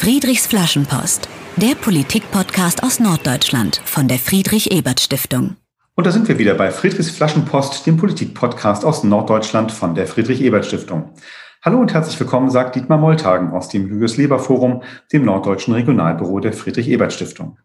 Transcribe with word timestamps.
Friedrichs 0.00 0.46
Flaschenpost, 0.46 1.28
der 1.56 1.74
Politik-Podcast 1.74 2.84
aus 2.84 3.00
Norddeutschland 3.00 3.82
von 3.84 4.06
der 4.06 4.20
Friedrich-Ebert-Stiftung. 4.20 5.56
Und 5.96 6.06
da 6.06 6.12
sind 6.12 6.28
wir 6.28 6.38
wieder 6.38 6.54
bei 6.54 6.70
Friedrichs 6.70 7.10
Flaschenpost, 7.10 7.84
dem 7.84 7.96
Politik-Podcast 7.96 8.84
aus 8.84 9.02
Norddeutschland 9.02 9.72
von 9.72 9.96
der 9.96 10.06
Friedrich-Ebert-Stiftung. 10.06 11.14
Hallo 11.64 11.80
und 11.80 11.92
herzlich 11.92 12.18
willkommen, 12.20 12.48
sagt 12.48 12.76
Dietmar 12.76 12.96
Moltagen 12.96 13.50
aus 13.50 13.70
dem 13.70 13.88
Julius 13.88 14.16
Leber 14.16 14.38
Forum, 14.38 14.84
dem 15.12 15.24
norddeutschen 15.24 15.74
Regionalbüro 15.74 16.38
der 16.38 16.52
Friedrich-Ebert-Stiftung. 16.52 17.58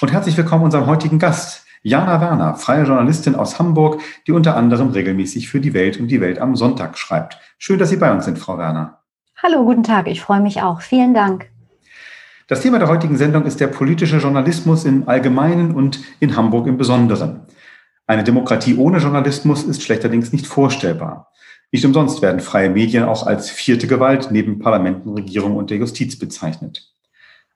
Und 0.00 0.12
herzlich 0.12 0.38
willkommen 0.38 0.64
unserem 0.64 0.86
heutigen 0.86 1.18
Gast, 1.18 1.66
Jana 1.82 2.22
Werner, 2.22 2.54
freie 2.54 2.84
Journalistin 2.84 3.34
aus 3.34 3.58
Hamburg, 3.58 4.00
die 4.26 4.32
unter 4.32 4.56
anderem 4.56 4.88
regelmäßig 4.88 5.50
für 5.50 5.60
die 5.60 5.74
Welt 5.74 6.00
und 6.00 6.08
die 6.08 6.22
Welt 6.22 6.38
am 6.38 6.56
Sonntag 6.56 6.96
schreibt. 6.96 7.38
Schön, 7.58 7.78
dass 7.78 7.90
Sie 7.90 7.96
bei 7.98 8.10
uns 8.10 8.24
sind, 8.24 8.38
Frau 8.38 8.56
Werner. 8.56 8.99
Hallo, 9.42 9.64
guten 9.64 9.84
Tag. 9.84 10.06
Ich 10.06 10.20
freue 10.20 10.42
mich 10.42 10.60
auch. 10.60 10.82
Vielen 10.82 11.14
Dank. 11.14 11.48
Das 12.46 12.60
Thema 12.60 12.78
der 12.78 12.88
heutigen 12.88 13.16
Sendung 13.16 13.46
ist 13.46 13.58
der 13.58 13.68
politische 13.68 14.18
Journalismus 14.18 14.84
im 14.84 15.08
Allgemeinen 15.08 15.74
und 15.74 15.98
in 16.20 16.36
Hamburg 16.36 16.66
im 16.66 16.76
Besonderen. 16.76 17.46
Eine 18.06 18.22
Demokratie 18.22 18.76
ohne 18.76 18.98
Journalismus 18.98 19.64
ist 19.64 19.82
schlechterdings 19.82 20.34
nicht 20.34 20.46
vorstellbar. 20.46 21.32
Nicht 21.72 21.86
umsonst 21.86 22.20
werden 22.20 22.40
freie 22.40 22.68
Medien 22.68 23.04
auch 23.04 23.26
als 23.26 23.48
vierte 23.48 23.86
Gewalt 23.86 24.28
neben 24.30 24.58
Parlamenten, 24.58 25.08
Regierung 25.08 25.56
und 25.56 25.70
der 25.70 25.78
Justiz 25.78 26.18
bezeichnet. 26.18 26.92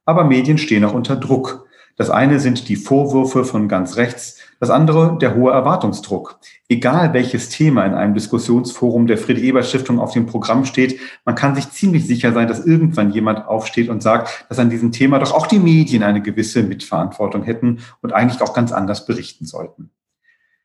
Aber 0.06 0.24
Medien 0.24 0.56
stehen 0.56 0.86
auch 0.86 0.94
unter 0.94 1.16
Druck. 1.16 1.66
Das 1.96 2.08
eine 2.08 2.40
sind 2.40 2.70
die 2.70 2.76
Vorwürfe 2.76 3.44
von 3.44 3.68
ganz 3.68 3.96
rechts, 3.96 4.38
das 4.64 4.70
andere 4.70 5.18
der 5.20 5.34
hohe 5.34 5.52
Erwartungsdruck. 5.52 6.38
Egal 6.70 7.12
welches 7.12 7.50
Thema 7.50 7.84
in 7.84 7.92
einem 7.92 8.14
Diskussionsforum 8.14 9.06
der 9.06 9.18
Friedrich-Ebert-Stiftung 9.18 10.00
auf 10.00 10.12
dem 10.12 10.24
Programm 10.24 10.64
steht, 10.64 10.98
man 11.26 11.34
kann 11.34 11.54
sich 11.54 11.70
ziemlich 11.70 12.06
sicher 12.06 12.32
sein, 12.32 12.48
dass 12.48 12.64
irgendwann 12.64 13.10
jemand 13.10 13.46
aufsteht 13.46 13.90
und 13.90 14.02
sagt, 14.02 14.46
dass 14.48 14.58
an 14.58 14.70
diesem 14.70 14.90
Thema 14.90 15.18
doch 15.18 15.34
auch 15.34 15.46
die 15.46 15.58
Medien 15.58 16.02
eine 16.02 16.22
gewisse 16.22 16.62
Mitverantwortung 16.62 17.42
hätten 17.42 17.80
und 18.00 18.14
eigentlich 18.14 18.40
auch 18.40 18.54
ganz 18.54 18.72
anders 18.72 19.04
berichten 19.04 19.44
sollten. 19.44 19.90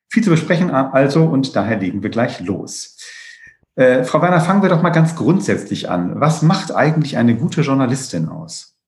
Viel 0.07 0.23
zu 0.23 0.29
besprechen 0.29 0.71
also 0.71 1.25
und 1.25 1.55
daher 1.57 1.77
legen 1.77 2.01
wir 2.01 2.09
gleich 2.09 2.39
los. 2.39 2.97
Äh, 3.75 4.05
Frau 4.05 4.21
Werner, 4.21 4.39
fangen 4.39 4.61
wir 4.61 4.69
doch 4.69 4.81
mal 4.81 4.91
ganz 4.91 5.17
grundsätzlich 5.17 5.89
an. 5.89 6.21
Was 6.21 6.41
macht 6.41 6.73
eigentlich 6.73 7.17
eine 7.17 7.35
gute 7.35 7.61
Journalistin 7.61 8.29
aus? 8.29 8.78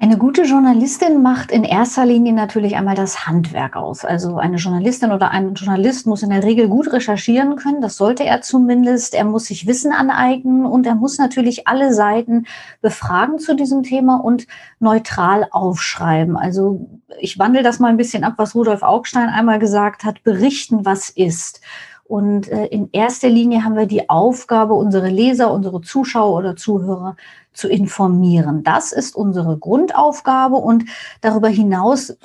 Eine 0.00 0.18
gute 0.18 0.42
Journalistin 0.42 1.22
macht 1.22 1.52
in 1.52 1.62
erster 1.62 2.04
Linie 2.04 2.32
natürlich 2.32 2.74
einmal 2.74 2.96
das 2.96 3.26
Handwerk 3.26 3.76
aus. 3.76 4.04
Also 4.04 4.36
eine 4.36 4.56
Journalistin 4.56 5.12
oder 5.12 5.30
ein 5.30 5.54
Journalist 5.54 6.06
muss 6.06 6.24
in 6.24 6.30
der 6.30 6.42
Regel 6.42 6.68
gut 6.68 6.92
recherchieren 6.92 7.54
können. 7.54 7.80
Das 7.80 7.96
sollte 7.96 8.24
er 8.24 8.42
zumindest. 8.42 9.14
Er 9.14 9.24
muss 9.24 9.46
sich 9.46 9.68
Wissen 9.68 9.92
aneignen 9.92 10.66
und 10.66 10.86
er 10.86 10.96
muss 10.96 11.18
natürlich 11.18 11.68
alle 11.68 11.94
Seiten 11.94 12.46
befragen 12.82 13.38
zu 13.38 13.54
diesem 13.54 13.84
Thema 13.84 14.16
und 14.16 14.48
neutral 14.80 15.46
aufschreiben. 15.52 16.36
Also 16.36 16.88
ich 17.20 17.38
wandle 17.38 17.62
das 17.62 17.78
mal 17.78 17.88
ein 17.88 17.96
bisschen 17.96 18.24
ab, 18.24 18.34
was 18.36 18.56
Rudolf 18.56 18.82
Augstein 18.82 19.28
einmal 19.28 19.60
gesagt 19.60 20.02
hat. 20.02 20.24
Berichten, 20.24 20.84
was 20.84 21.08
ist. 21.08 21.60
Und 22.06 22.48
äh, 22.48 22.66
in 22.66 22.90
erster 22.92 23.30
Linie 23.30 23.64
haben 23.64 23.76
wir 23.76 23.86
die 23.86 24.10
Aufgabe, 24.10 24.74
unsere 24.74 25.08
Leser, 25.08 25.50
unsere 25.52 25.80
Zuschauer 25.80 26.36
oder 26.36 26.56
Zuhörer 26.56 27.16
zu 27.54 27.68
informieren. 27.68 28.62
Das 28.62 28.92
ist 28.92 29.16
unsere 29.16 29.56
Grundaufgabe 29.56 30.56
und 30.56 30.84
darüber 31.20 31.48
hinaus 31.48 32.16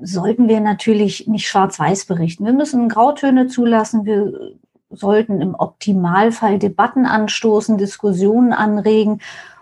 sollten 0.00 0.48
wir 0.48 0.60
natürlich 0.60 1.26
nicht 1.26 1.48
schwarz-weiß 1.48 2.04
berichten. 2.06 2.44
Wir 2.44 2.52
müssen 2.52 2.88
Grautöne 2.88 3.46
zulassen. 3.46 4.04
Wir 4.04 4.54
sollten 4.90 5.40
im 5.40 5.54
Optimalfall 5.54 6.58
Debatten 6.58 7.06
anstoßen, 7.06 7.78
Diskussionen 7.78 8.52
anregen. 8.52 9.20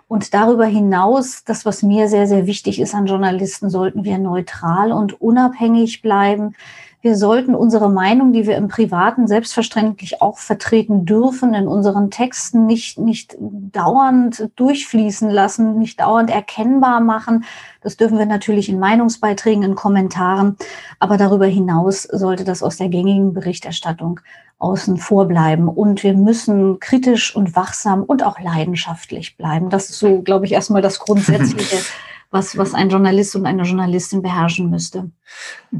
Und 0.09 0.35
darüber 0.35 0.67
hinaus, 0.67 1.45
das, 1.45 1.65
was 1.65 1.83
mir 1.83 2.09
sehr, 2.09 2.27
sehr 2.27 2.47
wichtig 2.47 2.81
ist 2.81 2.95
an 2.95 3.07
Journalisten, 3.07 3.71
sollten 3.71 4.05
wir 4.05 4.19
neutral 4.19 4.93
und 4.93 5.19
unabhängig 5.21 6.03
bleiben. 6.03 6.55
Wir 7.03 7.17
sollten 7.17 7.57
unsere 7.57 7.91
Meinung, 7.91 8.33
die 8.33 8.47
wir 8.47 8.57
im 8.57 8.69
Privaten 8.69 9.27
selbstverständlich 9.27 10.23
auch 10.23 10.39
vertreten 10.39 11.05
dürfen, 11.05 11.53
in 11.53 11.67
unseren 11.67 12.13
Texten 12.13 12.65
nicht, 12.65 12.97
nicht 12.97 13.37
dauernd 13.41 14.49
durchfließen 14.55 15.29
lassen, 15.29 15.81
nicht 15.81 15.99
dauernd 15.99 16.31
erkennbar 16.31 17.01
machen. 17.01 17.45
Das 17.81 17.97
dürfen 17.97 18.19
wir 18.19 18.27
natürlich 18.27 18.69
in 18.69 18.79
Meinungsbeiträgen, 18.79 19.65
in 19.65 19.75
Kommentaren. 19.75 20.57
Aber 21.01 21.17
darüber 21.17 21.47
hinaus 21.47 22.05
sollte 22.05 22.45
das 22.45 22.63
aus 22.63 22.77
der 22.77 22.89
gängigen 22.89 23.35
Berichterstattung 23.35 24.21
außen 24.59 24.97
vor 24.97 25.27
bleiben. 25.27 25.67
Und 25.69 26.05
wir 26.05 26.15
müssen 26.15 26.79
kritisch 26.79 27.35
und 27.35 27.57
wachsam 27.57 28.05
und 28.05 28.23
auch 28.23 28.39
leidenschaftlich 28.39 29.37
bleiben. 29.37 29.71
Das 29.71 29.91
ist 29.91 29.99
so, 29.99 30.23
glaube 30.23 30.47
ich, 30.47 30.53
erstmal 30.53 30.83
das 30.83 31.01
Grundsätzliche. 31.01 31.79
was, 32.33 32.57
was 32.57 32.73
ein 32.73 32.89
Journalist 32.89 33.37
und 33.37 33.45
eine 33.45 33.63
Journalistin 33.63 34.23
beherrschen 34.23 34.71
müsste. 34.71 35.11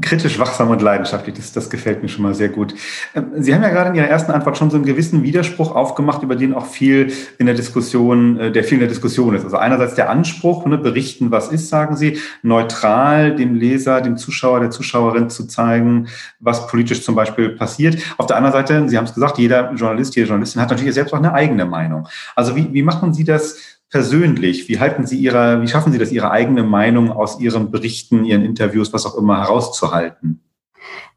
Kritisch, 0.01 0.37
wachsam 0.37 0.69
und 0.69 0.81
leidenschaftlich, 0.81 1.35
das, 1.35 1.51
das 1.51 1.69
gefällt 1.69 2.03
mir 2.03 2.09
schon 2.09 2.23
mal 2.23 2.35
sehr 2.35 2.49
gut. 2.49 2.75
Ähm, 3.15 3.31
Sie 3.37 3.53
haben 3.53 3.63
ja 3.63 3.69
gerade 3.69 3.89
in 3.89 3.95
Ihrer 3.95 4.07
ersten 4.07 4.31
Antwort 4.31 4.57
schon 4.57 4.69
so 4.69 4.77
einen 4.77 4.85
gewissen 4.85 5.23
Widerspruch 5.23 5.75
aufgemacht, 5.75 6.21
über 6.21 6.35
den 6.35 6.53
auch 6.53 6.67
viel 6.67 7.11
in 7.39 7.47
der 7.47 7.55
Diskussion, 7.55 8.39
äh, 8.39 8.51
der 8.51 8.63
viel 8.63 8.75
in 8.75 8.81
der 8.81 8.87
Diskussion 8.87 9.35
ist. 9.35 9.43
Also 9.43 9.57
einerseits 9.57 9.95
der 9.95 10.11
Anspruch, 10.11 10.65
ne, 10.67 10.77
berichten, 10.77 11.31
was 11.31 11.49
ist, 11.51 11.69
sagen 11.69 11.97
Sie, 11.97 12.19
neutral 12.43 13.35
dem 13.35 13.55
Leser, 13.55 14.01
dem 14.01 14.17
Zuschauer, 14.17 14.59
der 14.59 14.69
Zuschauerin 14.69 15.31
zu 15.31 15.47
zeigen, 15.47 16.07
was 16.39 16.67
politisch 16.67 17.03
zum 17.03 17.15
Beispiel 17.15 17.49
passiert. 17.49 17.97
Auf 18.17 18.27
der 18.27 18.37
anderen 18.37 18.53
Seite, 18.53 18.89
Sie 18.89 18.97
haben 18.97 19.05
es 19.05 19.15
gesagt, 19.15 19.39
jeder 19.39 19.73
Journalist, 19.73 20.15
jede 20.15 20.27
Journalistin 20.27 20.61
hat 20.61 20.69
natürlich 20.69 20.93
selbst 20.93 21.13
auch 21.13 21.19
eine 21.19 21.33
eigene 21.33 21.65
Meinung. 21.65 22.07
Also 22.35 22.55
wie, 22.55 22.71
wie 22.73 22.83
machen 22.83 23.13
Sie 23.13 23.23
das 23.23 23.57
persönlich? 23.93 24.67
Wie 24.67 24.79
halten 24.79 25.05
Sie 25.05 25.19
Ihre, 25.19 25.61
wie 25.61 25.67
schaffen 25.67 25.93
Sie 25.93 25.99
das, 25.99 26.11
Ihre 26.11 26.31
eigene 26.31 26.63
Meinung 26.63 27.11
aus 27.11 27.39
Ihren 27.39 27.69
Berichten, 27.69 28.25
Ihren 28.25 28.43
Interviews, 28.43 28.91
was 28.91 29.05
auch 29.05 29.15
immer 29.15 29.39
herauszuhalten? 29.39 30.41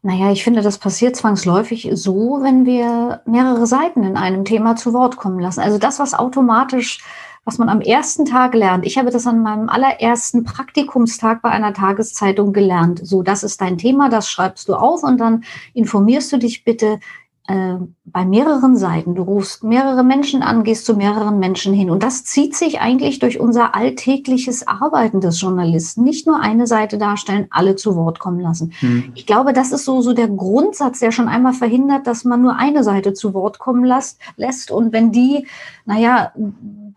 Naja, 0.03 0.31
ich 0.31 0.43
finde, 0.43 0.61
das 0.61 0.77
passiert 0.77 1.15
zwangsläufig 1.15 1.89
so, 1.93 2.39
wenn 2.43 2.67
wir 2.67 3.21
mehrere 3.25 3.65
Seiten 3.65 4.03
in 4.03 4.15
einem 4.15 4.45
Thema 4.45 4.75
zu 4.75 4.93
Wort 4.93 5.17
kommen 5.17 5.39
lassen. 5.39 5.59
Also 5.59 5.79
das, 5.79 5.97
was 5.97 6.13
automatisch, 6.13 7.03
was 7.45 7.57
man 7.57 7.67
am 7.67 7.81
ersten 7.81 8.25
Tag 8.25 8.53
lernt. 8.53 8.85
Ich 8.85 8.99
habe 8.99 9.09
das 9.09 9.25
an 9.25 9.41
meinem 9.41 9.69
allerersten 9.69 10.43
Praktikumstag 10.43 11.41
bei 11.41 11.49
einer 11.49 11.73
Tageszeitung 11.73 12.53
gelernt. 12.53 13.01
So, 13.03 13.23
das 13.23 13.41
ist 13.41 13.59
dein 13.59 13.79
Thema, 13.79 14.09
das 14.09 14.29
schreibst 14.29 14.69
du 14.69 14.75
auf 14.75 15.01
und 15.01 15.17
dann 15.17 15.43
informierst 15.73 16.31
du 16.31 16.37
dich 16.37 16.63
bitte 16.63 16.99
äh, 17.47 17.75
bei 18.03 18.25
mehreren 18.25 18.75
Seiten. 18.75 19.15
Du 19.15 19.23
rufst 19.23 19.63
mehrere 19.63 20.03
Menschen 20.03 20.43
an, 20.43 20.63
gehst 20.63 20.85
zu 20.85 20.95
mehreren 20.95 21.39
Menschen 21.39 21.73
hin. 21.73 21.89
Und 21.89 22.03
das 22.03 22.25
zieht 22.25 22.55
sich 22.55 22.81
eigentlich 22.81 23.19
durch 23.19 23.39
unser 23.39 23.73
alltägliches 23.73 24.67
Arbeiten 24.67 25.21
des 25.21 25.39
Journalisten. 25.39 26.03
Nicht 26.03 26.27
nur 26.27 26.41
eine 26.41 26.67
Seite 26.67 26.97
darstellen, 26.97 27.47
alle 27.49 27.75
zu 27.75 27.95
Wort 27.95 28.19
kommen 28.19 28.41
lassen. 28.41 28.73
Hm. 28.79 29.11
Ich 29.15 29.25
glaube, 29.25 29.53
das 29.53 29.71
ist 29.71 29.85
so, 29.85 30.01
so 30.01 30.13
der 30.13 30.27
Grundsatz, 30.27 30.99
der 30.99 31.11
schon 31.11 31.29
einmal 31.29 31.53
verhindert, 31.53 32.05
dass 32.05 32.25
man 32.25 32.41
nur 32.41 32.57
eine 32.57 32.83
Seite 32.83 33.13
zu 33.13 33.33
Wort 33.33 33.59
kommen 33.59 33.85
lässt. 33.85 34.19
lässt. 34.35 34.69
Und 34.69 34.91
wenn 34.91 35.11
die, 35.11 35.47
naja, 35.85 36.33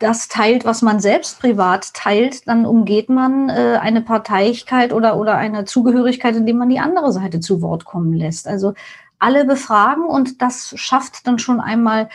das 0.01 0.29
teilt, 0.29 0.65
was 0.65 0.83
man 0.83 0.99
selbst 0.99 1.41
privat 1.41 1.95
teilt, 1.95 2.49
dann 2.49 2.67
umgeht 2.67 3.09
man 3.09 3.51
äh, 3.51 3.79
eine 3.81 4.01
Parteilichkeit 4.01 4.93
oder, 4.93 5.17
oder 5.17 5.37
eine 5.37 5.65
Zugehörigkeit, 5.65 6.35
indem 6.35 6.59
man 6.59 6.71
die 6.71 6.81
andere 6.81 7.13
Seite 7.13 7.39
zu 7.39 7.63
Wort 7.63 7.85
kommen 7.85 8.15
lässt. 8.15 8.49
Also 8.49 8.75
alle 9.21 9.45
befragen 9.45 10.05
und 10.05 10.43
das 10.43 10.73
schafft 10.77 11.27
dann 11.27 11.39
schon 11.39 11.61
einmal, 11.61 12.09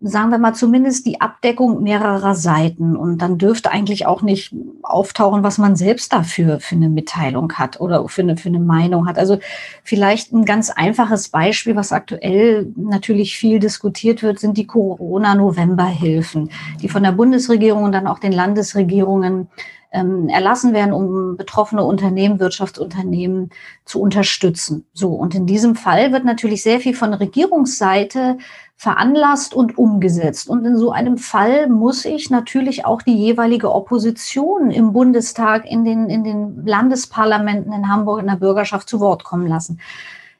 sagen 0.00 0.30
wir 0.30 0.38
mal, 0.38 0.54
zumindest 0.54 1.06
die 1.06 1.20
Abdeckung 1.20 1.82
mehrerer 1.82 2.34
Seiten. 2.34 2.96
Und 2.96 3.18
dann 3.18 3.38
dürfte 3.38 3.70
eigentlich 3.70 4.06
auch 4.06 4.22
nicht 4.22 4.54
auftauchen, 4.82 5.42
was 5.42 5.58
man 5.58 5.76
selbst 5.76 6.12
dafür 6.12 6.60
für 6.60 6.76
eine 6.76 6.88
Mitteilung 6.88 7.52
hat 7.54 7.80
oder 7.80 8.06
für 8.08 8.22
eine, 8.22 8.36
für 8.36 8.48
eine 8.48 8.60
Meinung 8.60 9.06
hat. 9.06 9.18
Also 9.18 9.38
vielleicht 9.82 10.32
ein 10.32 10.44
ganz 10.44 10.70
einfaches 10.70 11.28
Beispiel, 11.28 11.74
was 11.74 11.92
aktuell 11.92 12.72
natürlich 12.76 13.36
viel 13.36 13.58
diskutiert 13.58 14.22
wird, 14.22 14.38
sind 14.38 14.56
die 14.56 14.66
Corona-Novemberhilfen, 14.66 16.50
die 16.80 16.88
von 16.88 17.02
der 17.02 17.12
Bundesregierung 17.12 17.84
und 17.84 17.92
dann 17.92 18.06
auch 18.06 18.18
den 18.18 18.32
Landesregierungen 18.32 19.48
ähm, 19.94 20.28
erlassen 20.28 20.74
werden, 20.74 20.92
um 20.92 21.36
betroffene 21.36 21.84
Unternehmen, 21.84 22.40
Wirtschaftsunternehmen 22.40 23.50
zu 23.84 24.00
unterstützen. 24.00 24.84
So, 24.92 25.10
und 25.10 25.34
in 25.34 25.46
diesem 25.46 25.76
Fall 25.76 26.12
wird 26.12 26.24
natürlich 26.24 26.62
sehr 26.62 26.80
viel 26.80 26.94
von 26.94 27.14
Regierungsseite 27.14 28.36
veranlasst 28.76 29.54
und 29.54 29.78
umgesetzt. 29.78 30.48
Und 30.48 30.64
in 30.66 30.76
so 30.76 30.90
einem 30.90 31.16
Fall 31.16 31.68
muss 31.68 32.04
ich 32.04 32.28
natürlich 32.28 32.84
auch 32.84 33.02
die 33.02 33.16
jeweilige 33.16 33.72
Opposition 33.72 34.72
im 34.72 34.92
Bundestag, 34.92 35.64
in 35.64 35.84
den, 35.84 36.10
in 36.10 36.24
den 36.24 36.66
Landesparlamenten 36.66 37.72
in 37.72 37.88
Hamburg, 37.88 38.20
in 38.20 38.26
der 38.26 38.36
Bürgerschaft 38.36 38.88
zu 38.88 38.98
Wort 38.98 39.22
kommen 39.22 39.46
lassen. 39.46 39.78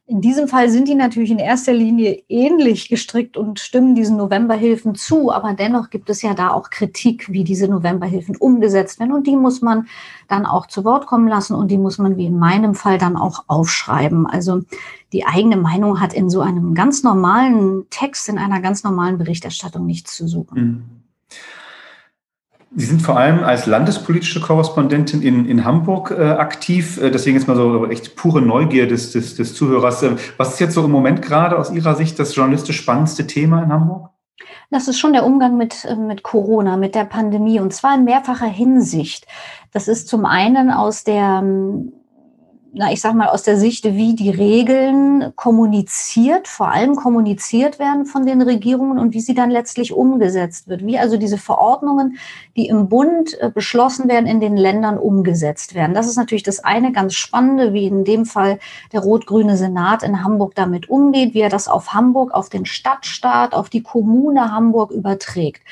In 0.07 0.21
diesem 0.21 0.49
Fall 0.49 0.69
sind 0.69 0.87
die 0.87 0.95
natürlich 0.95 1.31
in 1.31 1.39
erster 1.39 1.73
Linie 1.73 2.23
ähnlich 2.29 2.91
gestrickt 2.91 3.39
und 3.39 3.59
stimmen 3.59 3.95
diesen 3.95 4.19
Novemberhilfen 4.19 4.95
zu, 4.95 5.33
aber 5.33 5.55
dennoch 5.55 5.89
gibt 5.89 6.11
es 6.11 6.21
ja 6.21 6.35
da 6.35 6.51
auch 6.51 6.69
Kritik, 6.69 7.33
wie 7.33 7.43
diese 7.43 7.69
Novemberhilfen 7.69 8.37
umgesetzt 8.37 9.01
werden 9.01 9.15
und 9.15 9.27
die 9.27 9.37
muss 9.37 9.63
man 9.63 9.87
dann 10.29 10.45
auch 10.45 10.67
zu 10.67 10.85
Wort 10.85 11.07
kommen 11.07 11.27
lassen 11.27 11.55
und 11.55 11.71
die 11.71 11.79
muss 11.79 11.97
man 11.97 12.19
wie 12.19 12.27
in 12.27 12.39
meinem 12.39 12.75
Fall 12.75 12.99
dann 12.99 13.17
auch 13.17 13.45
aufschreiben. 13.47 14.27
Also 14.27 14.61
die 15.15 15.25
eigene 15.25 15.57
Meinung 15.57 16.01
hat 16.03 16.13
in 16.13 16.29
so 16.29 16.43
einem 16.43 16.75
ganz 16.75 17.03
normalen 17.03 17.89
Text, 17.89 18.29
in 18.29 18.37
einer 18.37 18.61
ganz 18.61 18.85
normalen 18.85 19.17
Berichterstattung 19.17 19.87
nichts 19.87 20.15
zu 20.15 20.29
suchen. 20.29 20.61
Mhm. 20.61 21.04
Sie 22.77 22.87
sind 22.87 23.03
vor 23.03 23.17
allem 23.17 23.45
als 23.45 23.67
landespolitische 23.67 24.41
Korrespondentin 24.41 25.23
in, 25.23 25.47
in 25.47 25.65
Hamburg 25.65 26.11
äh, 26.11 26.23
aktiv. 26.23 27.01
Äh, 27.01 27.11
deswegen 27.11 27.37
ist 27.37 27.47
mal 27.47 27.57
so 27.57 27.87
echt 27.87 28.17
pure 28.17 28.43
Neugier 28.43 28.89
des, 28.89 29.13
des, 29.13 29.37
des 29.37 29.55
Zuhörers. 29.55 30.03
Äh, 30.03 30.17
was 30.37 30.55
ist 30.55 30.61
jetzt 30.61 30.75
so 30.75 30.85
im 30.85 30.91
Moment 30.91 31.23
gerade 31.23 31.57
aus 31.57 31.71
Ihrer 31.71 31.95
Sicht 31.95 32.19
das 32.19 32.35
journalistisch 32.35 32.77
spannendste 32.77 33.27
Thema 33.27 33.63
in 33.63 33.73
Hamburg? 33.73 34.11
Das 34.71 34.89
ist 34.89 34.99
schon 34.99 35.13
der 35.13 35.25
Umgang 35.25 35.57
mit, 35.57 35.85
äh, 35.85 35.95
mit 35.95 36.25
Corona, 36.25 36.77
mit 36.77 36.97
der 36.97 37.05
Pandemie 37.05 37.61
und 37.61 37.73
zwar 37.73 37.95
in 37.95 38.05
mehrfacher 38.05 38.47
Hinsicht. 38.47 39.27
Das 39.73 39.87
ist 39.87 40.09
zum 40.09 40.27
einen 40.27 40.71
aus 40.71 41.05
der 41.05 41.43
ähm, 41.43 41.93
na, 42.77 42.91
ich 42.93 43.01
sag 43.01 43.15
mal, 43.15 43.29
aus 43.29 43.45
der 43.45 43.57
Sicht, 43.57 43.85
wie 43.85 44.17
die 44.17 44.31
Regeln 44.31 45.33
kommuniziert, 45.37 46.49
vor 46.49 46.73
allem 46.73 46.97
kommuniziert 46.97 47.79
werden 47.79 48.05
von 48.05 48.27
den 48.27 48.43
Regierungen 48.43 48.99
und 48.99 49.15
wie 49.15 49.21
sie 49.21 49.35
dann 49.35 49.51
letztlich 49.51 49.93
umgesetzt 49.93 50.67
wird. 50.67 50.85
Wie 50.85 50.99
also 50.99 51.17
diese 51.17 51.39
Verordnungen, 51.39 52.19
die 52.57 52.67
im 52.67 52.89
Bund 52.89 53.41
äh, 53.41 53.49
beschlossen 53.49 54.09
werden, 54.09 54.27
in 54.27 54.41
den 54.41 54.57
Ländern 54.57 54.99
umgesetzt 54.99 55.77
werden. 55.77 55.95
Das 55.95 56.09
ist 56.09 56.17
natürlich 56.17 56.43
das 56.43 56.65
eine 56.65 56.91
ganz 56.91 57.15
Spannende, 57.15 57.73
wie 57.73 57.87
in 57.87 58.05
dem 58.05 58.27
Fall 58.27 58.59
der 58.93 59.01
rot-grüne 59.01 59.57
Senat 59.57 60.03
in 60.03 60.25
Hamburg 60.25 60.57
damit 60.57 60.91
umgeht, 60.91 61.33
wie 61.33 61.43
er 61.43 61.51
das 61.51 61.69
auf 61.69 61.95
Hamburg, 61.95 62.35
auf 62.35 62.49
den 62.49 62.67
Stadtstaat, 62.67 63.55
auf 63.55 63.71
die 63.71 63.85
Kommune 63.85 64.51
Hamburg 64.51 64.91
überträgt. 64.91 65.63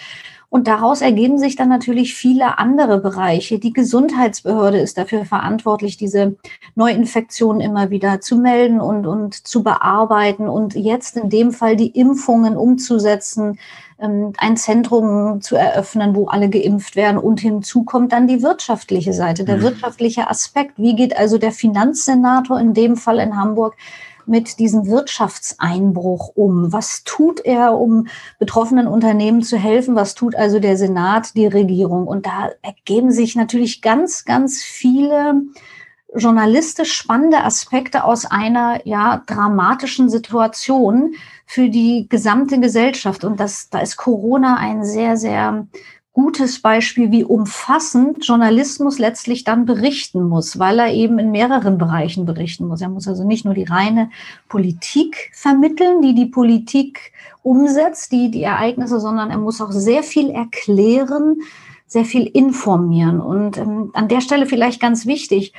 Und 0.53 0.69
daraus 0.69 1.01
ergeben 1.01 1.39
sich 1.39 1.57
dann 1.57 1.71
natürlich 1.71 2.15
viele 2.15 2.59
andere 2.59 2.99
Bereiche. 2.99 3.59
Die 3.59 3.73
Gesundheitsbehörde 3.73 4.79
ist 4.79 4.99
dafür 4.99 5.25
verantwortlich, 5.25 5.97
diese 5.97 6.37
Neuinfektionen 6.75 7.63
immer 7.63 7.89
wieder 7.89 8.21
zu 8.21 8.37
melden 8.37 8.79
und, 8.79 9.07
und 9.07 9.47
zu 9.47 9.63
bearbeiten 9.63 10.51
und 10.51 10.75
jetzt 10.75 11.17
in 11.17 11.31
dem 11.31 11.53
Fall 11.53 11.75
die 11.75 11.99
Impfungen 11.99 12.59
umzusetzen, 12.59 13.59
ähm, 13.99 14.35
ein 14.37 14.59
Zentrum 14.59 15.41
zu 15.41 15.57
eröffnen, 15.57 16.15
wo 16.15 16.27
alle 16.27 16.51
geimpft 16.51 16.97
werden. 16.97 17.17
Und 17.17 17.41
hinzu 17.41 17.85
kommt 17.85 18.13
dann 18.13 18.27
die 18.27 18.43
wirtschaftliche 18.43 19.15
Seite, 19.15 19.45
der 19.45 19.57
mhm. 19.57 19.63
wirtschaftliche 19.63 20.29
Aspekt. 20.29 20.75
Wie 20.77 20.95
geht 20.95 21.17
also 21.17 21.39
der 21.39 21.53
Finanzsenator 21.53 22.61
in 22.61 22.75
dem 22.75 22.97
Fall 22.97 23.21
in 23.21 23.39
Hamburg 23.39 23.75
mit 24.27 24.59
diesem 24.59 24.87
Wirtschaftseinbruch 24.87 26.33
um? 26.35 26.73
Was 26.73 27.05
tut 27.05 27.41
er, 27.41 27.79
um 27.79 28.07
betroffenen 28.39 28.87
Unternehmen 28.87 29.43
zu 29.43 29.57
helfen? 29.57 29.95
Was 29.95 30.15
tut 30.15 30.35
also 30.35 30.59
der 30.59 30.77
Senat, 30.77 31.35
die 31.37 31.47
Regierung? 31.47 32.07
Und 32.07 32.27
da 32.27 32.51
ergeben 32.63 33.11
sich 33.11 33.37
natürlich 33.37 33.83
ganz, 33.83 34.25
ganz 34.25 34.63
viele 34.63 35.43
journalistisch 36.15 36.93
spannende 36.93 37.43
Aspekte 37.43 38.05
aus 38.05 38.27
einer 38.27 38.87
ja 38.87 39.23
dramatischen 39.27 40.11
Situation 40.11 41.15
für 41.47 41.69
die 41.69 42.07
gesamte 42.09 42.61
Gesellschaft. 42.61 43.25
Und 43.25 43.41
das, 43.41 43.71
da 43.71 43.81
ist 43.81 43.97
Corona 43.97 44.57
ein 44.57 44.85
sehr, 44.85 45.17
sehr 45.17 45.67
gutes 46.13 46.61
Beispiel, 46.61 47.11
wie 47.11 47.25
umfassend 47.25 48.27
Journalismus 48.27 48.99
letztlich 48.99 49.45
dann 49.45 49.65
berichten 49.65 50.23
muss, 50.29 50.59
weil 50.59 50.79
er 50.79 50.93
eben 50.93 51.19
in 51.19 51.31
mehreren 51.31 51.79
Bereichen 51.79 52.27
berichten 52.27 52.69
muss. 52.69 52.83
Er 52.83 52.91
muss 52.91 53.09
also 53.09 53.25
nicht 53.25 53.45
nur 53.45 53.55
die 53.55 53.65
reine 53.65 54.11
Politik 54.49 55.31
vermitteln, 55.33 56.03
die 56.03 56.15
die 56.15 56.27
Politik 56.27 57.13
umsetzt, 57.43 58.13
die 58.13 58.31
die 58.31 58.43
Ereignisse, 58.43 59.01
sondern 59.01 59.31
er 59.31 59.39
muss 59.39 59.61
auch 59.61 59.73
sehr 59.73 60.03
viel 60.03 60.29
erklären, 60.29 61.41
sehr 61.87 62.05
viel 62.05 62.27
informieren. 62.27 63.21
Und 63.21 63.57
ähm, 63.57 63.91
an 63.95 64.09
der 64.09 64.21
Stelle 64.21 64.47
vielleicht 64.47 64.81
ganz 64.81 65.07
wichtig, 65.07 65.55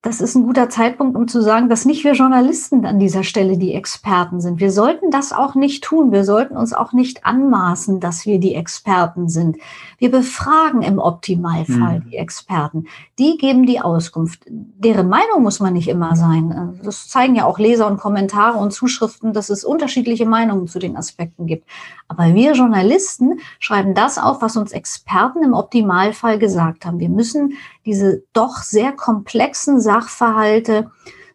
das 0.00 0.20
ist 0.20 0.36
ein 0.36 0.44
guter 0.44 0.70
Zeitpunkt, 0.70 1.16
um 1.16 1.26
zu 1.26 1.42
sagen, 1.42 1.68
dass 1.68 1.84
nicht 1.84 2.04
wir 2.04 2.12
Journalisten 2.12 2.86
an 2.86 3.00
dieser 3.00 3.24
Stelle 3.24 3.58
die 3.58 3.74
Experten 3.74 4.40
sind. 4.40 4.60
Wir 4.60 4.70
sollten 4.70 5.10
das 5.10 5.32
auch 5.32 5.56
nicht 5.56 5.82
tun. 5.82 6.12
Wir 6.12 6.22
sollten 6.22 6.56
uns 6.56 6.72
auch 6.72 6.92
nicht 6.92 7.26
anmaßen, 7.26 7.98
dass 7.98 8.24
wir 8.24 8.38
die 8.38 8.54
Experten 8.54 9.28
sind. 9.28 9.56
Wir 9.98 10.12
befragen 10.12 10.82
im 10.82 11.00
Optimalfall 11.00 11.98
mhm. 11.98 12.10
die 12.10 12.16
Experten. 12.16 12.86
Die 13.18 13.38
geben 13.38 13.66
die 13.66 13.80
Auskunft. 13.80 14.44
Deren 14.46 15.08
Meinung 15.08 15.42
muss 15.42 15.58
man 15.58 15.72
nicht 15.72 15.88
immer 15.88 16.14
sein. 16.14 16.78
Das 16.84 17.08
zeigen 17.08 17.34
ja 17.34 17.44
auch 17.44 17.58
Leser 17.58 17.88
und 17.88 17.98
Kommentare 17.98 18.58
und 18.58 18.72
Zuschriften, 18.72 19.32
dass 19.32 19.50
es 19.50 19.64
unterschiedliche 19.64 20.26
Meinungen 20.26 20.68
zu 20.68 20.78
den 20.78 20.96
Aspekten 20.96 21.46
gibt. 21.46 21.66
Aber 22.06 22.34
wir 22.34 22.52
Journalisten 22.52 23.40
schreiben 23.58 23.96
das 23.96 24.16
auf, 24.16 24.42
was 24.42 24.56
uns 24.56 24.70
Experten 24.70 25.42
im 25.42 25.54
Optimalfall 25.54 26.38
gesagt 26.38 26.86
haben. 26.86 27.00
Wir 27.00 27.08
müssen 27.08 27.54
diese 27.84 28.22
doch 28.32 28.58
sehr 28.58 28.92
komplexen 28.92 29.80
Sachverhalte 29.88 30.90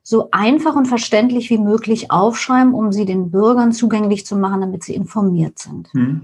so 0.05 0.27
einfach 0.31 0.75
und 0.75 0.85
verständlich 0.85 1.50
wie 1.50 1.57
möglich 1.57 2.11
aufschreiben, 2.11 2.73
um 2.73 2.91
sie 2.91 3.05
den 3.05 3.31
Bürgern 3.31 3.71
zugänglich 3.71 4.25
zu 4.25 4.35
machen, 4.35 4.59
damit 4.59 4.83
sie 4.83 4.94
informiert 4.94 5.57
sind. 5.57 5.88
Hm. 5.94 6.21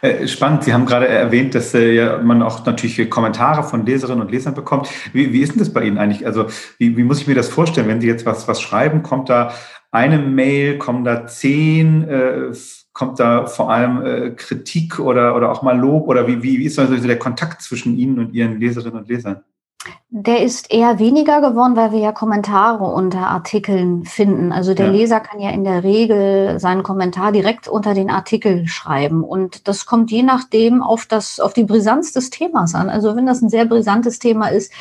Äh, 0.00 0.28
spannend. 0.28 0.62
Sie 0.62 0.72
haben 0.72 0.86
gerade 0.86 1.08
erwähnt, 1.08 1.56
dass 1.56 1.74
äh, 1.74 2.18
man 2.22 2.40
auch 2.40 2.64
natürlich 2.64 3.10
Kommentare 3.10 3.64
von 3.64 3.84
Leserinnen 3.84 4.22
und 4.22 4.30
Lesern 4.30 4.54
bekommt. 4.54 4.88
Wie, 5.12 5.32
wie 5.32 5.40
ist 5.40 5.52
denn 5.52 5.58
das 5.58 5.72
bei 5.72 5.82
Ihnen 5.82 5.98
eigentlich? 5.98 6.24
Also 6.24 6.46
wie, 6.78 6.96
wie, 6.96 7.02
muss 7.02 7.20
ich 7.20 7.26
mir 7.26 7.34
das 7.34 7.48
vorstellen, 7.48 7.88
wenn 7.88 8.00
Sie 8.00 8.06
jetzt 8.06 8.24
was, 8.24 8.46
was 8.46 8.62
schreiben? 8.62 9.02
Kommt 9.02 9.28
da 9.28 9.52
eine 9.90 10.18
Mail, 10.18 10.78
kommen 10.78 11.04
da 11.04 11.26
zehn? 11.26 12.08
Äh, 12.08 12.52
kommt 12.92 13.18
da 13.18 13.46
vor 13.46 13.72
allem 13.72 14.06
äh, 14.06 14.30
Kritik 14.30 15.00
oder, 15.00 15.34
oder 15.34 15.50
auch 15.50 15.62
mal 15.62 15.76
Lob? 15.76 16.06
Oder 16.06 16.28
wie, 16.28 16.44
wie, 16.44 16.60
wie 16.60 16.66
ist 16.66 16.78
also 16.78 16.96
der 16.96 17.18
Kontakt 17.18 17.60
zwischen 17.60 17.98
Ihnen 17.98 18.20
und 18.20 18.32
Ihren 18.34 18.60
Leserinnen 18.60 19.00
und 19.00 19.08
Lesern? 19.08 19.42
Der 20.10 20.42
ist 20.42 20.72
eher 20.72 20.98
weniger 20.98 21.40
geworden, 21.40 21.76
weil 21.76 21.92
wir 21.92 21.98
ja 21.98 22.12
Kommentare 22.12 22.84
unter 22.84 23.28
Artikeln 23.28 24.04
finden. 24.04 24.52
Also 24.52 24.72
der 24.72 24.86
ja. 24.86 24.92
Leser 24.92 25.20
kann 25.20 25.40
ja 25.40 25.50
in 25.50 25.64
der 25.64 25.84
Regel 25.84 26.58
seinen 26.58 26.82
Kommentar 26.82 27.32
direkt 27.32 27.68
unter 27.68 27.92
den 27.92 28.10
Artikel 28.10 28.66
schreiben. 28.66 29.24
Und 29.24 29.68
das 29.68 29.84
kommt 29.84 30.10
je 30.10 30.22
nachdem 30.22 30.82
auf 30.82 31.06
das, 31.06 31.40
auf 31.40 31.52
die 31.52 31.64
Brisanz 31.64 32.12
des 32.12 32.30
Themas 32.30 32.74
an. 32.74 32.88
Also 32.88 33.16
wenn 33.16 33.26
das 33.26 33.42
ein 33.42 33.50
sehr 33.50 33.66
brisantes 33.66 34.18
Thema 34.18 34.48
ist, 34.48 34.72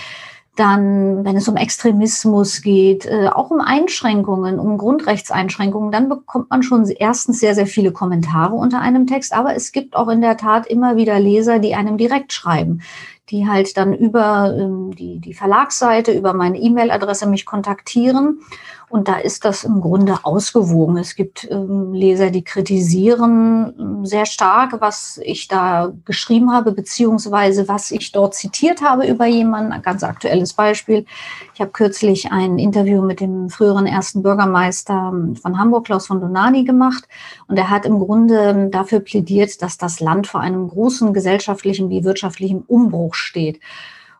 dann, 0.55 1.25
wenn 1.25 1.35
es 1.35 1.47
um 1.47 1.57
Extremismus 1.57 2.61
geht, 2.61 3.05
äh, 3.05 3.27
auch 3.27 3.51
um 3.51 3.59
Einschränkungen, 3.59 4.57
um 4.57 4.77
Grundrechtseinschränkungen, 4.77 5.91
dann 5.91 6.07
bekommt 6.07 6.49
man 6.49 6.63
schon 6.63 6.87
erstens 6.87 7.39
sehr, 7.39 7.55
sehr 7.55 7.67
viele 7.67 7.91
Kommentare 7.91 8.55
unter 8.55 8.79
einem 8.79 9.05
Text. 9.05 9.33
Aber 9.33 9.55
es 9.55 9.73
gibt 9.73 9.95
auch 9.95 10.07
in 10.07 10.21
der 10.21 10.37
Tat 10.37 10.65
immer 10.67 10.95
wieder 10.95 11.19
Leser, 11.19 11.59
die 11.59 11.75
einem 11.75 11.97
direkt 11.97 12.31
schreiben 12.31 12.81
die 13.29 13.47
halt 13.47 13.75
dann 13.77 13.93
über 13.93 14.55
ähm, 14.57 14.91
die, 14.95 15.19
die 15.19 15.33
Verlagsseite, 15.33 16.11
über 16.11 16.33
meine 16.33 16.59
E-Mail-Adresse 16.59 17.27
mich 17.27 17.45
kontaktieren 17.45 18.41
und 18.89 19.07
da 19.07 19.17
ist 19.17 19.45
das 19.45 19.63
im 19.63 19.81
Grunde 19.81 20.19
ausgewogen. 20.23 20.97
Es 20.97 21.15
gibt 21.15 21.47
ähm, 21.49 21.93
Leser, 21.93 22.29
die 22.29 22.43
kritisieren 22.43 23.73
ähm, 23.79 24.05
sehr 24.05 24.25
stark, 24.25 24.79
was 24.79 25.19
ich 25.23 25.47
da 25.47 25.91
geschrieben 26.05 26.51
habe, 26.51 26.71
beziehungsweise 26.71 27.67
was 27.67 27.91
ich 27.91 28.11
dort 28.11 28.35
zitiert 28.35 28.81
habe 28.81 29.07
über 29.07 29.25
jemanden. 29.25 29.71
Ein 29.71 29.81
ganz 29.81 30.03
aktuelles 30.03 30.53
Beispiel. 30.53 31.05
Ich 31.53 31.61
habe 31.61 31.71
kürzlich 31.71 32.31
ein 32.31 32.59
Interview 32.59 33.01
mit 33.01 33.21
dem 33.21 33.49
früheren 33.49 33.87
ersten 33.87 34.21
Bürgermeister 34.21 35.11
ähm, 35.13 35.35
von 35.35 35.57
Hamburg, 35.57 35.85
Klaus 35.85 36.07
von 36.07 36.21
Donani, 36.21 36.63
gemacht. 36.63 37.07
Und 37.47 37.57
er 37.57 37.69
hat 37.69 37.85
im 37.85 37.99
Grunde 37.99 38.39
ähm, 38.39 38.71
dafür 38.71 38.99
plädiert, 38.99 39.61
dass 39.61 39.77
das 39.77 39.99
Land 39.99 40.27
vor 40.27 40.41
einem 40.41 40.67
großen 40.67 41.13
gesellschaftlichen 41.13 41.89
wie 41.89 42.03
wirtschaftlichen 42.03 42.61
Umbruch 42.61 43.15
steht. 43.15 43.59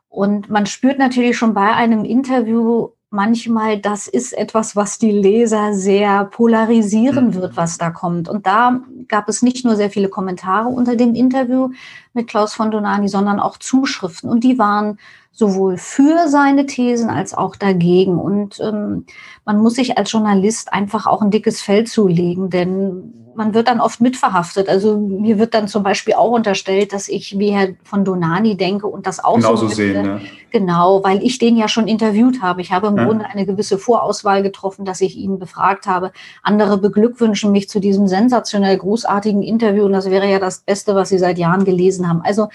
Und 0.10 0.50
man 0.50 0.66
spürt 0.66 0.98
natürlich 0.98 1.38
schon 1.38 1.54
bei 1.54 1.74
einem 1.74 2.06
Interview, 2.06 2.90
manchmal, 3.16 3.80
das 3.80 4.08
ist 4.08 4.34
etwas, 4.34 4.76
was 4.76 5.00
die 5.00 5.12
Leser 5.12 5.74
sehr 5.74 6.26
polarisieren 6.26 7.34
wird, 7.34 7.54
mhm. 7.54 7.58
was 7.58 7.78
da 7.78 7.90
kommt. 7.90 8.30
Und 8.30 8.46
da 8.46 8.82
gab 9.08 9.30
es 9.30 9.42
nicht 9.42 9.66
nur 9.66 9.76
sehr 9.76 9.90
viele 9.90 10.10
Kommentare 10.10 10.68
unter 10.68 10.96
dem 10.96 11.16
Interview 11.16 11.72
mit 12.14 12.28
Klaus 12.28 12.54
von 12.54 12.70
Donani, 12.70 13.08
sondern 13.08 13.40
auch 13.40 13.58
Zuschriften. 13.58 14.30
Und 14.30 14.44
die 14.44 14.60
waren 14.60 15.00
sowohl 15.36 15.78
für 15.78 16.30
seine 16.30 16.66
Thesen 16.66 17.10
als 17.10 17.34
auch 17.34 17.58
dagegen. 17.58 18.18
Und 18.18 18.60
ähm, 18.62 19.06
man 19.44 19.60
muss 19.62 19.76
sich 19.76 19.98
als 19.98 20.12
Journalist 20.12 20.72
einfach 20.72 21.06
auch 21.06 21.22
ein 21.22 21.30
dickes 21.30 21.62
Fell 21.62 21.84
zulegen, 21.84 22.50
denn 22.50 23.14
man 23.36 23.54
wird 23.54 23.68
dann 23.68 23.82
oft 23.82 24.00
mitverhaftet. 24.00 24.70
Also 24.70 24.98
mir 24.98 25.38
wird 25.38 25.54
dann 25.54 25.68
zum 25.68 25.84
Beispiel 25.84 26.14
auch 26.14 26.32
unterstellt, 26.32 26.94
dass 26.94 27.10
ich 27.10 27.38
wie 27.38 27.52
Herr 27.52 27.74
von 27.84 28.06
Donani 28.06 28.56
denke 28.56 28.88
und 28.88 29.06
das 29.06 29.22
auch 29.22 29.36
Genauso 29.36 29.68
so 29.68 29.76
sehen. 29.76 30.06
Ja. 30.06 30.20
Genau, 30.52 31.04
weil 31.04 31.22
ich 31.22 31.38
den 31.38 31.58
ja 31.58 31.68
schon 31.68 31.90
interviewt 31.90 32.42
habe. 32.42 32.62
Ich 32.62 32.72
habe 32.72 32.88
im 32.88 32.96
ja. 32.96 33.04
Grunde 33.04 33.26
eine 33.26 33.46
gewisse 33.46 33.78
Vorauswahl 33.78 34.42
getroffen, 34.42 34.86
dass 34.86 35.02
ich 35.02 35.18
ihn 35.18 35.38
befragt 35.38 35.86
habe. 35.86 36.14
Andere 36.44 36.78
beglückwünschen 36.78 37.52
mich 37.52 37.68
zu 37.68 37.82
diesem 37.82 38.08
sensationell 38.08 38.78
großartigen 38.78 39.44
Interview 39.44 39.84
und 39.84 39.92
das 39.92 40.10
wäre 40.10 40.32
ja 40.32 40.40
das 40.40 40.60
Beste, 40.62 40.96
was 40.96 41.10
sie 41.10 41.18
seit 41.18 41.38
Jahren 41.38 41.66
gelesen 41.66 42.08
haben. 42.08 42.22
Also 42.24 42.48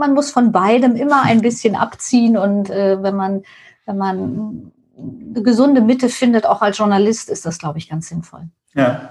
man 0.00 0.14
muss 0.14 0.32
von 0.32 0.50
beidem 0.50 0.96
immer 0.96 1.22
ein 1.22 1.42
bisschen 1.42 1.76
abziehen 1.76 2.36
und 2.36 2.70
äh, 2.70 3.00
wenn 3.02 3.14
man 3.14 3.42
wenn 3.86 3.96
man 3.96 4.72
eine 4.96 5.42
gesunde 5.42 5.80
Mitte 5.80 6.08
findet, 6.08 6.46
auch 6.46 6.62
als 6.62 6.78
Journalist, 6.78 7.28
ist 7.28 7.46
das, 7.46 7.58
glaube 7.58 7.78
ich, 7.78 7.88
ganz 7.88 8.08
sinnvoll. 8.08 8.48
Ja. 8.74 9.10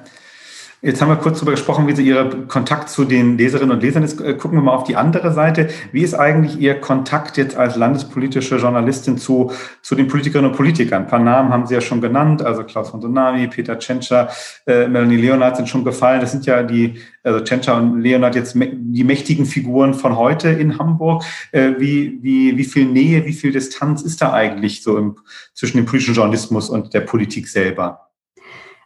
Jetzt 0.81 1.01
haben 1.01 1.09
wir 1.09 1.17
kurz 1.17 1.39
darüber 1.39 1.51
gesprochen, 1.51 1.87
wie 1.87 1.95
Sie 1.95 2.07
Ihre 2.07 2.47
Kontakt 2.47 2.87
zu 2.87 3.03
den 3.03 3.37
Leserinnen 3.37 3.71
und 3.71 3.83
Lesern 3.83 4.01
ist. 4.01 4.21
Äh, 4.21 4.35
gucken 4.35 4.57
wir 4.57 4.63
mal 4.63 4.73
auf 4.73 4.85
die 4.85 4.95
andere 4.95 5.33
Seite. 5.33 5.67
Wie 5.91 6.03
ist 6.03 6.13
eigentlich 6.13 6.57
Ihr 6.57 6.79
Kontakt 6.79 7.35
jetzt 7.35 7.57
als 7.57 7.75
landespolitische 7.75 8.55
Journalistin 8.55 9.17
zu, 9.17 9.51
zu 9.81 9.95
den 9.95 10.07
Politikerinnen 10.07 10.51
und 10.51 10.55
Politikern? 10.55 11.03
Ein 11.03 11.09
paar 11.09 11.19
Namen 11.19 11.51
haben 11.51 11.67
Sie 11.67 11.73
ja 11.73 11.81
schon 11.81 11.99
genannt, 11.99 12.41
also 12.41 12.63
Klaus 12.63 12.91
von 12.91 13.01
Sonami, 13.01 13.49
Peter 13.49 13.77
Tschentscher, 13.77 14.29
äh, 14.67 14.87
Melanie 14.87 15.17
Leonard 15.17 15.57
sind 15.57 15.67
schon 15.67 15.83
gefallen. 15.83 16.21
Das 16.21 16.31
sind 16.31 16.45
ja 16.45 16.63
die, 16.63 16.97
also 17.23 17.41
Tschentscher 17.41 17.75
und 17.75 17.99
Leonard 17.99 18.35
jetzt 18.35 18.55
die 18.55 19.03
mächtigen 19.03 19.45
Figuren 19.45 19.93
von 19.93 20.15
heute 20.15 20.47
in 20.47 20.79
Hamburg. 20.79 21.25
Äh, 21.51 21.73
wie, 21.77 22.19
wie, 22.21 22.57
wie 22.57 22.63
viel 22.63 22.85
Nähe, 22.85 23.25
wie 23.25 23.33
viel 23.33 23.51
Distanz 23.51 24.01
ist 24.01 24.21
da 24.21 24.31
eigentlich 24.31 24.81
so 24.81 24.97
im, 24.97 25.17
zwischen 25.53 25.75
dem 25.75 25.85
politischen 25.85 26.15
Journalismus 26.15 26.69
und 26.69 26.93
der 26.93 27.01
Politik 27.01 27.49
selber? 27.49 28.08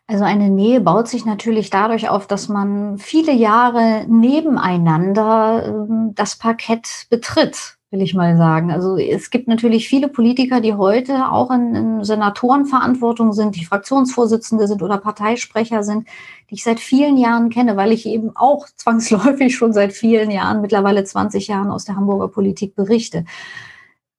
Also 0.06 0.26
eine 0.26 0.50
Nähe 0.50 0.82
baut 0.82 1.08
sich 1.08 1.26
natürlich 1.26 1.70
dadurch 1.70 2.10
auf, 2.10 2.28
dass 2.28 2.50
man 2.50 2.98
viele 2.98 3.32
Jahre 3.32 4.06
nebeneinander 4.10 5.66
ähm, 5.66 6.12
das 6.14 6.36
Parkett 6.36 7.06
betritt, 7.10 7.78
will 7.90 8.02
ich 8.02 8.14
mal 8.14 8.36
sagen. 8.36 8.70
Also 8.70 8.98
es 8.98 9.30
gibt 9.30 9.48
natürlich 9.48 9.88
viele 9.88 10.10
Politiker, 10.10 10.60
die 10.60 10.74
heute 10.74 11.32
auch 11.32 11.52
in, 11.52 11.74
in 11.74 12.04
Senatorenverantwortung 12.04 13.32
sind, 13.32 13.56
die 13.56 13.64
Fraktionsvorsitzende 13.64 14.68
sind 14.68 14.84
oder 14.84 14.98
Parteisprecher 14.98 15.84
sind, 15.84 16.06
die 16.50 16.56
ich 16.56 16.64
seit 16.66 16.82
vielen 16.82 17.16
Jahren 17.16 17.50
kenne, 17.50 17.78
weil 17.78 17.94
ich 17.94 18.06
eben 18.06 18.36
auch 18.36 18.68
zwangsläufig 18.76 19.56
schon 19.56 19.72
seit 19.72 19.94
vielen 19.94 20.32
Jahren, 20.32 20.60
mittlerweile 20.60 21.06
20 21.06 21.48
Jahren 21.48 21.72
aus 21.72 21.86
der 21.86 21.96
Hamburger 21.96 22.28
Politik 22.28 22.76
berichte. 22.76 23.24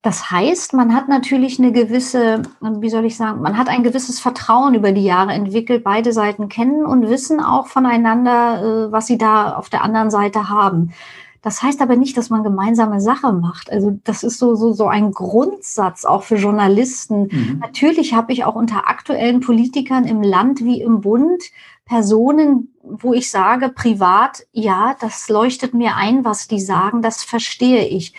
Das 0.05 0.31
heißt, 0.31 0.75
man 0.75 0.95
hat 0.95 1.09
natürlich 1.09 1.59
eine 1.59 1.73
gewisse, 1.73 2.43
wie 2.61 2.91
soll 2.91 3.07
ich 3.07 3.17
sagen, 3.17 3.41
man 3.41 3.57
hat 3.57 3.71
ein 3.71 3.83
gewisses 3.83 4.21
Vertrauen 4.21 4.75
über 4.75 4.93
die 4.93 5.03
Jahre 5.03 5.33
entwickelt. 5.33 5.83
Beide 5.83 6.13
Seiten 6.13 6.51
kennen 6.51 6.85
und 6.85 7.09
wissen 7.09 7.41
auch 7.41 7.69
voneinander, 7.69 8.89
äh, 8.89 8.93
was 8.93 9.07
sie 9.07 9.17
da 9.17 9.55
auf 9.55 9.71
der 9.71 9.83
anderen 9.83 10.11
Seite 10.11 10.51
haben. 10.51 10.93
Das 11.41 11.63
heißt 11.63 11.81
aber 11.81 11.97
nicht, 11.97 12.19
dass 12.19 12.29
man 12.29 12.43
gemeinsame 12.43 13.01
Sache 13.01 13.33
macht. 13.33 13.73
Also 13.73 13.99
das 14.05 14.25
ist 14.25 14.39
so, 14.39 14.55
so, 14.57 14.75
so 14.75 14.89
ein 14.89 15.11
Grundsatz 15.13 16.05
auch 16.05 16.23
für 16.23 16.37
Journalisten. 16.37 17.29
Mhm. 17.31 17.59
Natürlich 17.63 18.13
habe 18.13 18.31
ich 18.35 18.45
auch 18.45 18.57
unter 18.57 18.87
aktuellen 18.89 19.41
Politikern 19.41 20.05
im 20.05 20.23
Land 20.23 20.63
wie 20.63 20.83
im 20.83 21.01
Bund 21.01 21.45
Personen, 21.87 22.75
wo 22.83 23.15
ich 23.15 23.31
sage, 23.31 23.71
privat, 23.71 24.47
ja, 24.53 24.97
das 25.01 25.31
leuchtet 25.31 25.73
mir 25.73 25.97
ein, 25.97 26.27
was 26.27 26.47
die 26.47 26.61
sagen, 26.61 27.01
das 27.01 27.25
verstehe 27.25 27.87
ich. 27.87 28.13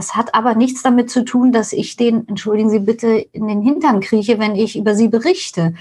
Das 0.00 0.16
hat 0.16 0.34
aber 0.34 0.54
nichts 0.54 0.80
damit 0.82 1.10
zu 1.10 1.26
tun, 1.26 1.52
dass 1.52 1.74
ich 1.74 1.94
den, 1.94 2.26
entschuldigen 2.26 2.70
Sie 2.70 2.78
bitte, 2.78 3.18
in 3.32 3.46
den 3.48 3.60
Hintern 3.60 4.00
krieche, 4.00 4.38
wenn 4.38 4.56
ich 4.56 4.78
über 4.78 4.94
sie 4.94 5.08
berichte, 5.08 5.74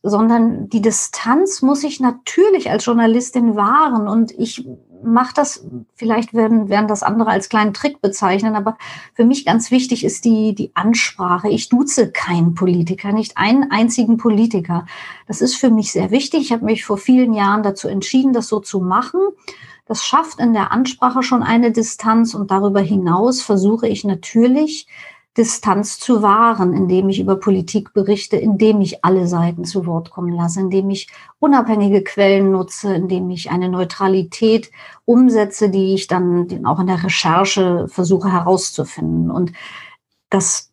sondern 0.00 0.68
die 0.68 0.80
Distanz 0.80 1.60
muss 1.60 1.82
ich 1.82 1.98
natürlich 1.98 2.70
als 2.70 2.84
Journalistin 2.84 3.56
wahren 3.56 4.06
und 4.06 4.30
ich 4.30 4.64
mache 5.02 5.34
das, 5.34 5.66
vielleicht 5.96 6.34
werden, 6.34 6.68
werden 6.68 6.86
das 6.86 7.02
andere 7.02 7.30
als 7.30 7.48
kleinen 7.48 7.74
Trick 7.74 8.00
bezeichnen, 8.00 8.54
aber 8.54 8.78
für 9.14 9.24
mich 9.24 9.44
ganz 9.44 9.72
wichtig 9.72 10.04
ist 10.04 10.24
die, 10.24 10.54
die 10.54 10.70
Ansprache. 10.74 11.48
Ich 11.48 11.68
duze 11.68 12.12
keinen 12.12 12.54
Politiker, 12.54 13.10
nicht 13.10 13.36
einen 13.38 13.72
einzigen 13.72 14.18
Politiker. 14.18 14.86
Das 15.26 15.40
ist 15.40 15.56
für 15.56 15.70
mich 15.70 15.90
sehr 15.90 16.12
wichtig. 16.12 16.42
Ich 16.42 16.52
habe 16.52 16.64
mich 16.64 16.84
vor 16.84 16.96
vielen 16.96 17.32
Jahren 17.32 17.64
dazu 17.64 17.88
entschieden, 17.88 18.32
das 18.32 18.46
so 18.46 18.60
zu 18.60 18.78
machen. 18.78 19.18
Das 19.88 20.04
schafft 20.04 20.38
in 20.38 20.52
der 20.52 20.70
Ansprache 20.70 21.22
schon 21.22 21.42
eine 21.42 21.72
Distanz 21.72 22.34
und 22.34 22.50
darüber 22.50 22.80
hinaus 22.80 23.40
versuche 23.40 23.88
ich 23.88 24.04
natürlich, 24.04 24.86
Distanz 25.38 25.98
zu 26.00 26.20
wahren, 26.20 26.74
indem 26.74 27.08
ich 27.08 27.20
über 27.20 27.36
Politik 27.36 27.92
berichte, 27.92 28.36
indem 28.36 28.80
ich 28.80 29.04
alle 29.04 29.28
Seiten 29.28 29.64
zu 29.64 29.86
Wort 29.86 30.10
kommen 30.10 30.32
lasse, 30.32 30.60
indem 30.60 30.90
ich 30.90 31.08
unabhängige 31.38 32.02
Quellen 32.02 32.50
nutze, 32.50 32.92
indem 32.92 33.30
ich 33.30 33.50
eine 33.50 33.68
Neutralität 33.68 34.70
umsetze, 35.04 35.70
die 35.70 35.94
ich 35.94 36.08
dann 36.08 36.66
auch 36.66 36.80
in 36.80 36.88
der 36.88 37.04
Recherche 37.04 37.86
versuche 37.88 38.32
herauszufinden. 38.32 39.30
Und 39.30 39.52
das 40.28 40.67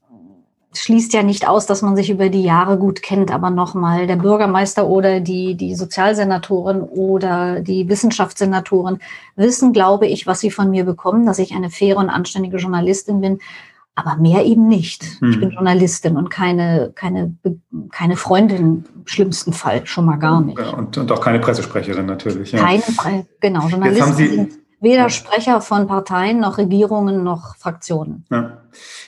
schließt 0.78 1.14
ja 1.14 1.24
nicht 1.24 1.48
aus, 1.48 1.66
dass 1.66 1.82
man 1.82 1.96
sich 1.96 2.10
über 2.10 2.30
die 2.30 2.44
Jahre 2.44 2.78
gut 2.78 3.02
kennt, 3.02 3.32
aber 3.32 3.50
nochmal, 3.50 4.08
der 4.08 4.16
Bürgermeister 4.16 4.88
oder 4.88 5.20
die, 5.20 5.56
die 5.56 5.76
Sozialsenatorin 5.76 6.82
oder 6.82 7.62
die 7.62 7.88
Wissenschaftssenatorin 7.90 9.00
wissen, 9.36 9.74
glaube 9.74 10.08
ich, 10.08 10.28
was 10.28 10.40
sie 10.40 10.52
von 10.52 10.70
mir 10.70 10.84
bekommen, 10.84 11.26
dass 11.26 11.40
ich 11.40 11.54
eine 11.54 11.70
faire 11.70 11.98
und 11.98 12.10
anständige 12.10 12.58
Journalistin 12.58 13.22
bin, 13.22 13.40
aber 13.96 14.18
mehr 14.18 14.46
eben 14.46 14.68
nicht. 14.68 15.04
Hm. 15.20 15.32
Ich 15.32 15.40
bin 15.40 15.52
Journalistin 15.52 16.18
und 16.18 16.30
keine, 16.30 16.92
keine, 16.96 17.36
keine 17.92 18.18
Freundin 18.18 18.58
im 18.58 18.84
schlimmsten 19.06 19.54
Fall, 19.54 19.86
schon 19.86 20.06
mal 20.06 20.18
gar 20.18 20.42
nicht. 20.42 20.60
und, 20.60 20.98
und 20.98 21.12
auch 21.12 21.22
keine 21.22 21.40
Pressesprecherin 21.40 22.06
natürlich. 22.06 22.52
Ja. 22.52 22.60
Keine, 22.64 23.26
genau, 23.40 23.68
Journalistin 23.68 24.65
weder 24.86 25.10
Sprecher 25.10 25.60
von 25.60 25.88
Parteien 25.88 26.40
noch 26.40 26.58
Regierungen 26.58 27.24
noch 27.24 27.58
Fraktionen. 27.58 28.26
Ja. 28.32 28.60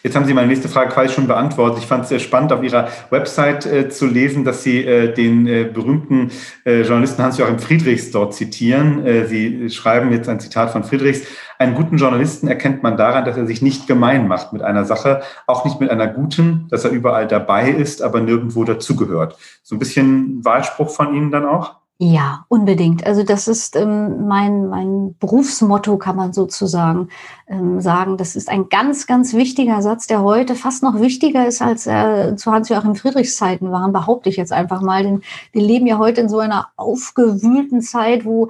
Jetzt 0.03 0.15
haben 0.15 0.25
Sie 0.25 0.34
meine 0.34 0.48
nächste 0.48 0.69
Frage 0.69 0.91
quasi 0.91 1.13
schon 1.13 1.27
beantwortet. 1.27 1.79
Ich 1.79 1.88
fand 1.88 2.03
es 2.03 2.10
sehr 2.10 2.19
spannend, 2.19 2.51
auf 2.51 2.63
Ihrer 2.63 2.88
Website 3.10 3.65
äh, 3.65 3.89
zu 3.89 4.05
lesen, 4.05 4.43
dass 4.43 4.63
Sie 4.63 4.84
äh, 4.84 5.13
den 5.13 5.48
äh, 5.48 5.65
berühmten 5.65 6.31
äh, 6.65 6.81
Journalisten 6.81 7.24
Hans-Joachim 7.24 7.60
Friedrichs 7.60 8.12
dort 8.12 8.34
zitieren. 8.34 9.05
Äh, 9.05 9.25
Sie 9.25 9.69
schreiben 9.69 10.12
jetzt 10.12 10.29
ein 10.29 10.39
Zitat 10.39 10.72
von 10.72 10.84
Friedrichs. 10.84 11.27
Einen 11.60 11.75
guten 11.75 11.98
Journalisten 11.98 12.48
erkennt 12.48 12.84
man 12.84 12.98
daran, 12.98 13.25
dass 13.25 13.38
er 13.38 13.48
sich 13.48 13.62
nicht 13.62 13.88
gemein 13.88 14.27
macht 14.27 14.53
mit 14.53 14.62
einer 14.62 14.86
Sache, 14.86 15.22
auch 15.48 15.65
nicht 15.65 15.79
mit 15.79 15.89
einer 15.89 16.07
guten, 16.07 16.67
dass 16.69 16.86
er 16.86 16.91
überall 16.91 17.27
dabei 17.27 17.69
ist, 17.69 18.01
aber 18.01 18.22
nirgendwo 18.22 18.63
dazugehört. 18.63 19.38
So 19.63 19.75
ein 19.75 19.79
bisschen 19.79 20.46
Wahlspruch 20.46 20.89
von 20.89 21.13
Ihnen 21.13 21.31
dann 21.31 21.46
auch? 21.46 21.75
Ja, 22.00 22.46
unbedingt. 22.48 23.08
Also 23.08 23.24
das 23.24 23.48
ist 23.48 23.75
ähm, 23.75 24.27
mein, 24.27 24.68
mein 24.68 25.16
Berufsmotto, 25.20 25.98
kann 25.98 26.16
man 26.16 26.32
sozusagen 26.32 27.10
ähm, 27.48 27.82
sagen. 27.82 28.18
Das 28.18 28.36
ist 28.36 28.50
ein 28.50 28.70
ganz, 28.70 29.08
ganz 29.08 29.34
wichtiger 29.34 29.82
Satz, 29.82 30.06
der 30.06 30.22
heute 30.22 30.54
fast 30.54 30.84
noch 30.84 31.01
wichtiger 31.01 31.48
ist, 31.48 31.60
als 31.60 31.88
er 31.88 32.38
zu 32.38 32.51
Hans-Joachim 32.51 32.96
Friedrichs 32.96 33.36
Zeiten 33.36 33.72
waren, 33.72 33.94
behaupte 33.94 34.30
ich 34.30 34.38
jetzt 34.38 34.54
einfach 34.54 34.82
mal. 34.82 35.01
Denn 35.01 35.24
wir 35.51 35.63
leben 35.63 35.88
ja 35.88 35.98
heute 35.98 36.22
in 36.22 36.30
so 36.30 36.38
einer 36.38 36.68
aufgewühlten 36.75 37.82
Zeit, 37.82 38.25
wo 38.25 38.50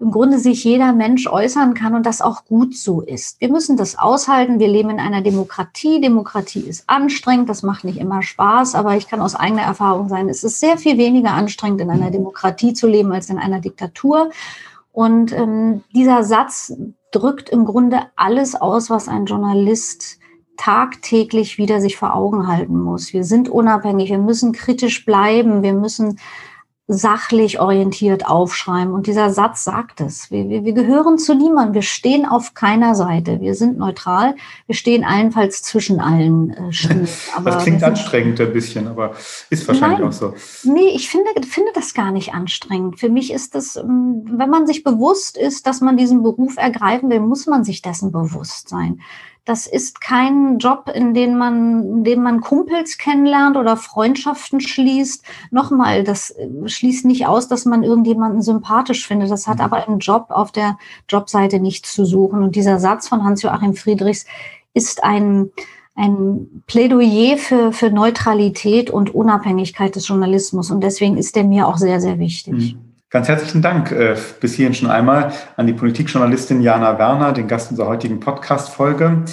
im 0.00 0.10
Grunde 0.12 0.38
sich 0.38 0.62
jeder 0.62 0.92
Mensch 0.92 1.26
äußern 1.26 1.74
kann 1.74 1.94
und 1.94 2.06
das 2.06 2.20
auch 2.20 2.44
gut 2.44 2.76
so 2.76 3.00
ist. 3.00 3.40
Wir 3.40 3.50
müssen 3.50 3.76
das 3.76 3.98
aushalten. 3.98 4.60
Wir 4.60 4.68
leben 4.68 4.90
in 4.90 5.00
einer 5.00 5.22
Demokratie. 5.22 6.00
Demokratie 6.00 6.60
ist 6.60 6.84
anstrengend. 6.88 7.48
Das 7.48 7.62
macht 7.62 7.84
nicht 7.84 7.98
immer 7.98 8.22
Spaß. 8.22 8.74
Aber 8.74 8.96
ich 8.96 9.08
kann 9.08 9.20
aus 9.20 9.34
eigener 9.34 9.62
Erfahrung 9.62 10.08
sagen, 10.08 10.28
es 10.28 10.44
ist 10.44 10.60
sehr 10.60 10.78
viel 10.78 10.98
weniger 10.98 11.32
anstrengend, 11.32 11.80
in 11.80 11.90
einer 11.90 12.10
Demokratie 12.10 12.74
zu 12.74 12.86
leben 12.86 13.12
als 13.12 13.28
in 13.28 13.38
einer 13.38 13.60
Diktatur. 13.60 14.30
Und 14.92 15.32
ähm, 15.32 15.82
dieser 15.94 16.22
Satz 16.22 16.72
drückt 17.10 17.48
im 17.50 17.64
Grunde 17.64 18.02
alles 18.14 18.54
aus, 18.54 18.90
was 18.90 19.08
ein 19.08 19.26
Journalist 19.26 20.18
tagtäglich 20.56 21.56
wieder 21.56 21.80
sich 21.80 21.96
vor 21.96 22.14
Augen 22.14 22.46
halten 22.46 22.78
muss. 22.78 23.12
Wir 23.12 23.24
sind 23.24 23.48
unabhängig, 23.48 24.10
wir 24.10 24.18
müssen 24.18 24.52
kritisch 24.52 25.04
bleiben, 25.04 25.62
wir 25.62 25.72
müssen 25.72 26.18
sachlich 26.90 27.60
orientiert 27.60 28.26
aufschreiben. 28.26 28.94
Und 28.94 29.06
dieser 29.06 29.28
Satz 29.28 29.62
sagt 29.62 30.00
es. 30.00 30.30
Wir, 30.30 30.48
wir, 30.48 30.64
wir 30.64 30.72
gehören 30.72 31.18
zu 31.18 31.34
niemandem. 31.34 31.74
Wir 31.74 31.82
stehen 31.82 32.24
auf 32.24 32.54
keiner 32.54 32.94
Seite. 32.94 33.42
Wir 33.42 33.54
sind 33.54 33.78
neutral. 33.78 34.34
Wir 34.66 34.74
stehen 34.74 35.04
allenfalls 35.04 35.62
zwischen 35.62 36.00
allen 36.00 36.50
äh. 36.50 37.06
Aber 37.36 37.50
das 37.50 37.62
klingt 37.62 37.84
anstrengend 37.84 38.40
ein 38.40 38.54
bisschen, 38.54 38.88
aber 38.88 39.12
ist 39.50 39.68
wahrscheinlich 39.68 39.98
Nein, 39.98 40.08
auch 40.08 40.12
so. 40.12 40.34
Nee, 40.64 40.88
ich 40.94 41.10
finde, 41.10 41.28
finde 41.46 41.72
das 41.74 41.92
gar 41.92 42.10
nicht 42.10 42.32
anstrengend. 42.32 42.98
Für 42.98 43.10
mich 43.10 43.32
ist 43.34 43.54
es, 43.54 43.76
ähm, 43.76 44.24
wenn 44.24 44.48
man 44.48 44.66
sich 44.66 44.82
bewusst 44.82 45.36
ist, 45.36 45.66
dass 45.66 45.82
man 45.82 45.98
diesen 45.98 46.22
Beruf 46.22 46.56
ergreifen 46.56 47.10
will, 47.10 47.20
muss 47.20 47.46
man 47.46 47.64
sich 47.64 47.82
dessen 47.82 48.12
bewusst 48.12 48.70
sein. 48.70 49.00
Das 49.48 49.66
ist 49.66 50.02
kein 50.02 50.58
Job, 50.58 50.92
in 50.94 51.14
dem 51.14 51.38
man, 51.38 51.82
in 51.82 52.04
dem 52.04 52.22
man 52.22 52.42
Kumpels 52.42 52.98
kennenlernt 52.98 53.56
oder 53.56 53.78
Freundschaften 53.78 54.60
schließt. 54.60 55.24
Nochmal, 55.50 56.04
das 56.04 56.32
äh, 56.32 56.68
schließt 56.68 57.06
nicht 57.06 57.26
aus, 57.26 57.48
dass 57.48 57.64
man 57.64 57.82
irgendjemanden 57.82 58.42
sympathisch 58.42 59.06
findet. 59.06 59.30
Das 59.30 59.46
hat 59.46 59.56
mhm. 59.56 59.64
aber 59.64 59.88
im 59.88 60.00
Job 60.00 60.26
auf 60.28 60.52
der 60.52 60.76
Jobseite 61.08 61.60
nichts 61.60 61.94
zu 61.94 62.04
suchen. 62.04 62.42
Und 62.42 62.56
dieser 62.56 62.78
Satz 62.78 63.08
von 63.08 63.24
Hans-Joachim 63.24 63.72
Friedrichs 63.72 64.26
ist 64.74 65.02
ein, 65.02 65.50
ein 65.94 66.62
Plädoyer 66.66 67.38
für, 67.38 67.72
für 67.72 67.88
Neutralität 67.88 68.90
und 68.90 69.14
Unabhängigkeit 69.14 69.96
des 69.96 70.08
Journalismus. 70.08 70.70
Und 70.70 70.82
deswegen 70.82 71.16
ist 71.16 71.36
der 71.36 71.44
mir 71.44 71.68
auch 71.68 71.78
sehr, 71.78 72.02
sehr 72.02 72.18
wichtig. 72.18 72.74
Mhm. 72.74 72.87
Ganz 73.10 73.26
herzlichen 73.26 73.62
Dank 73.62 73.90
äh, 73.90 74.16
bis 74.40 74.54
hierhin 74.54 74.74
schon 74.74 74.90
einmal 74.90 75.32
an 75.56 75.66
die 75.66 75.72
Politikjournalistin 75.72 76.60
Jana 76.60 76.98
Werner, 76.98 77.32
den 77.32 77.48
Gast 77.48 77.70
unserer 77.70 77.88
heutigen 77.88 78.20
Podcast-Folge. 78.20 79.24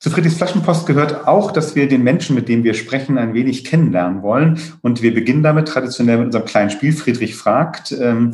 Zu 0.00 0.10
Friedrichs 0.10 0.38
Flaschenpost 0.38 0.88
gehört 0.88 1.28
auch, 1.28 1.52
dass 1.52 1.76
wir 1.76 1.86
den 1.86 2.02
Menschen, 2.02 2.34
mit 2.34 2.48
dem 2.48 2.64
wir 2.64 2.74
sprechen, 2.74 3.16
ein 3.16 3.32
wenig 3.32 3.64
kennenlernen 3.64 4.22
wollen. 4.22 4.58
Und 4.82 5.02
wir 5.02 5.14
beginnen 5.14 5.44
damit 5.44 5.68
traditionell 5.68 6.16
mit 6.16 6.26
unserem 6.26 6.46
kleinen 6.46 6.70
Spiel 6.70 6.92
Friedrich 6.92 7.36
fragt. 7.36 7.92
Ähm, 7.92 8.32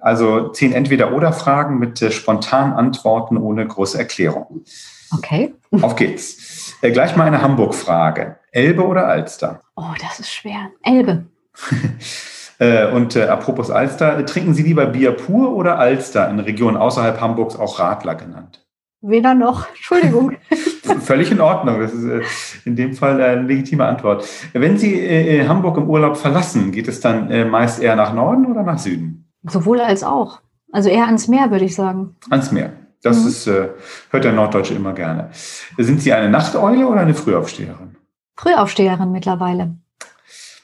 also 0.00 0.48
zehn 0.48 0.72
Entweder-Oder-Fragen 0.72 1.78
mit 1.78 2.00
äh, 2.00 2.10
spontanen 2.10 2.72
Antworten 2.72 3.36
ohne 3.36 3.66
große 3.66 3.98
Erklärung. 3.98 4.64
Okay. 5.12 5.52
Auf 5.82 5.96
geht's. 5.96 6.72
Äh, 6.80 6.92
gleich 6.92 7.14
mal 7.14 7.26
eine 7.26 7.42
Hamburg-Frage. 7.42 8.38
Elbe 8.52 8.86
oder 8.86 9.06
Alster? 9.06 9.60
Oh, 9.76 9.92
das 10.00 10.18
ist 10.18 10.32
schwer. 10.32 10.70
Elbe. 10.82 11.26
Äh, 12.58 12.90
und 12.90 13.14
äh, 13.16 13.24
apropos 13.24 13.70
Alster, 13.70 14.24
trinken 14.26 14.54
Sie 14.54 14.62
lieber 14.62 14.86
Bier 14.86 15.12
pur 15.12 15.54
oder 15.54 15.78
Alster 15.78 16.28
in 16.28 16.40
Regionen 16.40 16.76
außerhalb 16.76 17.20
Hamburgs 17.20 17.56
auch 17.56 17.78
Radler 17.78 18.16
genannt? 18.16 18.66
Weder 19.00 19.34
noch. 19.34 19.68
Entschuldigung. 19.68 20.32
Völlig 21.00 21.30
in 21.30 21.40
Ordnung. 21.40 21.80
Das 21.80 21.92
ist 21.92 22.04
äh, 22.04 22.22
in 22.64 22.74
dem 22.74 22.94
Fall 22.94 23.20
eine 23.22 23.42
legitime 23.42 23.84
Antwort. 23.84 24.26
Wenn 24.52 24.76
Sie 24.76 24.94
äh, 25.00 25.46
Hamburg 25.46 25.76
im 25.76 25.88
Urlaub 25.88 26.16
verlassen, 26.16 26.72
geht 26.72 26.88
es 26.88 27.00
dann 27.00 27.30
äh, 27.30 27.44
meist 27.44 27.80
eher 27.80 27.94
nach 27.94 28.12
Norden 28.12 28.46
oder 28.46 28.64
nach 28.64 28.78
Süden? 28.78 29.30
Sowohl 29.44 29.80
als 29.80 30.02
auch. 30.02 30.40
Also 30.72 30.90
eher 30.90 31.06
ans 31.06 31.28
Meer, 31.28 31.50
würde 31.50 31.64
ich 31.64 31.76
sagen. 31.76 32.16
Ans 32.28 32.50
Meer. 32.50 32.72
Das 33.02 33.22
mhm. 33.22 33.28
ist, 33.28 33.46
äh, 33.46 33.68
hört 34.10 34.24
der 34.24 34.32
Norddeutsche 34.32 34.74
immer 34.74 34.92
gerne. 34.92 35.30
Sind 35.76 36.02
Sie 36.02 36.12
eine 36.12 36.28
Nachteule 36.28 36.86
oder 36.86 37.00
eine 37.00 37.14
Frühaufsteherin? 37.14 37.96
Frühaufsteherin 38.36 39.12
mittlerweile. 39.12 39.76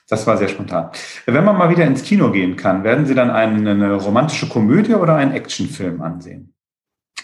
Das 0.09 0.27
war 0.27 0.37
sehr 0.37 0.49
spontan. 0.49 0.91
Wenn 1.25 1.45
man 1.45 1.57
mal 1.57 1.71
wieder 1.71 1.85
ins 1.85 2.03
Kino 2.03 2.31
gehen 2.31 2.57
kann, 2.57 2.85
werden 2.85 3.07
Sie 3.07 3.15
dann 3.15 3.31
eine, 3.31 3.71
eine 3.71 3.95
romantische 3.95 4.49
Komödie 4.49 4.95
oder 4.95 5.17
einen 5.17 5.33
Actionfilm 5.33 6.03
ansehen? 6.03 6.55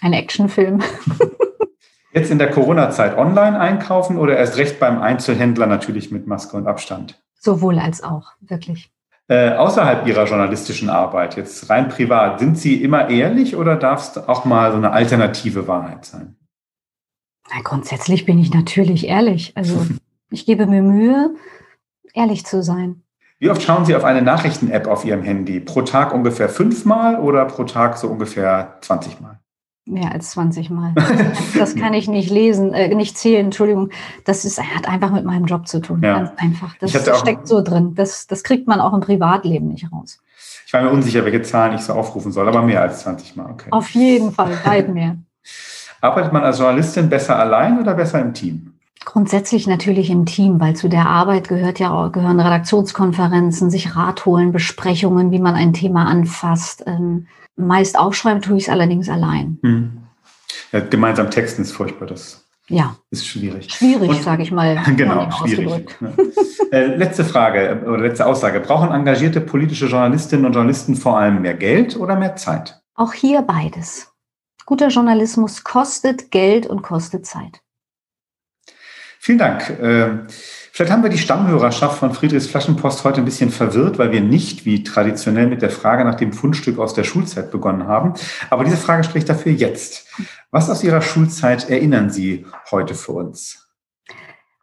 Ein 0.01 0.15
Actionfilm. 0.15 0.83
Jetzt 2.13 2.31
in 2.31 2.39
der 2.39 2.51
Corona-Zeit 2.51 3.17
online 3.17 3.61
einkaufen 3.61 4.17
oder 4.17 4.37
erst 4.37 4.57
recht 4.57 4.81
beim 4.81 5.01
Einzelhändler 5.01 5.67
natürlich 5.67 6.11
mit 6.11 6.27
Maske 6.27 6.57
und 6.57 6.67
Abstand? 6.67 7.23
Sowohl 7.39 7.79
als 7.79 8.03
auch, 8.03 8.33
wirklich. 8.41 8.91
Äh, 9.29 9.53
außerhalb 9.53 10.07
Ihrer 10.09 10.25
journalistischen 10.25 10.91
Arbeit, 10.91 11.37
jetzt 11.37 11.71
rein 11.71 11.89
privat, 11.89 12.41
sind 12.41 12.59
Sie 12.59 12.83
immer 12.83 13.11
ehrlich 13.11 13.55
oder 13.55 13.77
darf 13.77 14.01
es 14.01 14.19
auch 14.19 14.45
mal 14.45 14.73
so 14.73 14.77
eine 14.79 14.91
alternative 14.91 15.69
Wahrheit 15.69 16.05
sein? 16.05 16.37
Na, 17.49 17.61
grundsätzlich 17.63 18.27
bin 18.27 18.41
ich 18.41 18.53
natürlich 18.53 19.07
ehrlich. 19.07 19.53
Also 19.55 19.87
ich 20.31 20.47
gebe 20.47 20.67
mir 20.67 20.83
Mühe, 20.83 21.37
ehrlich 22.15 22.47
zu 22.47 22.63
sein. 22.63 23.03
Wie 23.39 23.49
oft 23.49 23.63
schauen 23.63 23.87
Sie 23.87 23.97
auf 23.97 24.05
eine 24.05 24.21
Nachrichten-App 24.21 24.87
auf 24.87 25.05
Ihrem 25.05 25.23
Handy? 25.23 25.61
Pro 25.61 25.81
Tag 25.83 26.13
ungefähr 26.13 26.51
fünfmal 26.51 27.19
oder 27.19 27.47
pro 27.47 27.65
Tag 27.65 27.97
so 27.97 28.09
ungefähr 28.09 28.77
20 28.83 29.21
Mal? 29.21 29.41
Mehr 29.87 30.13
als 30.13 30.33
20 30.33 30.69
Mal. 30.71 30.95
Das 31.59 31.75
kann 31.75 31.95
ich 31.95 32.07
nicht 32.07 32.31
lesen, 32.31 32.75
äh, 32.75 32.95
nicht 32.95 33.17
zählen, 33.17 33.47
Entschuldigung. 33.47 33.91
Das 34.25 34.45
ist, 34.45 34.61
hat 34.61 34.89
einfach 34.89 35.11
mit 35.11 35.25
meinem 35.25 35.47
Job 35.47 35.67
zu 35.67 35.81
tun. 35.81 36.01
Ja. 36.03 36.19
Ganz 36.19 36.33
einfach. 36.37 36.77
Das 36.81 36.93
steckt 36.93 37.49
so 37.49 37.63
drin. 37.63 37.95
Das, 37.95 38.27
das 38.27 38.45
kriegt 38.45 38.69
man 38.69 38.81
auch 38.81 38.93
im 38.93 39.01
Privatleben 39.01 39.69
nicht 39.69 39.91
raus. 39.91 40.21
Ich 40.67 40.73
war 40.75 40.83
mir 40.83 40.91
unsicher, 40.91 41.25
welche 41.25 41.43
Zahlen 41.43 41.75
ich 41.75 41.81
so 41.81 41.95
aufrufen 41.95 42.33
soll, 42.33 42.47
aber 42.47 42.63
mehr 42.63 42.83
als 42.83 43.01
20 43.01 43.37
Mal. 43.37 43.51
Okay. 43.51 43.69
Auf 43.71 43.91
jeden 43.91 44.33
Fall, 44.33 44.53
weit 44.65 44.89
mehr. 44.89 45.17
Arbeitet 46.03 46.33
man 46.33 46.45
als 46.45 46.59
Journalistin 46.59 47.09
besser 47.09 47.39
allein 47.39 47.81
oder 47.81 47.95
besser 47.95 48.21
im 48.21 48.33
Team? 48.35 48.70
Grundsätzlich 49.05 49.67
natürlich 49.67 50.11
im 50.11 50.27
Team, 50.27 50.61
weil 50.61 50.77
zu 50.77 50.89
der 50.89 51.07
Arbeit 51.07 51.49
gehört 51.49 51.79
ja 51.79 52.09
gehören 52.09 52.39
Redaktionskonferenzen, 52.39 53.71
sich 53.71 53.97
Rat 53.97 54.27
holen, 54.27 54.53
Besprechungen, 54.53 55.31
wie 55.31 55.39
man 55.39 55.55
ein 55.55 55.73
Thema 55.73 56.07
anfasst. 56.07 56.85
Ähm, 56.87 57.27
meist 57.57 57.99
aufschreiben 57.99 58.43
tue 58.43 58.59
ich 58.59 58.65
es 58.65 58.69
allerdings 58.69 59.09
allein. 59.09 59.59
Hm. 59.63 60.03
Ja, 60.73 60.81
gemeinsam 60.81 61.31
texten 61.31 61.63
ist 61.63 61.73
furchtbar, 61.73 62.07
das 62.07 62.47
ja. 62.69 62.97
ist 63.11 63.27
schwierig. 63.27 63.73
Schwierig, 63.73 64.23
sage 64.23 64.43
ich 64.43 64.53
mal. 64.53 64.83
Genau, 64.97 65.31
schwierig. 65.31 65.97
äh, 66.71 66.95
letzte 66.95 67.25
Frage 67.25 67.69
äh, 67.69 67.87
oder 67.87 68.03
letzte 68.03 68.27
Aussage. 68.27 68.61
Brauchen 68.61 68.93
engagierte 68.93 69.41
politische 69.41 69.87
Journalistinnen 69.87 70.47
und 70.47 70.53
Journalisten 70.53 70.95
vor 70.95 71.19
allem 71.19 71.43
mehr 71.43 71.55
Geld 71.55 71.97
oder 71.97 72.17
mehr 72.17 72.37
Zeit? 72.37 72.81
Auch 72.95 73.13
hier 73.13 73.43
beides. 73.43 74.13
Guter 74.67 74.89
Journalismus 74.89 75.65
kostet 75.65 76.31
Geld 76.31 76.67
und 76.67 76.83
kostet 76.83 77.27
Zeit. 77.27 77.61
Vielen 79.23 79.37
Dank. 79.37 79.71
Ähm, 79.83 80.29
vielleicht 80.73 80.91
haben 80.91 81.03
wir 81.03 81.11
die 81.11 81.19
Stammhörerschaft 81.19 81.99
von 81.99 82.15
Friedrichs 82.15 82.47
Flaschenpost 82.47 83.05
heute 83.05 83.21
ein 83.21 83.27
bisschen 83.27 83.51
verwirrt, 83.51 83.99
weil 83.99 84.13
wir 84.13 84.23
nicht 84.23 84.65
wie 84.65 84.83
traditionell 84.83 85.47
mit 85.47 85.61
der 85.61 85.69
Frage 85.69 86.07
nach 86.07 86.15
dem 86.15 86.33
Fundstück 86.33 86.79
aus 86.79 86.95
der 86.95 87.05
Schulzeit 87.05 87.51
begonnen 87.51 87.87
haben. 87.87 88.15
Aber 88.49 88.65
diese 88.65 88.79
Frage 88.79 89.05
spricht 89.05 89.29
dafür 89.29 89.53
jetzt. 89.53 90.09
Was 90.51 90.71
aus 90.71 90.83
Ihrer 90.83 91.03
Schulzeit 91.03 91.69
erinnern 91.69 92.09
Sie 92.09 92.47
heute 92.71 92.95
für 92.95 93.13
uns? 93.13 93.69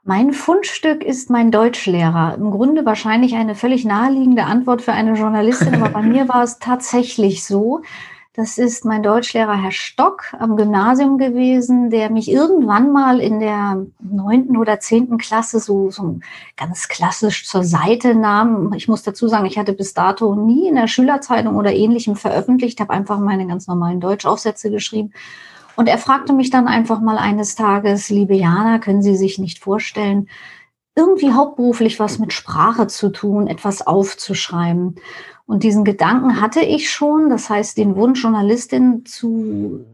Mein 0.03 0.33
Fundstück 0.33 1.03
ist 1.03 1.29
mein 1.29 1.51
Deutschlehrer. 1.51 2.33
Im 2.33 2.49
Grunde 2.49 2.83
wahrscheinlich 2.83 3.35
eine 3.35 3.53
völlig 3.53 3.85
naheliegende 3.85 4.45
Antwort 4.45 4.81
für 4.81 4.91
eine 4.91 5.13
Journalistin, 5.13 5.75
aber 5.75 5.89
bei 5.89 6.01
mir 6.01 6.27
war 6.29 6.41
es 6.41 6.57
tatsächlich 6.57 7.43
so. 7.43 7.83
Das 8.37 8.59
ist 8.59 8.85
mein 8.85 9.01
Deutschlehrer 9.01 9.59
Herr 9.59 9.71
Stock 9.71 10.31
am 10.37 10.57
Gymnasium 10.57 11.17
gewesen, 11.17 11.89
der 11.89 12.11
mich 12.11 12.29
irgendwann 12.29 12.91
mal 12.91 13.19
in 13.19 13.39
der 13.39 13.87
neunten 13.99 14.57
oder 14.57 14.79
zehnten 14.79 15.17
Klasse 15.17 15.59
so, 15.59 15.89
so 15.89 16.19
ganz 16.55 16.87
klassisch 16.87 17.47
zur 17.47 17.63
Seite 17.63 18.13
nahm. 18.13 18.73
Ich 18.73 18.87
muss 18.87 19.01
dazu 19.01 19.27
sagen, 19.27 19.47
ich 19.47 19.57
hatte 19.57 19.73
bis 19.73 19.95
dato 19.95 20.35
nie 20.35 20.67
in 20.67 20.75
der 20.75 20.87
Schülerzeitung 20.87 21.55
oder 21.55 21.73
ähnlichem 21.73 22.15
veröffentlicht, 22.15 22.79
habe 22.79 22.93
einfach 22.93 23.17
meine 23.17 23.47
ganz 23.47 23.65
normalen 23.65 23.99
Deutschaufsätze 23.99 24.69
geschrieben. 24.69 25.13
Und 25.75 25.89
er 25.89 25.97
fragte 25.97 26.31
mich 26.31 26.51
dann 26.51 26.67
einfach 26.67 27.01
mal 27.01 27.17
eines 27.17 27.55
Tages, 27.55 28.11
liebe 28.11 28.35
Jana, 28.35 28.77
können 28.77 29.01
Sie 29.01 29.15
sich 29.15 29.39
nicht 29.39 29.63
vorstellen, 29.63 30.29
irgendwie 30.95 31.33
hauptberuflich 31.33 31.99
was 31.99 32.19
mit 32.19 32.33
Sprache 32.33 32.85
zu 32.85 33.09
tun, 33.09 33.47
etwas 33.47 33.85
aufzuschreiben. 33.85 34.95
Und 35.47 35.63
diesen 35.63 35.85
Gedanken 35.85 36.41
hatte 36.41 36.59
ich 36.59 36.91
schon, 36.91 37.29
das 37.29 37.49
heißt, 37.49 37.77
den 37.77 37.95
Wunsch, 37.95 38.21
Journalistin 38.21 39.05
zu, 39.05 39.85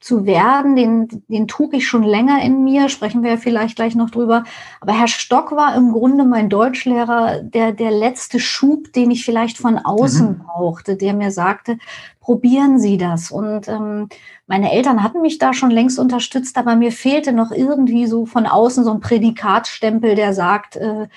zu 0.00 0.26
werden, 0.26 0.76
den, 0.76 1.24
den 1.28 1.48
trug 1.48 1.72
ich 1.72 1.88
schon 1.88 2.02
länger 2.02 2.42
in 2.42 2.62
mir, 2.62 2.90
sprechen 2.90 3.22
wir 3.22 3.30
ja 3.30 3.36
vielleicht 3.38 3.76
gleich 3.76 3.94
noch 3.94 4.10
drüber. 4.10 4.44
Aber 4.82 4.92
Herr 4.92 5.08
Stock 5.08 5.52
war 5.52 5.74
im 5.74 5.92
Grunde 5.92 6.24
mein 6.24 6.50
Deutschlehrer, 6.50 7.40
der, 7.42 7.72
der 7.72 7.90
letzte 7.90 8.38
Schub, 8.38 8.92
den 8.92 9.10
ich 9.10 9.24
vielleicht 9.24 9.56
von 9.56 9.78
außen 9.78 10.28
mhm. 10.28 10.38
brauchte, 10.44 10.96
der 10.96 11.14
mir 11.14 11.30
sagte, 11.30 11.78
probieren 12.20 12.78
Sie 12.78 12.98
das. 12.98 13.30
Und 13.30 13.66
ähm, 13.66 14.10
meine 14.46 14.70
Eltern 14.72 15.02
hatten 15.02 15.22
mich 15.22 15.38
da 15.38 15.54
schon 15.54 15.70
längst 15.70 15.98
unterstützt, 15.98 16.58
aber 16.58 16.76
mir 16.76 16.92
fehlte 16.92 17.32
noch 17.32 17.50
irgendwie 17.50 18.06
so 18.06 18.26
von 18.26 18.44
außen 18.44 18.84
so 18.84 18.92
ein 18.92 19.00
Prädikatstempel, 19.00 20.14
der 20.14 20.34
sagt, 20.34 20.76
äh, 20.76 21.08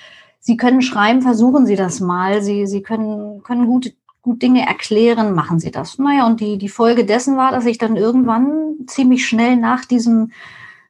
Sie 0.44 0.58
können 0.58 0.82
schreiben, 0.82 1.22
versuchen 1.22 1.68
Sie 1.68 1.76
das 1.76 2.00
mal. 2.00 2.42
Sie, 2.42 2.66
Sie 2.66 2.82
können, 2.82 3.44
können 3.44 3.68
gut, 3.68 3.94
gut 4.24 4.42
Dinge 4.42 4.68
erklären, 4.68 5.36
machen 5.36 5.60
Sie 5.60 5.70
das. 5.70 6.00
Naja, 6.00 6.26
und 6.26 6.40
die, 6.40 6.58
die 6.58 6.68
Folge 6.68 7.06
dessen 7.06 7.38
war, 7.38 7.52
dass 7.52 7.68
ich 7.68 7.78
dann 7.78 7.96
irgendwann 7.96 8.76
ziemlich 8.88 9.28
schnell 9.28 9.56
nach 9.56 9.86
diesem, 9.86 10.32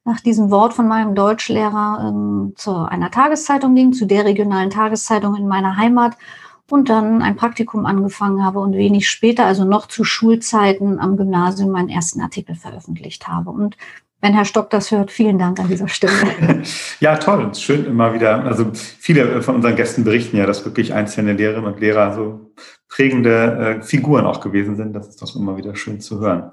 nach 0.06 0.22
diesem 0.22 0.52
Wort 0.52 0.74
von 0.74 0.88
meinem 0.88 1.16
Deutschlehrer 1.16 2.08
ähm, 2.08 2.54
zu 2.56 2.76
einer 2.78 3.12
Tageszeitung 3.12 3.76
ging, 3.76 3.92
zu 3.92 4.06
der 4.06 4.24
regionalen 4.24 4.70
Tageszeitung 4.70 5.36
in 5.36 5.48
meiner 5.50 5.76
Heimat 5.76 6.16
und 6.70 6.88
dann 6.88 7.22
ein 7.22 7.36
Praktikum 7.36 7.86
angefangen 7.86 8.46
habe 8.46 8.60
und 8.60 8.74
wenig 8.74 9.10
später, 9.10 9.46
also 9.46 9.66
noch 9.66 9.88
zu 9.88 10.06
Schulzeiten 10.06 10.98
am 10.98 11.18
Gymnasium, 11.18 11.72
meinen 11.72 11.90
ersten 11.90 12.22
Artikel 12.22 12.56
veröffentlicht 12.56 13.28
habe. 13.28 13.50
Und 13.50 13.76
wenn 14.22 14.34
Herr 14.34 14.46
Stock 14.46 14.70
das 14.70 14.92
hört, 14.92 15.12
vielen 15.12 15.38
Dank 15.40 15.60
an 15.60 15.68
dieser 15.68 15.88
Stelle. 15.88 16.14
ja, 17.00 17.18
toll. 17.18 17.54
Schön 17.56 17.86
immer 17.86 18.14
wieder. 18.14 18.44
Also 18.44 18.72
viele 18.74 19.42
von 19.42 19.56
unseren 19.56 19.76
Gästen 19.76 20.04
berichten 20.04 20.38
ja, 20.38 20.46
dass 20.46 20.64
wirklich 20.64 20.94
einzelne 20.94 21.34
Lehrerinnen 21.34 21.74
und 21.74 21.80
Lehrer 21.80 22.14
so 22.14 22.54
prägende 22.88 23.80
äh, 23.80 23.82
Figuren 23.82 24.26
auch 24.26 24.42
gewesen 24.42 24.76
sind. 24.76 24.94
Das 24.94 25.08
ist 25.08 25.22
doch 25.22 25.36
immer 25.36 25.58
wieder 25.58 25.76
schön 25.76 26.02
zu 26.02 26.20
hören. 26.20 26.52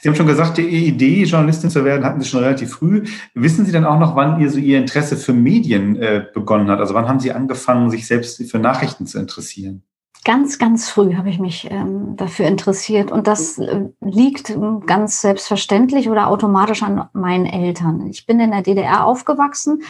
Sie 0.00 0.08
haben 0.08 0.14
schon 0.14 0.26
gesagt, 0.26 0.58
die 0.58 0.68
Idee, 0.68 1.24
Journalistin 1.24 1.70
zu 1.70 1.84
werden, 1.84 2.04
hatten 2.04 2.20
Sie 2.20 2.28
schon 2.28 2.44
relativ 2.44 2.72
früh. 2.72 3.04
Wissen 3.34 3.64
Sie 3.64 3.72
denn 3.72 3.84
auch 3.84 3.98
noch, 3.98 4.14
wann 4.14 4.40
ihr 4.40 4.50
so 4.50 4.58
Ihr 4.58 4.78
Interesse 4.78 5.16
für 5.16 5.32
Medien 5.32 5.96
äh, 5.96 6.26
begonnen 6.32 6.70
hat? 6.70 6.78
Also 6.78 6.94
wann 6.94 7.08
haben 7.08 7.20
Sie 7.20 7.32
angefangen, 7.32 7.90
sich 7.90 8.06
selbst 8.06 8.42
für 8.50 8.58
Nachrichten 8.58 9.06
zu 9.06 9.18
interessieren? 9.18 9.82
Ganz, 10.28 10.58
ganz 10.58 10.90
früh 10.90 11.14
habe 11.14 11.30
ich 11.30 11.38
mich 11.38 11.70
ähm, 11.70 12.14
dafür 12.16 12.48
interessiert 12.48 13.10
und 13.10 13.26
das 13.26 13.56
äh, 13.56 13.86
liegt 14.02 14.50
ähm, 14.50 14.84
ganz 14.84 15.22
selbstverständlich 15.22 16.10
oder 16.10 16.26
automatisch 16.26 16.82
an 16.82 17.08
meinen 17.14 17.46
Eltern. 17.46 18.06
Ich 18.08 18.26
bin 18.26 18.38
in 18.38 18.50
der 18.50 18.60
DDR 18.60 19.06
aufgewachsen 19.06 19.84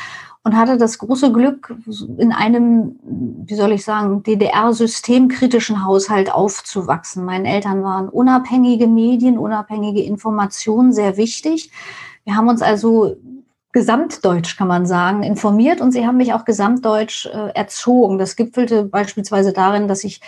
und 0.45 0.57
hatte 0.57 0.77
das 0.79 0.99
große 0.99 1.33
Glück, 1.33 1.75
in 2.19 2.31
einem, 2.31 3.01
wie 3.03 3.57
soll 3.57 3.73
ich 3.73 3.85
sagen, 3.85 4.23
DDR-systemkritischen 4.23 5.85
Haushalt 5.85 6.33
aufzuwachsen. 6.33 7.25
Meinen 7.25 7.45
Eltern 7.45 7.83
waren 7.83 8.09
unabhängige 8.09 8.87
Medien, 8.87 9.39
unabhängige 9.39 10.05
Informationen 10.05 10.93
sehr 10.93 11.17
wichtig. 11.17 11.73
Wir 12.23 12.37
haben 12.37 12.47
uns 12.47 12.63
also 12.63 13.17
gesamtdeutsch, 13.79 14.57
kann 14.57 14.67
man 14.67 14.87
sagen, 14.87 15.23
informiert 15.23 15.81
und 15.81 15.93
sie 15.93 16.05
haben 16.05 16.17
mich 16.17 16.35
auch 16.35 16.45
gesamtdeutsch 16.45 17.27
äh, 17.27 17.51
erzogen. 17.55 18.19
Das 18.19 18.35
gipfelte 18.35 18.83
beispielsweise 18.83 19.53
darin, 19.53 19.87
dass 19.87 20.03
ich 20.03 20.21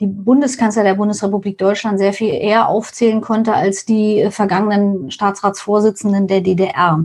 die 0.00 0.06
Bundeskanzler 0.06 0.84
der 0.84 0.94
Bundesrepublik 0.94 1.58
Deutschland 1.58 1.98
sehr 1.98 2.14
viel 2.14 2.32
eher 2.32 2.68
aufzählen 2.68 3.20
konnte 3.20 3.52
als 3.52 3.84
die 3.84 4.20
äh, 4.20 4.30
vergangenen 4.30 5.10
Staatsratsvorsitzenden 5.10 6.28
der 6.28 6.40
DDR. 6.40 7.04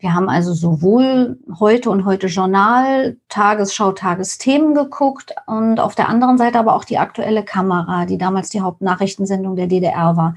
Wir 0.00 0.14
haben 0.14 0.28
also 0.28 0.52
sowohl 0.52 1.38
heute 1.60 1.90
und 1.90 2.04
heute 2.04 2.26
Journal, 2.26 3.16
Tagesschau, 3.28 3.92
Tagesthemen 3.92 4.74
geguckt 4.74 5.32
und 5.46 5.78
auf 5.78 5.94
der 5.94 6.08
anderen 6.08 6.38
Seite 6.38 6.58
aber 6.58 6.74
auch 6.74 6.84
die 6.84 6.98
aktuelle 6.98 7.44
Kamera, 7.44 8.04
die 8.04 8.18
damals 8.18 8.50
die 8.50 8.62
Hauptnachrichtensendung 8.62 9.54
der 9.54 9.68
DDR 9.68 10.16
war. 10.16 10.34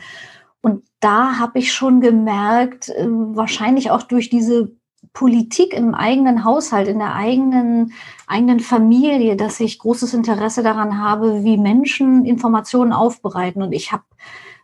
Und 0.61 0.83
da 0.99 1.39
habe 1.39 1.57
ich 1.57 1.73
schon 1.73 1.99
gemerkt, 1.99 2.89
äh, 2.89 3.07
wahrscheinlich 3.07 3.89
auch 3.89 4.03
durch 4.03 4.29
diese 4.29 4.71
Politik 5.13 5.73
im 5.73 5.95
eigenen 5.95 6.43
Haushalt, 6.43 6.87
in 6.87 6.99
der 6.99 7.15
eigenen, 7.15 7.93
eigenen 8.27 8.59
Familie, 8.59 9.35
dass 9.35 9.59
ich 9.59 9.79
großes 9.79 10.13
Interesse 10.13 10.63
daran 10.63 11.01
habe, 11.01 11.43
wie 11.43 11.57
Menschen 11.57 12.25
Informationen 12.25 12.93
aufbereiten. 12.93 13.61
Und 13.61 13.73
ich 13.73 13.91
habe 13.91 14.03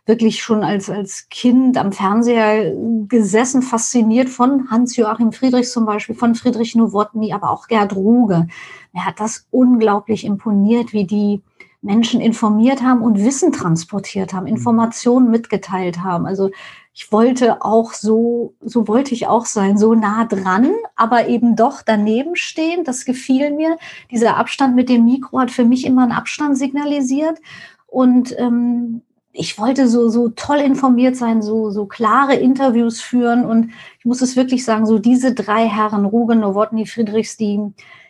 wirklich 0.06 0.42
schon 0.42 0.62
als, 0.62 0.88
als 0.88 1.28
Kind 1.28 1.76
am 1.76 1.92
Fernseher 1.92 2.72
gesessen, 3.08 3.60
fasziniert 3.60 4.28
von 4.28 4.70
Hans-Joachim 4.70 5.32
Friedrichs 5.32 5.72
zum 5.72 5.84
Beispiel, 5.84 6.14
von 6.14 6.36
Friedrich 6.36 6.76
Nowotny, 6.76 7.32
aber 7.32 7.50
auch 7.50 7.66
Gerd 7.66 7.94
Ruge. 7.94 8.46
Mir 8.92 9.04
hat 9.04 9.18
das 9.18 9.46
unglaublich 9.50 10.24
imponiert, 10.24 10.92
wie 10.92 11.04
die 11.04 11.42
Menschen 11.82 12.20
informiert 12.20 12.82
haben 12.82 13.02
und 13.02 13.24
Wissen 13.24 13.52
transportiert 13.52 14.32
haben, 14.32 14.46
Informationen 14.46 15.30
mitgeteilt 15.30 16.02
haben. 16.02 16.26
Also 16.26 16.50
ich 16.98 17.12
wollte 17.12 17.62
auch 17.62 17.92
so, 17.92 18.54
so 18.62 18.88
wollte 18.88 19.12
ich 19.12 19.26
auch 19.26 19.44
sein, 19.44 19.76
so 19.76 19.94
nah 19.94 20.24
dran, 20.24 20.72
aber 20.96 21.28
eben 21.28 21.54
doch 21.54 21.82
daneben 21.82 22.36
stehen. 22.36 22.84
Das 22.84 23.04
gefiel 23.04 23.50
mir. 23.50 23.76
Dieser 24.10 24.38
Abstand 24.38 24.74
mit 24.74 24.88
dem 24.88 25.04
Mikro 25.04 25.38
hat 25.38 25.50
für 25.50 25.66
mich 25.66 25.84
immer 25.84 26.04
einen 26.04 26.12
Abstand 26.12 26.56
signalisiert. 26.56 27.38
Und 27.86 28.34
ähm, 28.38 29.02
ich 29.32 29.58
wollte 29.58 29.88
so, 29.88 30.08
so 30.08 30.30
toll 30.30 30.56
informiert 30.56 31.16
sein, 31.16 31.42
so, 31.42 31.70
so 31.70 31.84
klare 31.84 32.34
Interviews 32.34 33.02
führen. 33.02 33.44
Und 33.44 33.72
ich 33.98 34.06
muss 34.06 34.22
es 34.22 34.34
wirklich 34.34 34.64
sagen, 34.64 34.86
so 34.86 34.98
diese 34.98 35.34
drei 35.34 35.68
Herren, 35.68 36.06
Ruge, 36.06 36.34
Nowotny, 36.34 36.86
Friedrichs, 36.86 37.36
die, 37.36 37.60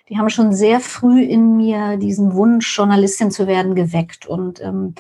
die 0.09 0.19
haben 0.19 0.31
schon 0.31 0.53
sehr 0.53 0.81
früh 0.81 1.23
in 1.23 1.57
mir 1.57 1.97
diesen 1.97 2.35
Wunsch, 2.35 2.77
Journalistin 2.77 3.31
zu 3.31 3.47
werden, 3.47 3.75
geweckt. 3.75 4.27
Und 4.27 4.63
ähm, 4.63 4.95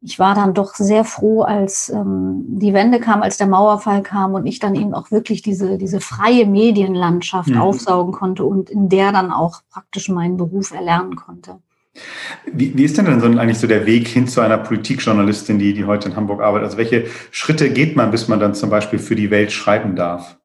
ich 0.00 0.18
war 0.18 0.34
dann 0.34 0.54
doch 0.54 0.74
sehr 0.74 1.04
froh, 1.04 1.42
als 1.42 1.88
ähm, 1.88 2.44
die 2.46 2.74
Wende 2.74 3.00
kam, 3.00 3.22
als 3.22 3.36
der 3.36 3.46
Mauerfall 3.46 4.02
kam 4.02 4.34
und 4.34 4.46
ich 4.46 4.58
dann 4.58 4.74
eben 4.74 4.94
auch 4.94 5.10
wirklich 5.10 5.42
diese, 5.42 5.78
diese 5.78 6.00
freie 6.00 6.46
Medienlandschaft 6.46 7.48
mhm. 7.48 7.58
aufsaugen 7.58 8.12
konnte 8.12 8.44
und 8.44 8.70
in 8.70 8.88
der 8.88 9.12
dann 9.12 9.32
auch 9.32 9.62
praktisch 9.72 10.08
meinen 10.08 10.36
Beruf 10.36 10.72
erlernen 10.72 11.16
konnte. 11.16 11.58
Wie, 12.52 12.76
wie 12.76 12.84
ist 12.84 12.98
denn 12.98 13.06
dann 13.06 13.20
so 13.20 13.26
eigentlich 13.26 13.58
so 13.58 13.66
der 13.66 13.86
Weg 13.86 14.08
hin 14.08 14.26
zu 14.26 14.40
einer 14.40 14.58
Politikjournalistin, 14.58 15.58
die, 15.58 15.74
die 15.74 15.84
heute 15.84 16.10
in 16.10 16.16
Hamburg 16.16 16.42
arbeitet? 16.42 16.66
Also 16.66 16.76
welche 16.76 17.06
Schritte 17.30 17.70
geht 17.70 17.96
man, 17.96 18.10
bis 18.10 18.28
man 18.28 18.40
dann 18.40 18.54
zum 18.54 18.68
Beispiel 18.68 18.98
für 18.98 19.16
die 19.16 19.30
Welt 19.30 19.52
schreiben 19.52 19.96
darf? 19.96 20.36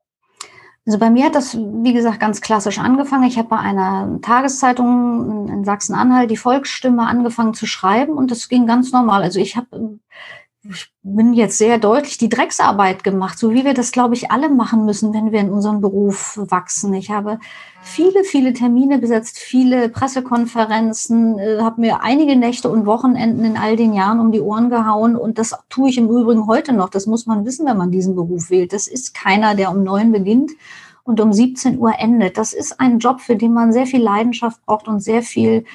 Also 0.89 0.97
bei 0.97 1.11
mir 1.11 1.25
hat 1.25 1.35
das, 1.35 1.55
wie 1.55 1.93
gesagt, 1.93 2.19
ganz 2.19 2.41
klassisch 2.41 2.79
angefangen. 2.79 3.25
Ich 3.25 3.37
habe 3.37 3.49
bei 3.49 3.59
einer 3.59 4.19
Tageszeitung 4.23 5.47
in 5.47 5.63
Sachsen-Anhalt 5.63 6.31
die 6.31 6.35
Volksstimme 6.35 7.05
angefangen 7.05 7.53
zu 7.53 7.67
schreiben 7.67 8.13
und 8.13 8.31
das 8.31 8.49
ging 8.49 8.65
ganz 8.65 8.91
normal. 8.91 9.21
Also 9.21 9.39
ich 9.39 9.55
habe 9.55 9.67
ich 10.71 10.93
bin 11.01 11.33
jetzt 11.33 11.57
sehr 11.57 11.79
deutlich 11.79 12.17
die 12.17 12.29
Drecksarbeit 12.29 13.03
gemacht, 13.03 13.39
so 13.39 13.51
wie 13.53 13.65
wir 13.65 13.73
das, 13.73 13.91
glaube 13.91 14.13
ich, 14.13 14.31
alle 14.31 14.49
machen 14.49 14.85
müssen, 14.85 15.13
wenn 15.13 15.31
wir 15.31 15.39
in 15.39 15.49
unserem 15.49 15.81
Beruf 15.81 16.37
wachsen. 16.37 16.93
Ich 16.93 17.09
habe 17.09 17.39
viele, 17.81 18.23
viele 18.23 18.53
Termine 18.53 18.99
besetzt, 18.99 19.39
viele 19.39 19.89
Pressekonferenzen, 19.89 21.39
äh, 21.39 21.57
habe 21.61 21.81
mir 21.81 22.03
einige 22.03 22.35
Nächte 22.35 22.69
und 22.69 22.85
Wochenenden 22.85 23.43
in 23.45 23.57
all 23.57 23.75
den 23.75 23.93
Jahren 23.93 24.19
um 24.19 24.31
die 24.31 24.41
Ohren 24.41 24.69
gehauen 24.69 25.15
und 25.15 25.39
das 25.39 25.55
tue 25.69 25.89
ich 25.89 25.97
im 25.97 26.09
Übrigen 26.09 26.45
heute 26.45 26.73
noch. 26.73 26.89
Das 26.89 27.07
muss 27.07 27.25
man 27.25 27.45
wissen, 27.45 27.65
wenn 27.65 27.77
man 27.77 27.91
diesen 27.91 28.15
Beruf 28.15 28.49
wählt. 28.49 28.71
Das 28.71 28.87
ist 28.87 29.15
keiner, 29.15 29.55
der 29.55 29.71
um 29.71 29.83
neun 29.83 30.11
beginnt 30.11 30.51
und 31.03 31.19
um 31.19 31.33
17 31.33 31.79
Uhr 31.79 31.93
endet. 31.97 32.37
Das 32.37 32.53
ist 32.53 32.79
ein 32.79 32.99
Job, 32.99 33.21
für 33.21 33.35
den 33.35 33.53
man 33.53 33.73
sehr 33.73 33.87
viel 33.87 34.01
Leidenschaft 34.01 34.63
braucht 34.65 34.87
und 34.87 34.99
sehr 34.99 35.23
viel 35.23 35.65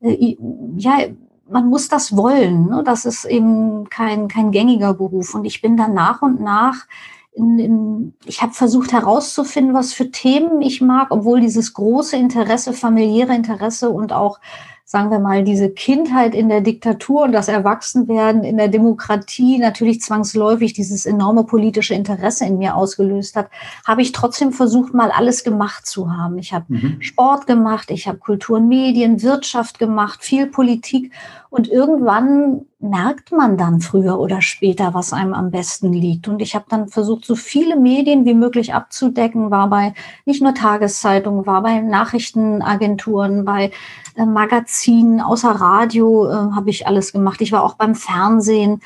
äh, 0.00 0.36
ja, 0.76 0.98
man 1.48 1.68
muss 1.68 1.88
das 1.88 2.16
wollen. 2.16 2.66
Ne? 2.66 2.82
Das 2.84 3.04
ist 3.04 3.24
eben 3.24 3.88
kein, 3.88 4.28
kein 4.28 4.50
gängiger 4.50 4.94
Beruf. 4.94 5.34
Und 5.34 5.44
ich 5.44 5.60
bin 5.60 5.76
dann 5.76 5.94
nach 5.94 6.22
und 6.22 6.40
nach 6.40 6.86
in, 7.34 7.58
in, 7.58 8.14
ich 8.24 8.42
habe 8.42 8.52
versucht 8.52 8.92
herauszufinden, 8.92 9.74
was 9.74 9.92
für 9.92 10.10
Themen 10.10 10.62
ich 10.62 10.80
mag, 10.80 11.08
obwohl 11.10 11.40
dieses 11.40 11.74
große 11.74 12.16
Interesse, 12.16 12.72
familiäre 12.72 13.34
Interesse 13.34 13.90
und 13.90 14.12
auch 14.12 14.38
sagen 14.86 15.10
wir 15.10 15.18
mal, 15.18 15.44
diese 15.44 15.70
Kindheit 15.70 16.34
in 16.34 16.50
der 16.50 16.60
Diktatur 16.60 17.22
und 17.22 17.32
das 17.32 17.48
Erwachsenwerden 17.48 18.44
in 18.44 18.58
der 18.58 18.68
Demokratie 18.68 19.58
natürlich 19.58 20.02
zwangsläufig 20.02 20.74
dieses 20.74 21.06
enorme 21.06 21.44
politische 21.44 21.94
Interesse 21.94 22.44
in 22.44 22.58
mir 22.58 22.76
ausgelöst 22.76 23.34
hat, 23.34 23.48
habe 23.86 24.02
ich 24.02 24.12
trotzdem 24.12 24.52
versucht, 24.52 24.92
mal 24.92 25.10
alles 25.10 25.42
gemacht 25.42 25.86
zu 25.86 26.14
haben. 26.14 26.38
Ich 26.38 26.52
habe 26.52 26.66
mhm. 26.68 26.96
Sport 27.00 27.46
gemacht, 27.46 27.90
ich 27.90 28.06
habe 28.06 28.18
Kultur 28.18 28.58
und 28.58 28.68
Medien, 28.68 29.22
Wirtschaft 29.22 29.78
gemacht, 29.78 30.22
viel 30.22 30.46
Politik 30.46 31.12
und 31.54 31.68
irgendwann 31.68 32.66
merkt 32.80 33.30
man 33.30 33.56
dann 33.56 33.80
früher 33.80 34.18
oder 34.18 34.42
später, 34.42 34.92
was 34.92 35.12
einem 35.12 35.34
am 35.34 35.52
besten 35.52 35.92
liegt. 35.92 36.26
Und 36.26 36.42
ich 36.42 36.56
habe 36.56 36.64
dann 36.68 36.88
versucht, 36.88 37.24
so 37.24 37.36
viele 37.36 37.76
Medien 37.76 38.24
wie 38.24 38.34
möglich 38.34 38.74
abzudecken, 38.74 39.52
war 39.52 39.70
bei 39.70 39.94
nicht 40.24 40.42
nur 40.42 40.52
Tageszeitungen, 40.52 41.46
war 41.46 41.62
bei 41.62 41.80
Nachrichtenagenturen, 41.80 43.44
bei 43.44 43.70
äh, 44.16 44.26
Magazinen, 44.26 45.20
außer 45.20 45.52
Radio 45.52 46.26
äh, 46.26 46.32
habe 46.56 46.70
ich 46.70 46.88
alles 46.88 47.12
gemacht. 47.12 47.40
Ich 47.40 47.52
war 47.52 47.62
auch 47.62 47.74
beim 47.74 47.94
Fernsehen. 47.94 48.80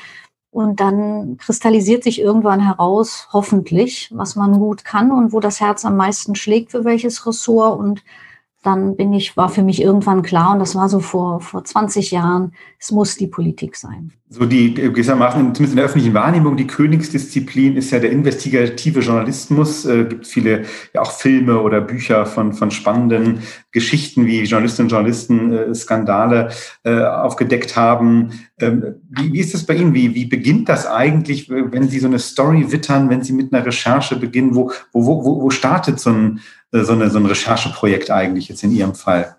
Und 0.51 0.79
dann 0.79 1.37
kristallisiert 1.37 2.03
sich 2.03 2.21
irgendwann 2.21 2.59
heraus, 2.59 3.29
hoffentlich, 3.33 4.11
was 4.13 4.35
man 4.35 4.59
gut 4.59 4.85
kann 4.85 5.11
und 5.11 5.33
wo 5.33 5.39
das 5.39 5.59
Herz 5.59 5.85
am 5.85 5.97
meisten 5.97 6.35
schlägt 6.35 6.69
für 6.69 6.85
welches 6.85 7.25
Ressort. 7.25 7.79
Und 7.79 8.03
dann 8.63 8.97
bin 8.97 9.13
ich, 9.13 9.37
war 9.37 9.49
für 9.49 9.63
mich 9.63 9.81
irgendwann 9.81 10.21
klar, 10.21 10.53
und 10.53 10.59
das 10.59 10.75
war 10.75 10.89
so 10.89 10.99
vor, 10.99 11.39
vor 11.39 11.63
20 11.63 12.11
Jahren, 12.11 12.51
es 12.77 12.91
muss 12.91 13.15
die 13.15 13.27
Politik 13.27 13.75
sein. 13.75 14.11
So 14.31 14.45
die, 14.45 14.75
gewissermaßen, 14.75 15.39
zumindest 15.55 15.71
in 15.71 15.75
der 15.77 15.85
öffentlichen 15.85 16.13
Wahrnehmung, 16.13 16.55
die 16.55 16.67
Königsdisziplin 16.67 17.75
ist 17.77 17.89
ja 17.89 17.97
der 17.97 18.11
investigative 18.11 18.99
Journalismus. 18.99 19.85
Es 19.85 19.85
äh, 19.85 20.03
gibt 20.05 20.27
viele, 20.27 20.65
ja 20.93 21.01
auch 21.01 21.11
Filme 21.11 21.59
oder 21.59 21.81
Bücher 21.81 22.27
von, 22.27 22.53
von 22.53 22.69
spannenden 22.69 23.39
Geschichten, 23.71 24.27
wie 24.27 24.43
Journalistinnen 24.43 24.85
und 24.85 24.91
Journalisten 24.91 25.51
äh, 25.51 25.73
Skandale 25.73 26.49
äh, 26.83 27.01
aufgedeckt 27.01 27.75
haben. 27.75 28.33
Ähm, 28.59 28.97
wie, 29.09 29.33
wie 29.33 29.39
ist 29.39 29.55
das 29.55 29.65
bei 29.65 29.73
Ihnen? 29.73 29.95
Wie, 29.95 30.13
wie 30.13 30.25
beginnt 30.25 30.69
das 30.69 30.85
eigentlich, 30.85 31.49
wenn 31.49 31.89
Sie 31.89 31.99
so 31.99 32.07
eine 32.07 32.19
Story 32.19 32.71
wittern, 32.71 33.09
wenn 33.09 33.23
Sie 33.23 33.33
mit 33.33 33.51
einer 33.51 33.65
Recherche 33.65 34.15
beginnen? 34.15 34.53
Wo, 34.53 34.71
wo, 34.93 35.25
wo, 35.25 35.41
wo 35.41 35.49
startet 35.49 35.99
so 35.99 36.11
ein, 36.11 36.39
äh, 36.58 36.58
so, 36.71 36.93
eine, 36.93 37.09
so 37.09 37.19
ein 37.19 37.25
Rechercheprojekt 37.25 38.11
eigentlich 38.11 38.49
jetzt 38.49 38.63
in 38.63 38.71
Ihrem 38.71 38.95
Fall? 38.95 39.37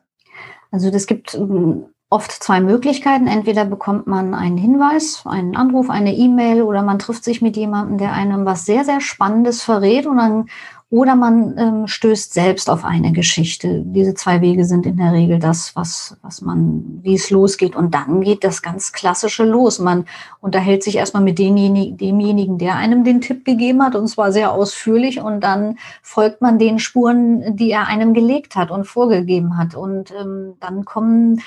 Also 0.70 0.90
das 0.90 1.06
gibt 1.06 1.34
ähm, 1.34 1.86
oft 2.10 2.30
zwei 2.30 2.60
Möglichkeiten. 2.60 3.26
Entweder 3.26 3.64
bekommt 3.64 4.06
man 4.06 4.34
einen 4.34 4.58
Hinweis, 4.58 5.22
einen 5.24 5.56
Anruf, 5.56 5.90
eine 5.90 6.14
E-Mail 6.14 6.62
oder 6.62 6.82
man 6.82 6.98
trifft 6.98 7.24
sich 7.24 7.40
mit 7.40 7.56
jemandem, 7.56 7.98
der 7.98 8.12
einem 8.12 8.44
was 8.44 8.66
sehr, 8.66 8.84
sehr 8.84 9.00
Spannendes 9.00 9.62
verrät 9.62 10.06
und 10.06 10.18
dann 10.18 10.48
oder 10.90 11.14
man 11.14 11.56
ähm, 11.56 11.86
stößt 11.86 12.34
selbst 12.34 12.68
auf 12.68 12.84
eine 12.84 13.12
Geschichte. 13.12 13.82
Diese 13.86 14.14
zwei 14.14 14.40
Wege 14.40 14.64
sind 14.64 14.86
in 14.86 14.96
der 14.96 15.12
Regel 15.12 15.38
das, 15.38 15.76
was, 15.76 16.16
was 16.22 16.42
man, 16.42 16.98
wie 17.02 17.14
es 17.14 17.30
losgeht. 17.30 17.76
Und 17.76 17.94
dann 17.94 18.22
geht 18.22 18.42
das 18.42 18.60
ganz 18.60 18.90
Klassische 18.92 19.44
los. 19.44 19.78
Man 19.78 20.06
unterhält 20.40 20.82
sich 20.82 20.96
erstmal 20.96 21.22
mit 21.22 21.38
demjenigen, 21.38 21.96
demjenigen, 21.96 22.58
der 22.58 22.74
einem 22.74 23.04
den 23.04 23.20
Tipp 23.20 23.44
gegeben 23.44 23.84
hat, 23.84 23.94
und 23.94 24.08
zwar 24.08 24.32
sehr 24.32 24.50
ausführlich. 24.50 25.20
Und 25.20 25.42
dann 25.42 25.78
folgt 26.02 26.42
man 26.42 26.58
den 26.58 26.80
Spuren, 26.80 27.56
die 27.56 27.70
er 27.70 27.86
einem 27.86 28.12
gelegt 28.12 28.56
hat 28.56 28.72
und 28.72 28.84
vorgegeben 28.84 29.56
hat. 29.56 29.76
Und 29.76 30.10
ähm, 30.10 30.54
dann 30.58 30.84
kommen 30.84 31.40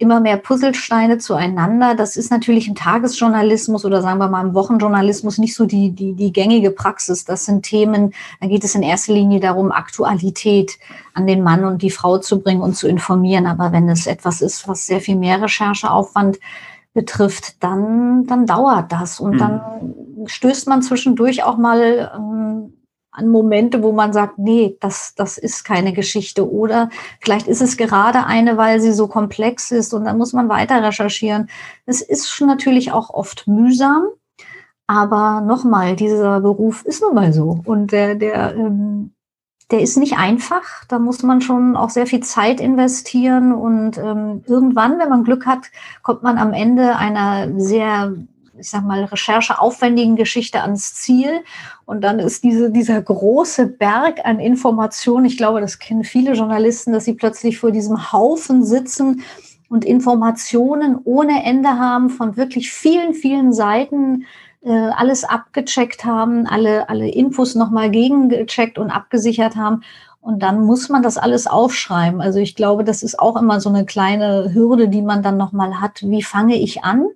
immer 0.00 0.20
mehr 0.20 0.38
Puzzlesteine 0.38 1.18
zueinander. 1.18 1.94
Das 1.94 2.16
ist 2.16 2.30
natürlich 2.30 2.68
im 2.68 2.74
Tagesjournalismus 2.74 3.84
oder 3.84 4.00
sagen 4.00 4.18
wir 4.18 4.28
mal 4.28 4.46
im 4.46 4.54
Wochenjournalismus 4.54 5.36
nicht 5.36 5.54
so 5.54 5.66
die, 5.66 5.90
die, 5.90 6.14
die 6.14 6.32
gängige 6.32 6.70
Praxis. 6.70 7.26
Das 7.26 7.44
sind 7.44 7.64
Themen, 7.64 8.14
da 8.40 8.46
geht 8.48 8.64
es 8.64 8.74
in 8.74 8.82
erster 8.82 9.12
Linie 9.12 9.40
darum, 9.40 9.70
Aktualität 9.70 10.78
an 11.12 11.26
den 11.26 11.42
Mann 11.42 11.66
und 11.66 11.82
die 11.82 11.90
Frau 11.90 12.16
zu 12.16 12.40
bringen 12.40 12.62
und 12.62 12.76
zu 12.76 12.88
informieren. 12.88 13.46
Aber 13.46 13.72
wenn 13.72 13.90
es 13.90 14.06
etwas 14.06 14.40
ist, 14.40 14.66
was 14.66 14.86
sehr 14.86 15.02
viel 15.02 15.16
mehr 15.16 15.42
Rechercheaufwand 15.42 16.38
betrifft, 16.94 17.62
dann, 17.62 18.24
dann 18.26 18.46
dauert 18.46 18.90
das. 18.90 19.20
Und 19.20 19.34
mhm. 19.34 19.38
dann 19.38 19.94
stößt 20.24 20.66
man 20.66 20.80
zwischendurch 20.80 21.44
auch 21.44 21.58
mal 21.58 22.10
ähm, 22.16 22.72
an 23.12 23.28
Momente, 23.28 23.82
wo 23.82 23.92
man 23.92 24.12
sagt, 24.12 24.38
nee, 24.38 24.76
das, 24.80 25.14
das 25.16 25.36
ist 25.36 25.64
keine 25.64 25.92
Geschichte. 25.92 26.50
Oder 26.50 26.90
vielleicht 27.20 27.48
ist 27.48 27.60
es 27.60 27.76
gerade 27.76 28.24
eine, 28.24 28.56
weil 28.56 28.80
sie 28.80 28.92
so 28.92 29.08
komplex 29.08 29.70
ist 29.72 29.92
und 29.92 30.04
dann 30.04 30.18
muss 30.18 30.32
man 30.32 30.48
weiter 30.48 30.82
recherchieren. 30.82 31.48
Es 31.86 32.02
ist 32.02 32.30
schon 32.30 32.46
natürlich 32.46 32.92
auch 32.92 33.10
oft 33.10 33.48
mühsam. 33.48 34.04
Aber 34.86 35.40
nochmal, 35.40 35.94
dieser 35.94 36.40
Beruf 36.40 36.84
ist 36.84 37.00
nun 37.00 37.14
mal 37.14 37.32
so. 37.32 37.60
Und 37.64 37.92
der, 37.92 38.16
der, 38.16 38.56
ähm, 38.56 39.12
der 39.70 39.82
ist 39.82 39.96
nicht 39.96 40.18
einfach. 40.18 40.84
Da 40.88 40.98
muss 40.98 41.22
man 41.22 41.40
schon 41.40 41.76
auch 41.76 41.90
sehr 41.90 42.08
viel 42.08 42.20
Zeit 42.20 42.60
investieren. 42.60 43.52
Und 43.52 43.98
ähm, 43.98 44.42
irgendwann, 44.46 44.98
wenn 44.98 45.08
man 45.08 45.22
Glück 45.22 45.46
hat, 45.46 45.70
kommt 46.02 46.24
man 46.24 46.38
am 46.38 46.52
Ende 46.52 46.96
einer 46.96 47.56
sehr 47.60 48.14
ich 48.60 48.70
sag 48.70 48.84
mal, 48.84 49.04
rechercheaufwendigen 49.04 50.16
Geschichte 50.16 50.62
ans 50.62 50.94
Ziel. 50.94 51.42
Und 51.84 52.02
dann 52.02 52.18
ist 52.18 52.44
diese, 52.44 52.70
dieser 52.70 53.00
große 53.02 53.66
Berg 53.66 54.20
an 54.24 54.38
Informationen, 54.38 55.26
ich 55.26 55.36
glaube, 55.36 55.60
das 55.60 55.78
kennen 55.78 56.04
viele 56.04 56.34
Journalisten, 56.34 56.92
dass 56.92 57.04
sie 57.04 57.14
plötzlich 57.14 57.58
vor 57.58 57.72
diesem 57.72 58.12
Haufen 58.12 58.64
sitzen 58.64 59.22
und 59.68 59.84
Informationen 59.84 60.98
ohne 61.04 61.44
Ende 61.44 61.70
haben 61.70 62.10
von 62.10 62.36
wirklich 62.36 62.72
vielen, 62.72 63.14
vielen 63.14 63.52
Seiten 63.52 64.26
äh, 64.62 64.70
alles 64.70 65.24
abgecheckt 65.24 66.04
haben, 66.04 66.46
alle, 66.46 66.88
alle 66.88 67.08
Infos 67.08 67.54
nochmal 67.54 67.90
gegengecheckt 67.90 68.78
und 68.78 68.90
abgesichert 68.90 69.56
haben. 69.56 69.82
Und 70.20 70.42
dann 70.42 70.64
muss 70.64 70.88
man 70.90 71.02
das 71.02 71.16
alles 71.16 71.46
aufschreiben. 71.46 72.20
Also 72.20 72.40
ich 72.40 72.54
glaube, 72.54 72.84
das 72.84 73.02
ist 73.02 73.18
auch 73.18 73.36
immer 73.36 73.60
so 73.60 73.70
eine 73.70 73.86
kleine 73.86 74.52
Hürde, 74.52 74.88
die 74.88 75.02
man 75.02 75.22
dann 75.22 75.38
nochmal 75.38 75.80
hat. 75.80 76.02
Wie 76.02 76.22
fange 76.22 76.56
ich 76.56 76.84
an? 76.84 77.06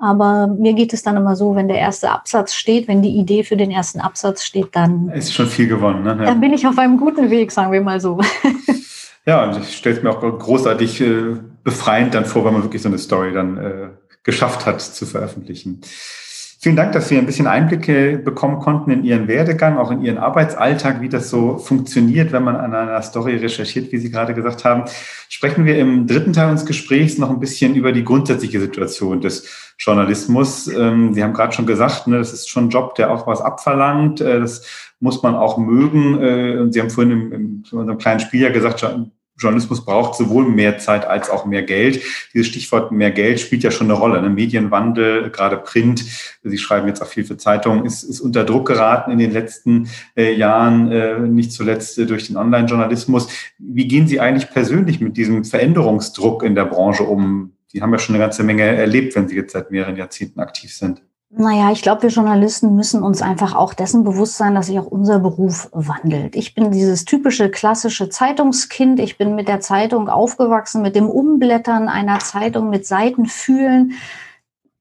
Aber 0.00 0.46
mir 0.46 0.72
geht 0.72 0.92
es 0.92 1.02
dann 1.02 1.16
immer 1.16 1.36
so, 1.36 1.54
wenn 1.54 1.68
der 1.68 1.78
erste 1.78 2.10
Absatz 2.10 2.54
steht, 2.54 2.88
wenn 2.88 3.02
die 3.02 3.16
Idee 3.16 3.44
für 3.44 3.56
den 3.56 3.70
ersten 3.70 4.00
Absatz 4.00 4.44
steht, 4.44 4.68
dann 4.72 5.10
ist 5.10 5.34
schon 5.34 5.46
viel 5.46 5.68
gewonnen. 5.68 6.02
Ne? 6.02 6.16
Ja. 6.18 6.24
Dann 6.24 6.40
bin 6.40 6.54
ich 6.54 6.66
auf 6.66 6.78
einem 6.78 6.96
guten 6.96 7.30
Weg, 7.30 7.52
sagen 7.52 7.70
wir 7.70 7.80
mal 7.82 8.00
so. 8.00 8.18
Ja, 9.26 9.44
und 9.44 9.62
ich 9.62 9.76
stelle 9.76 9.96
es 9.96 10.02
mir 10.02 10.10
auch 10.10 10.20
großartig 10.20 11.00
äh, 11.02 11.36
befreiend 11.62 12.14
dann 12.14 12.24
vor, 12.24 12.44
wenn 12.44 12.54
man 12.54 12.62
wirklich 12.62 12.82
so 12.82 12.88
eine 12.88 12.98
Story 12.98 13.32
dann 13.32 13.58
äh, 13.58 13.88
geschafft 14.22 14.66
hat 14.66 14.80
zu 14.80 15.06
veröffentlichen. 15.06 15.82
Vielen 16.62 16.76
Dank, 16.76 16.92
dass 16.92 17.10
wir 17.10 17.18
ein 17.18 17.24
bisschen 17.24 17.46
Einblicke 17.46 18.18
bekommen 18.18 18.58
konnten 18.58 18.90
in 18.90 19.02
Ihren 19.02 19.28
Werdegang, 19.28 19.78
auch 19.78 19.90
in 19.90 20.02
Ihren 20.02 20.18
Arbeitsalltag, 20.18 21.00
wie 21.00 21.08
das 21.08 21.30
so 21.30 21.56
funktioniert, 21.56 22.32
wenn 22.32 22.44
man 22.44 22.54
an 22.54 22.74
einer 22.74 23.00
Story 23.00 23.36
recherchiert, 23.36 23.90
wie 23.92 23.96
Sie 23.96 24.10
gerade 24.10 24.34
gesagt 24.34 24.66
haben. 24.66 24.84
Sprechen 25.30 25.64
wir 25.64 25.78
im 25.78 26.06
dritten 26.06 26.34
Teil 26.34 26.50
unseres 26.50 26.68
Gesprächs 26.68 27.16
noch 27.16 27.30
ein 27.30 27.40
bisschen 27.40 27.74
über 27.76 27.92
die 27.92 28.04
grundsätzliche 28.04 28.60
Situation 28.60 29.22
des 29.22 29.74
Journalismus. 29.78 30.68
Ähm, 30.68 31.14
Sie 31.14 31.24
haben 31.24 31.32
gerade 31.32 31.54
schon 31.54 31.64
gesagt, 31.64 32.06
ne, 32.08 32.18
das 32.18 32.34
ist 32.34 32.50
schon 32.50 32.66
ein 32.66 32.70
Job, 32.70 32.94
der 32.94 33.10
auch 33.10 33.26
was 33.26 33.40
abverlangt. 33.40 34.20
Äh, 34.20 34.38
das 34.38 34.92
muss 35.00 35.22
man 35.22 35.36
auch 35.36 35.56
mögen. 35.56 36.20
Äh, 36.20 36.70
Sie 36.70 36.82
haben 36.82 36.90
vorhin 36.90 37.32
in 37.32 37.64
unserem 37.72 37.96
kleinen 37.96 38.20
Spiel 38.20 38.42
ja 38.42 38.50
gesagt, 38.50 38.82
Journalismus 39.40 39.84
braucht 39.84 40.14
sowohl 40.14 40.48
mehr 40.48 40.78
Zeit 40.78 41.06
als 41.06 41.30
auch 41.30 41.46
mehr 41.46 41.62
Geld. 41.62 42.02
Dieses 42.34 42.48
Stichwort 42.48 42.92
mehr 42.92 43.10
Geld 43.10 43.40
spielt 43.40 43.62
ja 43.62 43.70
schon 43.70 43.86
eine 43.86 43.98
Rolle. 43.98 44.20
Ne? 44.20 44.28
Medienwandel, 44.28 45.30
gerade 45.30 45.56
Print, 45.56 46.04
Sie 46.42 46.58
schreiben 46.58 46.86
jetzt 46.88 47.02
auch 47.02 47.06
viel 47.06 47.24
für 47.24 47.36
Zeitungen, 47.36 47.84
ist, 47.84 48.02
ist 48.02 48.20
unter 48.20 48.44
Druck 48.44 48.68
geraten 48.68 49.10
in 49.10 49.18
den 49.18 49.32
letzten 49.32 49.88
äh, 50.16 50.34
Jahren, 50.34 50.90
äh, 50.90 51.18
nicht 51.18 51.52
zuletzt 51.52 51.98
äh, 51.98 52.06
durch 52.06 52.26
den 52.26 52.36
Online-Journalismus. 52.36 53.28
Wie 53.58 53.88
gehen 53.88 54.06
Sie 54.06 54.20
eigentlich 54.20 54.50
persönlich 54.50 55.00
mit 55.00 55.16
diesem 55.16 55.44
Veränderungsdruck 55.44 56.42
in 56.42 56.54
der 56.54 56.64
Branche 56.64 57.02
um? 57.02 57.52
Sie 57.66 57.82
haben 57.82 57.92
ja 57.92 57.98
schon 57.98 58.14
eine 58.14 58.24
ganze 58.24 58.42
Menge 58.42 58.62
erlebt, 58.62 59.14
wenn 59.14 59.28
Sie 59.28 59.36
jetzt 59.36 59.52
seit 59.52 59.70
mehreren 59.70 59.96
Jahrzehnten 59.96 60.40
aktiv 60.40 60.74
sind. 60.74 61.02
Naja, 61.32 61.70
ich 61.70 61.82
glaube, 61.82 62.02
wir 62.02 62.10
Journalisten 62.10 62.74
müssen 62.74 63.04
uns 63.04 63.22
einfach 63.22 63.54
auch 63.54 63.72
dessen 63.72 64.02
bewusst 64.02 64.36
sein, 64.36 64.56
dass 64.56 64.66
sich 64.66 64.80
auch 64.80 64.86
unser 64.86 65.20
Beruf 65.20 65.68
wandelt. 65.72 66.34
Ich 66.34 66.54
bin 66.56 66.72
dieses 66.72 67.04
typische 67.04 67.50
klassische 67.50 68.08
Zeitungskind. 68.08 68.98
Ich 68.98 69.16
bin 69.16 69.36
mit 69.36 69.46
der 69.46 69.60
Zeitung 69.60 70.08
aufgewachsen, 70.08 70.82
mit 70.82 70.96
dem 70.96 71.08
Umblättern 71.08 71.88
einer 71.88 72.18
Zeitung, 72.18 72.68
mit 72.68 72.84
Seiten 72.84 73.26
fühlen. 73.26 73.92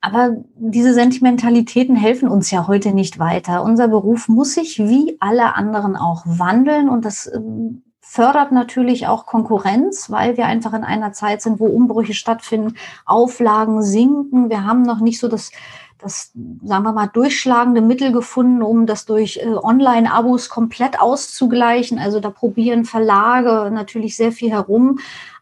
Aber 0.01 0.37
diese 0.55 0.95
Sentimentalitäten 0.95 1.95
helfen 1.95 2.27
uns 2.27 2.49
ja 2.49 2.65
heute 2.67 2.93
nicht 2.93 3.19
weiter. 3.19 3.63
Unser 3.63 3.87
Beruf 3.87 4.27
muss 4.27 4.55
sich 4.55 4.79
wie 4.79 5.17
alle 5.19 5.55
anderen 5.55 5.95
auch 5.95 6.23
wandeln 6.25 6.89
und 6.89 7.05
das 7.05 7.31
ähm, 7.31 7.83
fördert 8.11 8.51
natürlich 8.51 9.05
auch 9.05 9.27
Konkurrenz, 9.27 10.09
weil 10.09 10.35
wir 10.35 10.47
einfach 10.47 10.73
in 10.73 10.83
einer 10.83 11.13
Zeit 11.13 11.43
sind, 11.43 11.59
wo 11.59 11.67
Umbrüche 11.67 12.15
stattfinden, 12.15 12.73
Auflagen 13.05 13.83
sinken. 13.83 14.49
Wir 14.49 14.65
haben 14.65 14.81
noch 14.81 14.99
nicht 14.99 15.19
so 15.19 15.27
das 15.27 15.51
das, 15.99 16.31
sagen 16.63 16.83
wir 16.85 16.93
mal, 16.93 17.07
durchschlagende 17.07 17.81
Mittel 17.81 18.13
gefunden, 18.13 18.63
um 18.63 18.85
das 18.85 19.05
durch 19.05 19.37
äh, 19.43 19.47
Online-Abos 19.47 20.47
komplett 20.47 21.01
auszugleichen. 21.01 21.99
Also 21.99 22.21
da 22.21 22.29
probieren 22.29 22.85
Verlage 22.85 23.69
natürlich 23.69 24.15
sehr 24.15 24.31
viel 24.31 24.49
herum. 24.49 24.99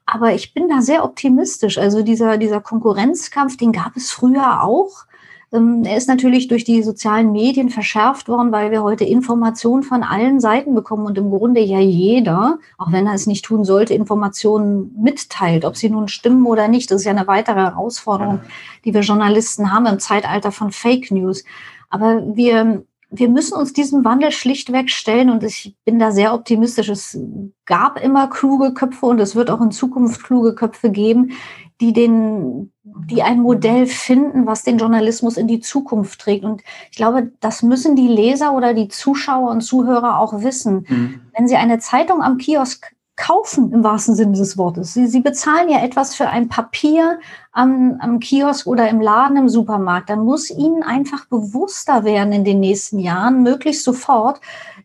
Aber 0.08 0.34
ich 0.34 0.56
bin 0.56 0.68
da 0.68 0.82
sehr 0.82 1.04
optimistisch. 1.04 1.78
Also 1.78 2.02
dieser, 2.02 2.40
dieser 2.40 2.60
Konkurrenzkampf, 2.60 3.56
den 3.56 3.72
gab 3.72 3.96
es 3.96 4.12
früher 4.12 4.64
auch. 4.64 5.06
Ähm, 5.54 5.84
er 5.86 5.98
ist 5.98 6.08
natürlich 6.08 6.48
durch 6.48 6.64
die 6.64 6.84
sozialen 6.84 7.32
Medien 7.32 7.70
verschärft 7.70 8.28
worden, 8.28 8.52
weil 8.52 8.72
wir 8.72 8.84
heute 8.84 9.06
Informationen 9.06 9.84
von 9.84 10.04
allen 10.04 10.40
Seiten 10.40 10.76
bekommen 10.76 11.06
und 11.06 11.18
im 11.18 11.30
Grunde 11.30 11.62
ja 11.62 11.80
jeder, 11.80 12.60
auch 12.78 12.92
wenn 12.92 13.08
er 13.08 13.14
es 13.14 13.28
nicht 13.28 13.46
tun 13.46 13.64
sollte, 13.64 13.94
Informationen 13.94 14.94
mitteilt, 15.02 15.64
ob 15.64 15.78
sie 15.78 15.90
nun 15.90 16.08
stimmen 16.08 16.46
oder 16.46 16.68
nicht. 16.68 16.92
Das 16.92 17.02
ist 17.02 17.06
ja 17.06 17.12
eine 17.12 17.28
weitere 17.28 17.62
Herausforderung, 17.62 18.42
die 18.84 18.94
wir 18.94 19.02
Journalisten 19.02 19.72
haben 19.72 19.86
im 19.86 20.00
Zeitalter 20.00 20.52
von 20.52 20.72
Fake 20.72 21.12
News. 21.12 21.46
Aber 21.90 22.22
wir, 22.36 22.84
wir 23.10 23.30
müssen 23.30 23.58
uns 23.58 23.72
diesem 23.72 24.04
Wandel 24.04 24.32
schlichtweg 24.32 24.90
stellen 24.90 25.30
und 25.30 25.44
ich 25.44 25.76
bin 25.86 25.98
da 25.98 26.12
sehr 26.12 26.34
optimistisch. 26.34 26.90
Es 26.90 27.18
gab 27.66 28.04
immer 28.04 28.28
kluge 28.30 28.74
Köpfe 28.74 29.06
und 29.06 29.22
es 29.22 29.34
wird 29.34 29.50
auch 29.50 29.62
in 29.62 29.72
Zukunft 29.72 30.26
kluge 30.26 30.56
Köpfe 30.56 30.90
geben, 30.90 31.32
die 31.80 31.94
den, 31.94 32.72
die 32.84 33.22
ein 33.22 33.40
Modell 33.40 33.86
finden, 33.86 34.46
was 34.46 34.64
den 34.64 34.78
Journalismus 34.78 35.38
in 35.38 35.48
die 35.48 35.60
Zukunft 35.60 36.20
trägt. 36.20 36.44
Und 36.44 36.64
ich 36.92 36.98
glaube, 36.98 37.32
das 37.40 37.62
müssen 37.62 37.96
die 37.96 38.08
Leser 38.08 38.54
oder 38.54 38.74
die 38.74 38.88
Zuschauer 38.88 39.52
und 39.52 39.62
Zuhörer 39.62 40.20
auch 40.20 40.42
wissen. 40.42 40.86
Mhm. 40.88 41.22
Wenn 41.36 41.48
sie 41.48 41.56
eine 41.56 41.80
Zeitung 41.80 42.24
am 42.24 42.38
Kiosk 42.38 42.96
kaufen, 43.18 43.74
im 43.74 43.84
wahrsten 43.84 44.16
Sinne 44.16 44.38
des 44.38 44.58
Wortes. 44.58 44.94
Sie, 44.94 45.08
sie 45.08 45.22
bezahlen 45.22 45.70
ja 45.70 45.84
etwas 45.84 46.14
für 46.14 46.30
ein 46.30 46.50
Papier 46.50 47.20
am, 47.52 47.98
am 48.00 48.20
Kiosk 48.20 48.68
oder 48.68 48.88
im 48.90 49.02
Laden 49.02 49.38
im 49.38 49.50
Supermarkt. 49.50 50.10
Dann 50.10 50.24
muss 50.24 50.52
ihnen 50.52 50.84
einfach 50.84 51.26
bewusster 51.26 52.04
werden 52.04 52.32
in 52.32 52.46
den 52.46 52.60
nächsten 52.60 53.00
Jahren, 53.00 53.42
möglichst 53.42 53.84
sofort, 53.84 54.40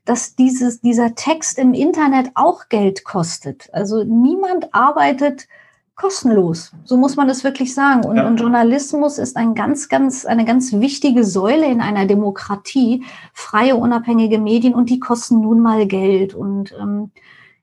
dass 0.06 0.34
dieses, 0.34 0.80
dieser 0.80 1.14
Text 1.14 1.58
im 1.58 1.74
Internet 1.74 2.30
auch 2.34 2.70
Geld 2.70 3.04
kostet. 3.04 3.68
Also 3.74 4.02
niemand 4.02 4.74
arbeitet 4.74 5.46
kostenlos. 5.94 6.72
So 6.84 6.96
muss 6.96 7.16
man 7.16 7.28
es 7.28 7.44
wirklich 7.44 7.74
sagen. 7.74 8.04
Und, 8.04 8.16
ja. 8.16 8.26
und, 8.26 8.38
Journalismus 8.40 9.18
ist 9.18 9.36
ein 9.36 9.54
ganz, 9.54 9.88
ganz, 9.88 10.24
eine 10.24 10.44
ganz 10.44 10.72
wichtige 10.72 11.24
Säule 11.24 11.66
in 11.66 11.80
einer 11.80 12.06
Demokratie. 12.06 13.04
Freie, 13.32 13.76
unabhängige 13.76 14.38
Medien 14.38 14.74
und 14.74 14.90
die 14.90 15.00
kosten 15.00 15.40
nun 15.40 15.60
mal 15.60 15.86
Geld. 15.86 16.34
Und 16.34 16.74
ähm, 16.80 17.10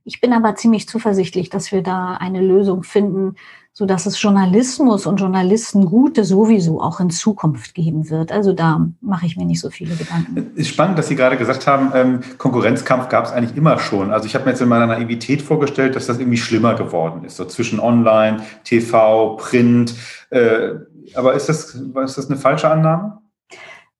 ich 0.03 0.21
bin 0.21 0.33
aber 0.33 0.55
ziemlich 0.55 0.87
zuversichtlich, 0.87 1.49
dass 1.49 1.71
wir 1.71 1.83
da 1.83 2.13
eine 2.13 2.41
Lösung 2.41 2.83
finden, 2.83 3.35
so 3.79 3.85
dass 3.85 4.05
es 4.05 4.21
Journalismus 4.21 5.05
und 5.05 5.21
Journalistengute 5.21 6.25
sowieso 6.25 6.81
auch 6.81 6.99
in 6.99 7.09
Zukunft 7.09 7.73
geben 7.73 8.09
wird. 8.09 8.29
Also 8.29 8.51
da 8.51 8.89
mache 8.99 9.25
ich 9.25 9.37
mir 9.37 9.45
nicht 9.45 9.61
so 9.61 9.69
viele 9.69 9.95
Gedanken. 9.95 10.51
Ist 10.55 10.67
spannend, 10.67 10.99
dass 10.99 11.07
Sie 11.07 11.15
gerade 11.15 11.37
gesagt 11.37 11.65
haben, 11.65 11.93
ähm, 11.95 12.19
Konkurrenzkampf 12.37 13.07
gab 13.07 13.23
es 13.23 13.31
eigentlich 13.31 13.55
immer 13.55 13.79
schon. 13.79 14.11
Also 14.11 14.25
ich 14.25 14.35
habe 14.35 14.43
mir 14.43 14.51
jetzt 14.51 14.59
in 14.59 14.67
meiner 14.67 14.85
Naivität 14.85 15.41
vorgestellt, 15.41 15.95
dass 15.95 16.07
das 16.07 16.19
irgendwie 16.19 16.35
schlimmer 16.35 16.75
geworden 16.75 17.23
ist, 17.23 17.37
so 17.37 17.45
zwischen 17.45 17.79
Online, 17.79 18.41
TV, 18.65 19.37
Print. 19.37 19.95
Äh, 20.29 20.71
aber 21.15 21.35
ist 21.35 21.47
das, 21.47 21.73
ist 21.73 22.17
das 22.17 22.29
eine 22.29 22.35
falsche 22.37 22.69
Annahme? 22.69 23.19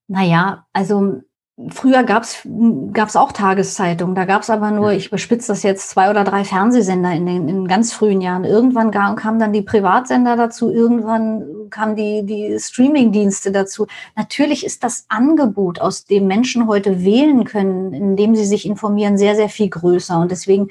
Naja, 0.09 0.65
also 0.73 1.21
Früher 1.67 2.03
gab's 2.03 2.47
gab's 2.93 3.17
auch 3.17 3.33
Tageszeitungen, 3.33 4.15
da 4.15 4.23
gab's 4.23 4.49
aber 4.49 4.71
nur, 4.71 4.93
ich 4.93 5.09
bespitze 5.09 5.49
das 5.51 5.63
jetzt, 5.63 5.89
zwei 5.89 6.09
oder 6.09 6.23
drei 6.23 6.45
Fernsehsender 6.45 7.11
in 7.11 7.25
den 7.25 7.49
in 7.49 7.67
ganz 7.67 7.91
frühen 7.91 8.21
Jahren. 8.21 8.45
Irgendwann 8.45 8.91
kamen 8.91 9.39
dann 9.39 9.51
die 9.51 9.61
Privatsender 9.61 10.37
dazu, 10.37 10.71
irgendwann 10.71 11.43
kamen 11.69 11.97
die, 11.97 12.25
die 12.25 12.57
Streamingdienste 12.57 13.51
dazu. 13.51 13.87
Natürlich 14.15 14.65
ist 14.65 14.85
das 14.85 15.05
Angebot, 15.09 15.81
aus 15.81 16.05
dem 16.05 16.27
Menschen 16.27 16.65
heute 16.65 17.03
wählen 17.03 17.43
können, 17.43 17.93
indem 17.93 18.35
sie 18.35 18.45
sich 18.45 18.65
informieren, 18.65 19.17
sehr, 19.17 19.35
sehr 19.35 19.49
viel 19.49 19.69
größer. 19.69 20.17
Und 20.17 20.31
deswegen 20.31 20.69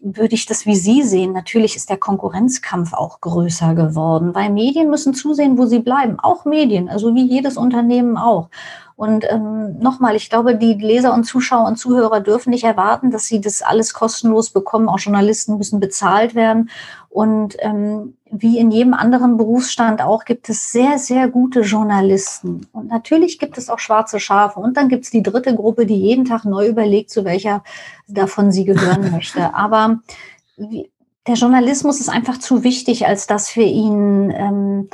würde 0.00 0.34
ich 0.34 0.46
das 0.46 0.64
wie 0.64 0.74
Sie 0.74 1.02
sehen. 1.02 1.32
Natürlich 1.32 1.76
ist 1.76 1.90
der 1.90 1.98
Konkurrenzkampf 1.98 2.94
auch 2.94 3.20
größer 3.20 3.74
geworden, 3.74 4.34
weil 4.34 4.50
Medien 4.50 4.88
müssen 4.88 5.12
zusehen, 5.12 5.58
wo 5.58 5.66
sie 5.66 5.80
bleiben. 5.80 6.18
Auch 6.18 6.46
Medien, 6.46 6.88
also 6.88 7.14
wie 7.14 7.24
jedes 7.24 7.58
Unternehmen 7.58 8.16
auch. 8.16 8.48
Und 9.00 9.24
ähm, 9.30 9.78
nochmal, 9.78 10.14
ich 10.14 10.28
glaube, 10.28 10.56
die 10.56 10.74
Leser 10.74 11.14
und 11.14 11.24
Zuschauer 11.24 11.66
und 11.66 11.76
Zuhörer 11.76 12.20
dürfen 12.20 12.50
nicht 12.50 12.64
erwarten, 12.64 13.10
dass 13.10 13.24
sie 13.24 13.40
das 13.40 13.62
alles 13.62 13.94
kostenlos 13.94 14.50
bekommen. 14.50 14.90
Auch 14.90 14.98
Journalisten 14.98 15.56
müssen 15.56 15.80
bezahlt 15.80 16.34
werden. 16.34 16.68
Und 17.08 17.56
ähm, 17.60 18.18
wie 18.30 18.58
in 18.58 18.70
jedem 18.70 18.92
anderen 18.92 19.38
Berufsstand 19.38 20.02
auch 20.02 20.26
gibt 20.26 20.50
es 20.50 20.70
sehr, 20.70 20.98
sehr 20.98 21.28
gute 21.28 21.62
Journalisten. 21.62 22.66
Und 22.72 22.88
natürlich 22.88 23.38
gibt 23.38 23.56
es 23.56 23.70
auch 23.70 23.78
schwarze 23.78 24.20
Schafe. 24.20 24.60
Und 24.60 24.76
dann 24.76 24.90
gibt 24.90 25.04
es 25.04 25.10
die 25.10 25.22
dritte 25.22 25.54
Gruppe, 25.54 25.86
die 25.86 25.96
jeden 25.96 26.26
Tag 26.26 26.44
neu 26.44 26.68
überlegt, 26.68 27.08
zu 27.08 27.24
welcher 27.24 27.64
davon 28.06 28.52
sie 28.52 28.66
gehören 28.66 29.10
möchte. 29.12 29.54
Aber 29.54 30.00
der 30.58 31.36
Journalismus 31.36 32.00
ist 32.00 32.10
einfach 32.10 32.36
zu 32.36 32.64
wichtig, 32.64 33.06
als 33.06 33.26
dass 33.26 33.56
wir 33.56 33.64
ihn 33.64 34.30
ähm, 34.30 34.90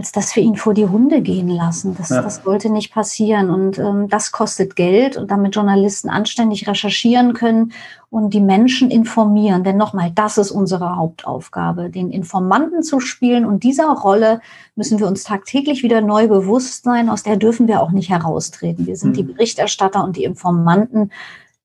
als 0.00 0.12
dass 0.12 0.34
wir 0.34 0.42
ihn 0.42 0.56
vor 0.56 0.72
die 0.72 0.86
Hunde 0.86 1.20
gehen 1.20 1.50
lassen. 1.50 1.94
Das, 1.94 2.08
ja. 2.08 2.22
das 2.22 2.36
sollte 2.42 2.70
nicht 2.70 2.90
passieren. 2.90 3.50
Und 3.50 3.78
ähm, 3.78 4.08
das 4.08 4.32
kostet 4.32 4.74
Geld 4.74 5.18
und 5.18 5.30
damit 5.30 5.54
Journalisten 5.54 6.08
anständig 6.08 6.66
recherchieren 6.66 7.34
können 7.34 7.72
und 8.08 8.32
die 8.32 8.40
Menschen 8.40 8.90
informieren. 8.90 9.62
Denn 9.62 9.76
nochmal, 9.76 10.10
das 10.10 10.38
ist 10.38 10.52
unsere 10.52 10.96
Hauptaufgabe, 10.96 11.90
den 11.90 12.10
Informanten 12.10 12.82
zu 12.82 12.98
spielen. 12.98 13.44
Und 13.44 13.62
dieser 13.62 13.90
Rolle 13.90 14.40
müssen 14.74 14.98
wir 14.98 15.06
uns 15.06 15.22
tagtäglich 15.24 15.82
wieder 15.82 16.00
neu 16.00 16.28
bewusst 16.28 16.84
sein. 16.84 17.10
Aus 17.10 17.22
der 17.22 17.36
dürfen 17.36 17.68
wir 17.68 17.82
auch 17.82 17.90
nicht 17.90 18.08
heraustreten. 18.08 18.86
Wir 18.86 18.96
sind 18.96 19.10
mhm. 19.10 19.14
die 19.14 19.22
Berichterstatter 19.24 20.02
und 20.02 20.16
die 20.16 20.24
Informanten 20.24 21.10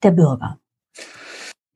der 0.03 0.11
Bürger. 0.11 0.57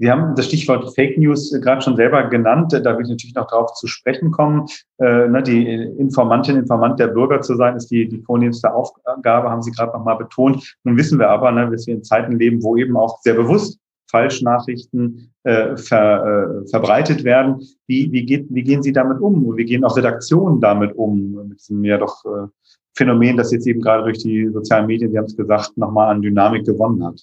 Sie 0.01 0.09
haben 0.09 0.33
das 0.35 0.45
Stichwort 0.45 0.95
Fake 0.95 1.17
News 1.17 1.51
gerade 1.61 1.81
schon 1.81 1.97
selber 1.97 2.23
genannt. 2.29 2.71
Da 2.71 2.97
will 2.97 3.03
ich 3.03 3.09
natürlich 3.09 3.35
noch 3.35 3.47
darauf 3.47 3.73
zu 3.73 3.85
sprechen 3.85 4.31
kommen. 4.31 4.65
Äh, 4.97 5.27
ne, 5.27 5.43
die 5.43 5.67
Informantin, 5.97 6.55
Informant 6.55 6.99
der 6.99 7.07
Bürger 7.07 7.41
zu 7.41 7.55
sein, 7.55 7.75
ist 7.75 7.91
die, 7.91 8.07
die 8.07 8.21
vornehmste 8.21 8.73
Aufgabe, 8.73 9.49
haben 9.49 9.61
Sie 9.61 9.71
gerade 9.71 9.91
nochmal 9.91 10.17
betont. 10.17 10.77
Nun 10.85 10.95
wissen 10.95 11.19
wir 11.19 11.29
aber, 11.29 11.51
ne, 11.51 11.69
dass 11.69 11.85
wir 11.85 11.95
in 11.95 12.03
Zeiten 12.03 12.39
leben, 12.39 12.63
wo 12.63 12.77
eben 12.77 12.95
auch 12.95 13.19
sehr 13.21 13.33
bewusst 13.33 13.77
Falschnachrichten 14.09 15.33
äh, 15.43 15.75
ver, 15.75 16.63
äh, 16.63 16.67
verbreitet 16.69 17.25
werden. 17.25 17.61
Wie, 17.85 18.09
wie, 18.11 18.25
geht, 18.25 18.47
wie 18.49 18.63
gehen 18.63 18.81
Sie 18.81 18.93
damit 18.93 19.19
um? 19.19 19.55
Wie 19.57 19.65
gehen 19.65 19.83
auch 19.83 19.97
Redaktionen 19.97 20.61
damit 20.61 20.95
um? 20.95 21.47
Mit 21.49 21.59
diesem 21.59 21.83
ja 21.83 21.97
doch 21.97 22.23
äh, 22.23 22.47
Phänomen, 22.95 23.35
das 23.35 23.51
jetzt 23.51 23.67
eben 23.67 23.81
gerade 23.81 24.03
durch 24.03 24.19
die 24.19 24.47
sozialen 24.47 24.87
Medien, 24.87 25.11
Sie 25.11 25.17
haben 25.17 25.25
es 25.25 25.37
gesagt, 25.37 25.77
nochmal 25.77 26.09
an 26.09 26.21
Dynamik 26.21 26.65
gewonnen 26.65 27.05
hat. 27.05 27.21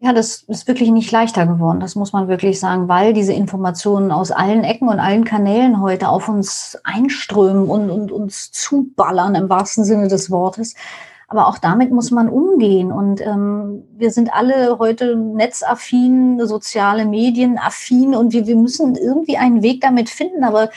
Ja, 0.00 0.12
das 0.12 0.42
ist 0.42 0.66
wirklich 0.66 0.90
nicht 0.90 1.12
leichter 1.12 1.46
geworden, 1.46 1.78
das 1.78 1.94
muss 1.94 2.12
man 2.12 2.26
wirklich 2.26 2.58
sagen, 2.58 2.88
weil 2.88 3.12
diese 3.12 3.32
Informationen 3.32 4.10
aus 4.10 4.32
allen 4.32 4.64
Ecken 4.64 4.88
und 4.88 4.98
allen 4.98 5.24
Kanälen 5.24 5.80
heute 5.80 6.08
auf 6.08 6.28
uns 6.28 6.76
einströmen 6.82 7.68
und, 7.68 7.90
und 7.90 8.10
uns 8.10 8.50
zuballern 8.50 9.34
im 9.34 9.48
wahrsten 9.48 9.84
Sinne 9.84 10.08
des 10.08 10.30
Wortes. 10.30 10.74
Aber 11.28 11.46
auch 11.46 11.56
damit 11.56 11.90
muss 11.92 12.10
man 12.10 12.28
umgehen. 12.28 12.92
Und 12.92 13.22
ähm, 13.22 13.84
wir 13.96 14.10
sind 14.10 14.34
alle 14.34 14.78
heute 14.78 15.16
netzaffin, 15.16 16.46
soziale 16.46 17.06
Medien 17.06 17.56
affin 17.56 18.14
und 18.14 18.34
wir, 18.34 18.46
wir 18.46 18.56
müssen 18.56 18.96
irgendwie 18.96 19.38
einen 19.38 19.62
Weg 19.62 19.80
damit 19.80 20.10
finden. 20.10 20.44
Aber 20.44 20.68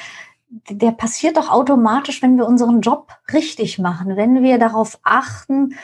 der 0.69 0.91
passiert 0.91 1.36
doch 1.36 1.51
automatisch, 1.51 2.21
wenn 2.21 2.38
wir 2.38 2.47
unseren 2.47 2.79
Job 2.79 3.10
richtig 3.34 3.79
machen, 3.79 4.15
wenn 4.15 4.43
wir 4.43 4.58
darauf 4.58 4.99
achten, 5.03 5.75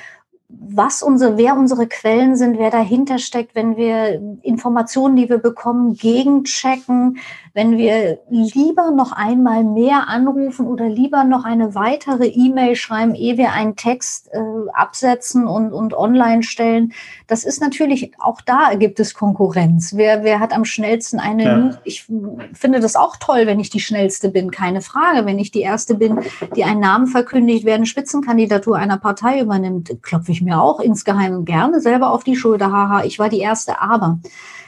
was 0.60 1.04
unsere, 1.04 1.38
wer 1.38 1.58
unsere 1.58 1.88
Quellen 1.88 2.36
sind, 2.36 2.58
wer 2.58 2.72
dahinter 2.72 3.20
steckt, 3.20 3.56
wenn 3.56 3.78
wir 3.78 4.22
Informationen, 4.42 5.16
die 5.16 5.30
wir 5.30 5.38
bekommen, 5.38 5.96
gegenchecken, 5.96 7.18
wenn 7.54 7.78
wir 7.78 8.20
lieber 8.30 8.92
noch 8.92 9.12
einmal 9.12 9.66
mehr 9.66 10.08
anrufen 10.08 10.68
oder 10.68 10.88
lieber 10.88 11.26
noch 11.26 11.44
eine 11.44 11.76
weitere 11.76 12.28
E-Mail 12.28 12.76
schreiben, 12.76 13.14
ehe 13.14 13.38
wir 13.38 13.52
einen 13.52 13.76
Text 13.76 14.30
äh, 14.32 14.40
absetzen 14.74 15.48
und, 15.48 15.74
und 15.74 15.94
online 15.94 16.44
stellen. 16.44 16.94
Das 17.28 17.44
ist 17.44 17.60
natürlich, 17.60 18.14
auch 18.20 18.40
da 18.40 18.76
gibt 18.76 19.02
es 19.02 19.14
Konkurrenz. 19.14 19.94
Wer, 19.96 20.24
wer 20.24 20.40
hat 20.40 20.54
am 20.54 20.64
schnellsten 20.64 21.20
eine, 21.20 21.44
ja. 21.44 21.78
ich 21.84 22.10
finde 22.54 22.80
das 22.80 22.96
auch 22.96 23.18
toll, 23.18 23.48
wenn 23.48 23.60
ich 23.60 23.70
die 23.70 23.82
schnellste 23.82 24.30
bin, 24.30 24.52
keine 24.52 24.82
Frage. 24.82 25.26
Wenn 25.26 25.40
ich 25.40 25.52
die 25.52 25.62
erste 25.62 25.96
bin, 25.96 26.20
die 26.56 26.64
einen 26.64 26.80
Namen 26.80 27.08
verkündigt, 27.08 27.66
wer 27.66 27.76
eine 27.76 27.86
Spitzenkandidatur 27.86 28.78
einer 28.78 28.98
Partei 28.98 29.42
übernimmt, 29.42 30.02
klopfe 30.02 30.32
ich 30.32 30.41
mir 30.42 30.62
auch 30.62 30.80
insgeheim 30.80 31.46
gerne 31.46 31.82
selber 31.82 32.12
auf 32.12 32.24
die 32.24 32.36
Schulter. 32.36 32.72
Haha, 32.72 33.04
ich 33.04 33.20
war 33.20 33.30
die 33.30 33.40
erste, 33.40 33.82
aber 33.82 34.20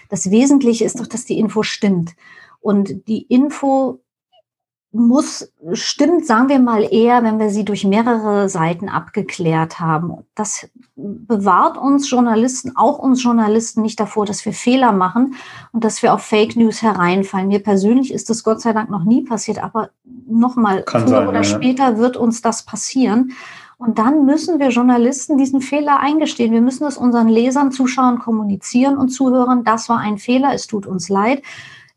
das 0.10 0.30
Wesentliche 0.30 0.86
ist 0.86 1.00
doch, 1.00 1.08
dass 1.08 1.26
die 1.26 1.40
Info 1.40 1.64
stimmt. 1.64 2.16
Und 2.62 3.08
die 3.08 3.24
Info 3.24 4.00
muss, 4.94 5.52
stimmt, 5.74 6.28
sagen 6.28 6.50
wir 6.50 6.60
mal 6.60 6.84
eher, 6.84 7.24
wenn 7.24 7.40
wir 7.40 7.50
sie 7.50 7.66
durch 7.66 7.84
mehrere 7.84 8.48
Seiten 8.48 8.90
abgeklärt 8.90 9.80
haben. 9.80 10.24
Das 10.36 10.70
bewahrt 10.96 11.80
uns 11.80 12.12
Journalisten, 12.12 12.74
auch 12.76 13.00
uns 13.00 13.24
Journalisten 13.24 13.82
nicht 13.82 14.00
davor, 14.00 14.28
dass 14.28 14.46
wir 14.46 14.54
Fehler 14.54 14.92
machen 14.92 15.34
und 15.72 15.84
dass 15.84 16.04
wir 16.04 16.14
auf 16.14 16.22
Fake 16.22 16.56
News 16.56 16.84
hereinfallen. 16.84 17.48
Mir 17.48 17.64
persönlich 17.64 18.14
ist 18.14 18.30
das 18.30 18.44
Gott 18.44 18.62
sei 18.62 18.72
Dank 18.72 18.92
noch 18.92 19.04
nie 19.04 19.24
passiert, 19.24 19.64
aber 19.64 19.90
nochmal, 20.28 20.86
früher 20.88 21.08
sein, 21.08 21.28
oder 21.28 21.40
ja. 21.40 21.44
später 21.44 21.98
wird 21.98 22.16
uns 22.16 22.44
das 22.44 22.64
passieren. 22.64 23.32
Und 23.84 24.00
dann 24.00 24.26
müssen 24.26 24.60
wir 24.60 24.70
Journalisten 24.70 25.38
diesen 25.38 25.60
Fehler 25.60 26.00
eingestehen. 26.00 26.54
Wir 26.54 26.62
müssen 26.62 26.86
es 26.88 26.96
unseren 26.96 27.28
Lesern, 27.28 27.74
Zuschauern 27.74 28.18
kommunizieren 28.18 28.98
und 28.98 29.10
zuhören. 29.10 29.66
Das 29.66 29.90
war 29.90 30.00
ein 30.00 30.18
Fehler. 30.18 30.54
Es 30.54 30.68
tut 30.68 30.86
uns 30.86 31.10
leid. 31.10 31.44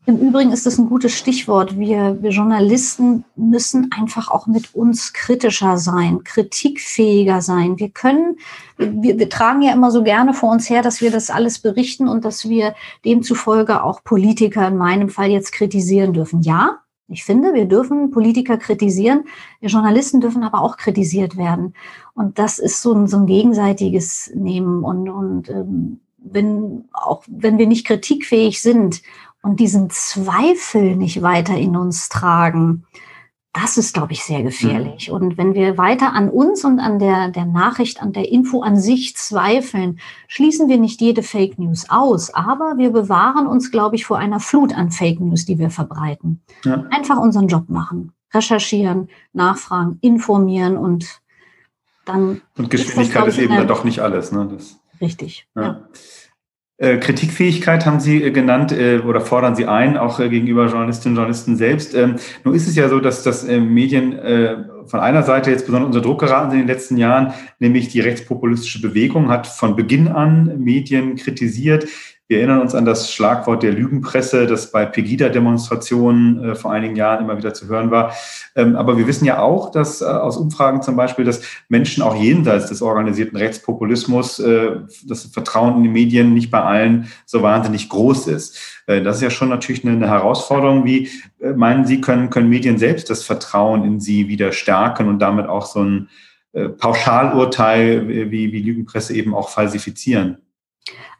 Im 0.05 0.17
Übrigen 0.19 0.51
ist 0.51 0.65
das 0.65 0.77
ein 0.77 0.89
gutes 0.89 1.13
Stichwort. 1.13 1.79
Wir, 1.79 2.21
wir 2.21 2.31
Journalisten 2.31 3.23
müssen 3.37 3.89
einfach 3.97 4.29
auch 4.29 4.47
mit 4.47 4.75
uns 4.75 5.13
kritischer 5.13 5.77
sein, 5.77 6.25
kritikfähiger 6.25 7.41
sein. 7.41 7.79
Wir 7.79 7.89
können, 7.89 8.37
wir, 8.77 9.17
wir 9.17 9.29
tragen 9.29 9.61
ja 9.61 9.71
immer 9.71 9.91
so 9.91 10.03
gerne 10.03 10.33
vor 10.33 10.51
uns 10.51 10.69
her, 10.69 10.81
dass 10.81 10.99
wir 10.99 11.11
das 11.11 11.29
alles 11.29 11.59
berichten 11.59 12.09
und 12.09 12.25
dass 12.25 12.49
wir 12.49 12.75
demzufolge 13.05 13.81
auch 13.81 14.03
Politiker 14.03 14.67
in 14.67 14.75
meinem 14.75 15.09
Fall 15.09 15.29
jetzt 15.29 15.53
kritisieren 15.53 16.11
dürfen. 16.11 16.41
Ja, 16.41 16.79
ich 17.09 17.23
finde, 17.23 17.53
wir 17.53 17.65
dürfen 17.65 18.11
Politiker 18.11 18.57
kritisieren. 18.57 19.25
Wir 19.61 19.69
Journalisten 19.69 20.19
dürfen 20.19 20.43
aber 20.43 20.61
auch 20.61 20.75
kritisiert 20.75 21.37
werden. 21.37 21.73
Und 22.13 22.37
das 22.37 22.59
ist 22.59 22.81
so 22.81 22.93
ein, 22.93 23.07
so 23.07 23.17
ein 23.17 23.25
gegenseitiges 23.25 24.31
Nehmen. 24.35 24.83
Und, 24.83 25.07
und 25.07 25.49
ähm, 25.49 26.01
wenn, 26.17 26.85
auch 26.91 27.23
wenn 27.27 27.57
wir 27.57 27.67
nicht 27.67 27.87
kritikfähig 27.87 28.61
sind 28.61 29.01
und 29.41 29.59
diesen 29.59 29.89
Zweifel 29.89 30.97
nicht 30.97 31.21
weiter 31.21 31.55
in 31.55 31.77
uns 31.77 32.09
tragen, 32.09 32.83
das 33.59 33.77
ist, 33.77 33.93
glaube 33.93 34.13
ich, 34.13 34.23
sehr 34.23 34.43
gefährlich. 34.43 35.07
Mhm. 35.07 35.15
Und 35.15 35.37
wenn 35.37 35.55
wir 35.55 35.77
weiter 35.79 36.13
an 36.13 36.29
uns 36.29 36.63
und 36.63 36.79
an 36.79 36.99
der, 36.99 37.29
der 37.29 37.45
Nachricht, 37.45 38.01
an 38.01 38.13
der 38.13 38.31
Info 38.31 38.61
an 38.61 38.77
sich 38.77 39.15
zweifeln, 39.15 39.99
schließen 40.27 40.69
wir 40.69 40.77
nicht 40.77 41.01
jede 41.01 41.23
Fake 41.23 41.57
News 41.57 41.89
aus, 41.89 42.31
aber 42.33 42.75
wir 42.77 42.91
bewahren 42.91 43.47
uns, 43.47 43.71
glaube 43.71 43.95
ich, 43.95 44.05
vor 44.05 44.19
einer 44.19 44.39
Flut 44.39 44.77
an 44.77 44.91
Fake 44.91 45.19
News, 45.19 45.45
die 45.45 45.57
wir 45.57 45.71
verbreiten. 45.71 46.41
Ja. 46.65 46.85
Einfach 46.91 47.17
unseren 47.17 47.47
Job 47.47 47.67
machen, 47.67 48.13
recherchieren, 48.31 49.09
nachfragen, 49.33 49.97
informieren 50.01 50.77
und 50.77 51.21
dann. 52.05 52.41
Und 52.57 52.69
Geschwindigkeit 52.69 53.27
ist, 53.27 53.37
das, 53.37 53.37
ist 53.37 53.43
eben 53.43 53.55
dann 53.55 53.67
doch 53.67 53.83
nicht 53.83 54.01
alles. 54.01 54.31
Ne? 54.31 54.47
Das, 54.51 54.79
richtig. 55.01 55.47
Ja. 55.55 55.61
ja. 55.63 55.87
Äh, 56.79 56.97
Kritikfähigkeit 56.97 57.87
haben 57.87 57.99
Sie 57.99 58.21
äh, 58.21 58.29
genannt 58.29 58.71
äh, 58.71 58.99
oder 58.99 59.19
fordern 59.19 59.55
Sie 59.55 59.65
ein, 59.65 59.97
auch 59.97 60.19
gegenüber 60.19 60.67
Journalistinnen 60.67 61.15
und 61.15 61.17
Journalisten 61.17 61.55
selbst. 61.55 61.95
Ähm, 61.95 62.17
nun 62.43 62.53
ist 62.53 62.67
es 62.67 62.75
ja 62.75 62.87
so, 62.87 62.99
dass 62.99 63.23
das 63.23 63.45
Medien 63.47 64.19
von 64.85 64.99
einer 64.99 65.23
Seite 65.23 65.51
jetzt 65.51 65.65
besonders 65.65 65.87
unter 65.87 66.01
Druck 66.01 66.19
geraten 66.19 66.51
sind 66.51 66.61
in 66.61 66.67
den 66.67 66.73
letzten 66.73 66.97
Jahren, 66.97 67.33
nämlich 67.59 67.89
die 67.89 67.99
rechtspopulistische 67.99 68.81
Bewegung 68.81 69.29
hat 69.29 69.47
von 69.47 69.75
Beginn 69.75 70.07
an 70.07 70.59
Medien 70.59 71.15
kritisiert. 71.15 71.87
Wir 72.29 72.39
erinnern 72.39 72.59
uns 72.59 72.75
an 72.75 72.83
das 72.83 73.13
Schlagwort 73.13 73.63
der 73.63 73.71
Lügenpresse, 73.71 74.47
das 74.47 74.69
bei 74.69 74.85
Pegida-Demonstrationen 74.85 76.43
äh, 76.43 76.55
vor 76.55 76.73
einigen 76.73 76.97
Jahren 76.97 77.23
immer 77.23 77.37
wieder 77.37 77.53
zu 77.53 77.67
hören 77.67 77.89
war. 77.89 78.13
Ähm, 78.53 78.75
aber 78.75 78.97
wir 78.97 79.07
wissen 79.07 79.23
ja 79.23 79.39
auch, 79.39 79.71
dass 79.71 80.01
äh, 80.01 80.05
aus 80.05 80.35
Umfragen 80.35 80.81
zum 80.81 80.97
Beispiel, 80.97 81.23
dass 81.23 81.41
Menschen 81.69 82.03
auch 82.03 82.15
jenseits 82.15 82.67
des 82.67 82.81
organisierten 82.81 83.37
Rechtspopulismus 83.37 84.39
äh, 84.39 84.71
das 85.07 85.23
Vertrauen 85.23 85.77
in 85.77 85.83
die 85.83 85.89
Medien 85.89 86.33
nicht 86.33 86.51
bei 86.51 86.61
allen 86.61 87.07
so 87.25 87.43
wahnsinnig 87.43 87.87
groß 87.87 88.27
ist. 88.27 88.59
Äh, 88.87 89.01
das 89.01 89.17
ist 89.17 89.21
ja 89.21 89.29
schon 89.29 89.47
natürlich 89.47 89.85
eine, 89.85 89.95
eine 89.95 90.09
Herausforderung. 90.09 90.83
Wie 90.83 91.09
äh, 91.39 91.53
meinen 91.53 91.85
Sie, 91.85 92.01
können, 92.01 92.29
können 92.29 92.49
Medien 92.49 92.77
selbst 92.77 93.09
das 93.09 93.23
Vertrauen 93.23 93.85
in 93.85 94.01
sie 94.01 94.27
wieder 94.27 94.51
stärken 94.51 95.07
und 95.07 95.19
damit 95.19 95.47
auch 95.47 95.65
so 95.65 95.81
ein 95.81 96.09
äh, 96.51 96.67
Pauschalurteil 96.67 98.31
wie, 98.31 98.51
wie 98.51 98.61
Lügenpresse 98.61 99.15
eben 99.15 99.33
auch 99.33 99.47
falsifizieren? 99.47 100.39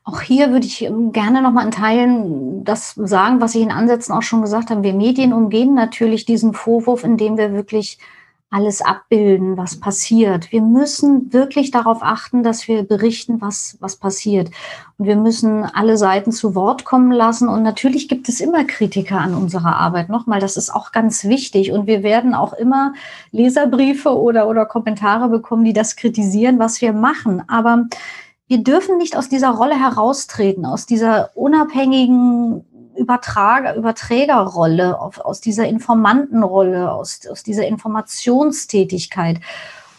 Auch 0.07 0.21
hier 0.21 0.51
würde 0.51 0.65
ich 0.65 0.83
ähm, 0.83 1.11
gerne 1.11 1.41
noch 1.41 1.51
mal 1.51 1.65
in 1.65 1.71
Teilen 1.71 2.63
das 2.63 2.93
sagen, 2.95 3.41
was 3.41 3.55
ich 3.55 3.61
in 3.61 3.73
Ansätzen 3.73 4.15
auch 4.15 4.21
schon 4.21 4.41
gesagt 4.41 4.69
habe. 4.69 4.81
Wir 4.81 4.93
Medien 4.93 5.33
umgehen 5.33 5.73
natürlich 5.73 6.23
diesen 6.23 6.53
Vorwurf, 6.53 7.03
indem 7.03 7.37
wir 7.37 7.51
wirklich 7.51 7.99
alles 8.49 8.81
abbilden, 8.81 9.57
was 9.57 9.81
passiert. 9.81 10.49
Wir 10.53 10.61
müssen 10.61 11.33
wirklich 11.33 11.71
darauf 11.71 11.97
achten, 12.01 12.41
dass 12.41 12.69
wir 12.69 12.83
berichten, 12.83 13.41
was, 13.41 13.75
was 13.81 13.97
passiert. 13.97 14.49
Und 14.97 15.07
wir 15.07 15.17
müssen 15.17 15.65
alle 15.65 15.97
Seiten 15.97 16.31
zu 16.31 16.55
Wort 16.55 16.85
kommen 16.85 17.11
lassen. 17.11 17.49
Und 17.49 17.63
natürlich 17.63 18.07
gibt 18.07 18.29
es 18.29 18.39
immer 18.39 18.63
Kritiker 18.63 19.19
an 19.19 19.33
unserer 19.33 19.75
Arbeit. 19.75 20.07
Nochmal, 20.07 20.39
das 20.39 20.55
ist 20.55 20.73
auch 20.73 20.93
ganz 20.93 21.25
wichtig. 21.25 21.73
Und 21.73 21.85
wir 21.85 22.01
werden 22.01 22.33
auch 22.33 22.53
immer 22.53 22.93
Leserbriefe 23.33 24.17
oder, 24.17 24.47
oder 24.47 24.65
Kommentare 24.65 25.27
bekommen, 25.27 25.65
die 25.65 25.73
das 25.73 25.97
kritisieren, 25.97 26.59
was 26.59 26.79
wir 26.79 26.93
machen. 26.93 27.43
Aber 27.49 27.87
wir 28.47 28.63
dürfen 28.63 28.97
nicht 28.97 29.17
aus 29.17 29.29
dieser 29.29 29.49
Rolle 29.49 29.79
heraustreten, 29.79 30.65
aus 30.65 30.85
dieser 30.85 31.31
unabhängigen 31.35 32.65
Übertrager, 32.95 33.75
Überträgerrolle, 33.75 34.99
aus 34.99 35.39
dieser 35.39 35.67
Informantenrolle, 35.67 36.91
aus, 36.91 37.21
aus 37.29 37.43
dieser 37.43 37.67
Informationstätigkeit. 37.67 39.39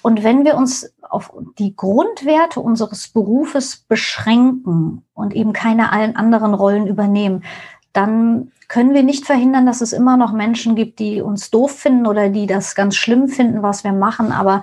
Und 0.03 0.25
wenn 0.25 0.45
wir 0.45 0.57
uns 0.57 0.93
auf 1.03 1.33
die 1.59 1.77
Grundwerte 1.77 2.61
unseres 2.61 3.09
Berufes 3.09 3.77
beschränken 3.77 5.05
und 5.15 5.35
eben 5.35 5.53
keine 5.53 5.93
allen 5.93 6.17
anderen 6.17 6.55
Rollen 6.55 6.87
übernehmen, 6.87 7.45
dann 7.93 8.53
können 8.69 8.95
wir 8.95 9.03
nicht 9.03 9.27
verhindern, 9.27 9.65
dass 9.65 9.81
es 9.81 9.93
immer 9.93 10.17
noch 10.17 10.33
Menschen 10.33 10.75
gibt, 10.75 10.99
die 10.99 11.23
uns 11.23 11.51
doof 11.51 11.73
finden 11.73 12.07
oder 12.07 12.29
die 12.29 12.47
das 12.47 12.75
ganz 12.75 12.97
schlimm 12.97 13.29
finden, 13.29 13.63
was 13.63 13.85
wir 13.85 13.93
machen. 13.93 14.31
Aber 14.33 14.63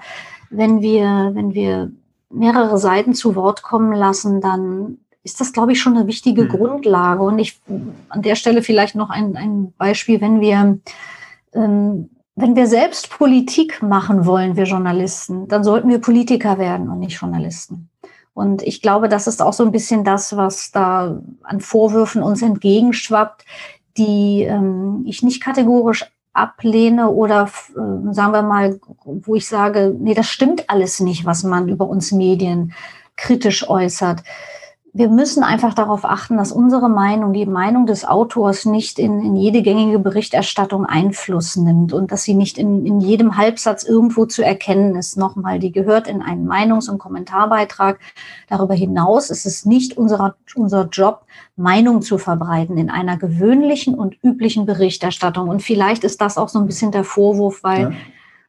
wenn 0.50 0.82
wir, 0.82 1.32
wenn 1.34 1.54
wir 1.54 1.92
mehrere 2.36 2.78
Seiten 2.78 3.14
zu 3.14 3.36
Wort 3.36 3.64
kommen 3.64 3.94
lassen, 3.94 4.42
dann 4.42 4.98
ist 5.24 5.42
das, 5.42 5.54
glaube 5.54 5.72
ich, 5.72 5.82
schon 5.82 5.98
eine 5.98 6.08
wichtige 6.08 6.44
mhm. 6.44 6.50
Grundlage. 6.50 7.24
Und 7.24 7.40
ich 7.40 7.60
an 8.10 8.22
der 8.22 8.36
Stelle 8.36 8.62
vielleicht 8.62 8.96
noch 8.96 9.10
ein, 9.10 9.36
ein 9.36 9.74
Beispiel, 9.78 10.22
wenn 10.22 10.40
wir, 10.40 10.78
ähm, 11.54 12.10
wenn 12.36 12.56
wir 12.56 12.68
selbst 12.68 13.10
Politik 13.10 13.82
machen 13.82 14.26
wollen, 14.26 14.56
wir 14.56 14.66
Journalisten, 14.66 15.48
dann 15.48 15.64
sollten 15.64 15.90
wir 15.90 16.00
Politiker 16.00 16.60
werden 16.60 16.90
und 16.90 17.00
nicht 17.00 17.20
Journalisten. 17.20 17.90
Und 18.34 18.62
ich 18.62 18.82
glaube, 18.82 19.08
das 19.08 19.28
ist 19.28 19.42
auch 19.42 19.54
so 19.54 19.64
ein 19.64 19.72
bisschen 19.72 20.04
das, 20.04 20.36
was 20.36 20.72
da 20.72 21.22
an 21.44 21.62
Vorwürfen 21.62 22.22
uns 22.22 22.42
entgegenschwappt, 22.42 23.46
die 23.98 24.44
ähm, 24.44 25.04
ich 25.08 25.24
nicht 25.24 25.42
kategorisch 25.42 26.06
ablehne 26.36 27.10
oder 27.10 27.44
äh, 27.44 28.14
sagen 28.14 28.34
wir 28.34 28.42
mal, 28.42 28.80
wo 29.04 29.36
ich 29.36 29.48
sage, 29.48 29.96
nee, 29.98 30.14
das 30.14 30.28
stimmt 30.28 30.70
alles 30.70 31.00
nicht, 31.00 31.26
was 31.26 31.44
man 31.44 31.70
über 31.70 31.88
uns 31.88 32.12
Medien 32.12 32.74
kritisch 33.16 33.68
äußert 33.70 34.24
wir 34.98 35.10
müssen 35.10 35.44
einfach 35.44 35.74
darauf 35.74 36.06
achten, 36.06 36.38
dass 36.38 36.54
unsere 36.54 36.88
Meinung, 36.88 37.34
die 37.34 37.46
Meinung 37.46 37.86
des 37.86 38.06
Autors 38.06 38.64
nicht 38.64 38.98
in, 38.98 39.22
in 39.26 39.36
jede 39.36 39.62
gängige 39.62 40.00
Berichterstattung 40.00 40.86
Einfluss 40.86 41.58
nimmt 41.58 41.92
und 41.92 42.14
dass 42.14 42.24
sie 42.24 42.34
nicht 42.34 42.58
in, 42.58 42.86
in 42.86 43.02
jedem 43.02 43.36
Halbsatz 43.36 43.84
irgendwo 43.84 44.26
zu 44.26 44.42
erkennen 44.42 44.96
ist. 44.96 45.18
Nochmal, 45.18 45.60
die 45.60 45.74
gehört 45.74 46.08
in 46.08 46.22
einen 46.22 46.48
Meinungs- 46.48 46.90
und 46.90 46.98
Kommentarbeitrag. 46.98 48.00
Darüber 48.48 48.74
hinaus 48.74 49.32
ist 49.32 49.46
es 49.46 49.66
nicht 49.66 49.98
unser, 49.98 50.38
unser 50.56 50.88
Job, 50.88 51.26
Meinung 51.58 52.02
zu 52.02 52.18
verbreiten 52.18 52.78
in 52.78 52.90
einer 52.90 53.18
gewöhnlichen 53.18 53.96
und 53.96 54.16
üblichen 54.24 54.66
Berichterstattung. 54.66 55.50
Und 55.50 55.62
vielleicht 55.62 56.06
ist 56.06 56.22
das 56.22 56.38
auch 56.38 56.48
so 56.48 56.60
ein 56.60 56.68
bisschen 56.68 56.94
der 56.94 57.04
Vorwurf, 57.04 57.64
weil 57.64 57.82
ja 57.82 57.92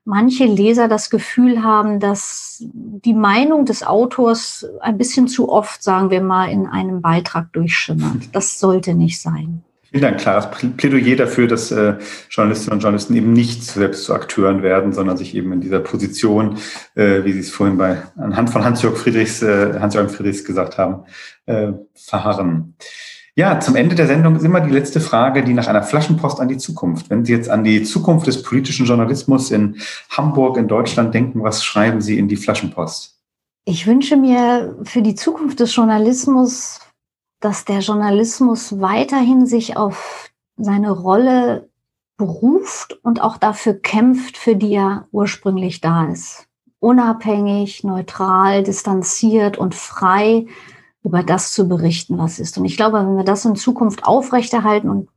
manche 0.07 0.45
Leser 0.45 0.89
das 0.89 1.11
Gefühl 1.11 1.63
haben, 1.63 2.01
dass 2.01 2.65
die 2.73 3.13
Meinung 3.13 3.67
des 3.67 3.83
Autors 3.83 4.67
ein 4.81 4.97
bisschen 4.97 5.29
zu 5.29 5.51
oft, 5.51 5.83
sagen 5.83 6.11
wir 6.11 6.23
mal, 6.23 6.51
in 6.51 6.67
einem 6.67 7.03
Beitrag 7.03 7.53
durchschimmert. 7.53 8.29
Das 8.33 8.59
sollte 8.59 8.95
nicht 8.95 9.21
sein. 9.21 9.63
Vielen 9.91 10.03
Dank, 10.03 10.21
klares 10.21 10.49
Plädoyer 10.77 11.17
dafür, 11.17 11.47
dass 11.47 11.71
äh, 11.71 11.95
Journalistinnen 12.31 12.77
und 12.77 12.83
Journalisten 12.83 13.15
eben 13.15 13.33
nicht 13.33 13.63
selbst 13.63 14.05
zu 14.05 14.15
Akteuren 14.15 14.63
werden, 14.63 14.93
sondern 14.93 15.17
sich 15.17 15.35
eben 15.35 15.53
in 15.53 15.61
dieser 15.61 15.81
Position, 15.81 16.59
äh, 16.97 17.25
wie 17.25 17.33
Sie 17.33 17.41
es 17.41 17.51
vorhin 17.51 17.79
bei 17.79 18.03
anhand 18.17 18.51
von 18.51 18.65
Hans-Jörg 18.65 18.97
Friedrichs, 18.97 19.43
äh, 19.43 19.79
Hans-Jörg 19.79 20.11
Friedrichs 20.11 20.45
gesagt 20.45 20.77
haben, 20.77 21.05
äh, 21.47 21.73
verharren. 21.95 22.75
Ja, 23.39 23.61
zum 23.61 23.77
Ende 23.77 23.95
der 23.95 24.07
Sendung 24.07 24.35
ist 24.35 24.45
immer 24.45 24.63
die 24.63 24.73
letzte 24.73 24.99
Frage, 24.99 25.45
die 25.45 25.53
nach 25.53 25.67
einer 25.67 25.83
Flaschenpost 25.83 26.41
an 26.41 26.49
die 26.49 26.57
Zukunft. 26.57 27.11
Wenn 27.11 27.27
Sie 27.27 27.33
jetzt 27.33 27.51
an 27.51 27.65
die 27.65 27.83
Zukunft 27.83 28.27
des 28.27 28.43
politischen 28.43 28.87
Journalismus 28.87 29.51
in 29.51 29.77
Hamburg, 30.09 30.57
in 30.57 30.69
Deutschland 30.69 31.15
denken, 31.15 31.43
was 31.43 31.63
schreiben 31.63 32.01
Sie 32.01 32.19
in 32.19 32.29
die 32.29 32.37
Flaschenpost? 32.37 33.21
Ich 33.67 33.87
wünsche 33.87 34.17
mir 34.17 34.79
für 34.85 35.03
die 35.03 35.15
Zukunft 35.15 35.61
des 35.61 35.77
Journalismus, 35.77 36.81
dass 37.41 37.67
der 37.67 37.81
Journalismus 37.81 38.81
weiterhin 38.81 39.45
sich 39.45 39.77
auf 39.77 40.31
seine 40.57 40.91
Rolle 40.91 41.69
beruft 42.17 42.99
und 43.03 43.21
auch 43.21 43.37
dafür 43.37 43.75
kämpft, 43.75 44.39
für 44.39 44.57
die 44.57 44.73
er 44.73 45.09
ursprünglich 45.13 45.83
da 45.83 46.07
ist. 46.07 46.47
Unabhängig, 46.79 47.85
neutral, 47.85 48.63
distanziert 48.63 49.59
und 49.59 49.75
frei 49.75 50.47
über 51.07 51.23
das 51.23 51.53
zu 51.53 51.69
berichten, 51.69 52.19
was 52.19 52.41
ist. 52.41 52.59
Und 52.59 52.65
ich 52.65 52.77
glaube, 52.77 52.99
wenn 52.99 53.17
wir 53.17 53.25
das 53.25 53.45
in 53.45 53.55
Zukunft 53.55 54.05
aufrechterhalten 54.05 54.91
und 54.91 55.09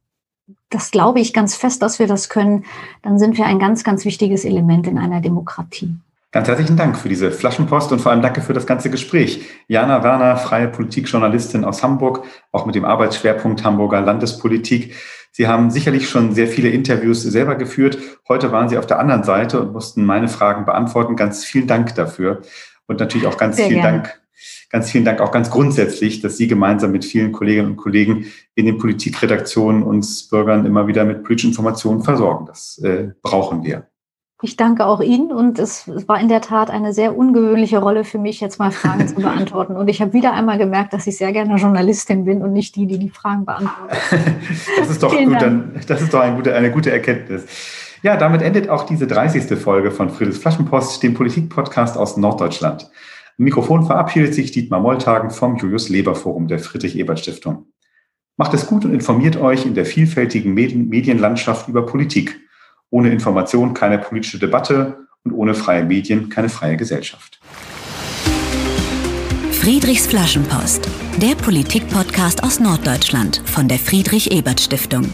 das 0.70 0.92
glaube 0.92 1.20
ich 1.20 1.34
ganz 1.34 1.56
fest, 1.56 1.82
dass 1.82 1.98
wir 1.98 2.06
das 2.06 2.30
können, 2.30 2.64
dann 3.02 3.18
sind 3.18 3.40
wir 3.40 3.48
ein 3.48 3.58
ganz, 3.58 3.84
ganz 3.84 4.06
wichtiges 4.06 4.46
Element 4.46 4.86
in 4.86 5.00
einer 5.00 5.20
Demokratie. 5.20 5.96
Ganz 6.32 6.48
herzlichen 6.48 6.78
Dank 6.78 6.96
für 6.96 7.10
diese 7.10 7.32
Flaschenpost 7.32 7.92
und 7.92 8.02
vor 8.02 8.12
allem 8.12 8.22
danke 8.22 8.42
für 8.42 8.54
das 8.54 8.68
ganze 8.68 8.92
Gespräch. 8.92 9.42
Jana 9.68 10.04
Werner, 10.04 10.38
freie 10.38 10.68
Politikjournalistin 10.68 11.66
aus 11.66 11.82
Hamburg, 11.82 12.24
auch 12.52 12.68
mit 12.68 12.76
dem 12.76 12.86
Arbeitsschwerpunkt 12.86 13.64
Hamburger 13.64 14.02
Landespolitik. 14.02 14.94
Sie 15.32 15.48
haben 15.48 15.72
sicherlich 15.72 16.08
schon 16.08 16.36
sehr 16.36 16.48
viele 16.48 16.70
Interviews 16.70 17.24
selber 17.24 17.56
geführt. 17.56 17.98
Heute 18.28 18.52
waren 18.52 18.70
Sie 18.70 18.78
auf 18.78 18.86
der 18.86 19.00
anderen 19.00 19.24
Seite 19.24 19.60
und 19.60 19.74
mussten 19.74 20.06
meine 20.06 20.28
Fragen 20.28 20.66
beantworten. 20.66 21.16
Ganz 21.16 21.44
vielen 21.44 21.66
Dank 21.66 21.96
dafür. 21.96 22.44
Und 22.86 23.00
natürlich 23.00 23.26
auch 23.26 23.38
ganz 23.38 23.56
sehr 23.56 23.68
vielen 23.68 23.82
gerne. 23.82 24.02
Dank 24.04 24.19
ganz 24.70 24.92
vielen 24.92 25.06
Dank 25.06 25.22
auch 25.22 25.32
ganz 25.32 25.50
grundsätzlich, 25.50 26.22
dass 26.22 26.38
Sie 26.38 26.48
gemeinsam 26.48 26.92
mit 26.92 27.06
vielen 27.06 27.32
Kolleginnen 27.32 27.72
und 27.72 27.78
Kollegen 27.78 28.26
in 28.56 28.66
den 28.66 28.78
Politikredaktionen 28.78 29.84
uns 29.84 30.28
Bürgern 30.30 30.66
immer 30.66 30.88
wieder 30.88 31.06
mit 31.06 31.24
politischen 31.24 31.50
Informationen 31.50 32.04
versorgen. 32.04 32.46
Das 32.46 32.78
äh, 32.80 33.10
brauchen 33.22 33.64
wir. 33.64 33.88
Ich 34.42 34.56
danke 34.56 34.86
auch 34.86 35.02
Ihnen 35.02 35.34
und 35.34 35.60
es 35.60 35.86
war 36.08 36.18
in 36.22 36.30
der 36.30 36.40
Tat 36.40 36.70
eine 36.70 36.94
sehr 36.94 37.18
ungewöhnliche 37.18 37.80
Rolle 37.80 38.06
für 38.06 38.20
mich, 38.20 38.40
jetzt 38.40 38.58
mal 38.58 38.72
Fragen 38.72 39.06
zu 39.06 39.16
beantworten. 39.16 39.76
Und 39.76 39.90
ich 39.90 40.02
habe 40.02 40.14
wieder 40.14 40.32
einmal 40.32 40.58
gemerkt, 40.58 40.94
dass 40.94 41.08
ich 41.08 41.18
sehr 41.18 41.34
gerne 41.34 41.58
Journalistin 41.58 42.24
bin 42.24 42.42
und 42.42 42.54
nicht 42.54 42.78
die, 42.78 42.88
die 42.88 43.00
die 43.00 43.10
Fragen 43.10 43.44
beantwortet. 43.44 43.98
das 44.78 44.90
ist 44.90 45.04
doch 45.04 45.14
gut, 45.14 45.42
dann, 45.42 45.74
das 45.86 46.02
ist 46.02 46.14
doch 46.14 46.22
eine 46.22 46.38
gute, 46.38 46.56
eine 46.56 46.72
gute 46.72 46.90
Erkenntnis. 46.90 47.44
Ja, 48.02 48.16
damit 48.16 48.42
endet 48.42 48.70
auch 48.70 48.84
diese 48.84 49.08
30. 49.08 49.60
Folge 49.60 49.92
von 49.92 50.10
Friedrichs 50.10 50.38
Flaschenpost, 50.38 51.04
dem 51.04 51.16
Politikpodcast 51.16 51.98
aus 51.98 52.16
Norddeutschland. 52.16 52.90
Im 53.40 53.46
Mikrofon 53.46 53.86
verabschiedet 53.86 54.34
sich 54.34 54.52
Dietmar 54.52 54.82
Molltagen 54.82 55.32
vom 55.32 55.56
Julius 55.56 55.88
Leber 55.88 56.14
Forum 56.14 56.50
der 56.50 56.60
Friedrich-Ebert-Stiftung. 56.60 57.68
Macht 58.36 58.54
es 58.54 58.68
gut 58.68 58.84
und 58.84 58.94
informiert 58.94 59.38
euch 59.38 59.66
in 59.66 59.76
der 59.76 59.86
vielfältigen 59.86 60.54
Medienlandschaft 60.54 61.70
über 61.70 61.86
Politik. 61.86 62.38
Ohne 62.90 63.10
Information 63.12 63.74
keine 63.74 63.98
politische 63.98 64.40
Debatte 64.40 65.08
und 65.24 65.32
ohne 65.32 65.54
freie 65.54 65.86
Medien 65.86 66.28
keine 66.28 66.50
freie 66.50 66.76
Gesellschaft. 66.76 67.40
Friedrichs 69.54 70.08
Flaschenpost, 70.08 70.90
der 71.22 71.36
Politik-Podcast 71.36 72.44
aus 72.44 72.60
Norddeutschland 72.60 73.42
von 73.46 73.70
der 73.70 73.80
Friedrich-Ebert-Stiftung. 73.80 75.06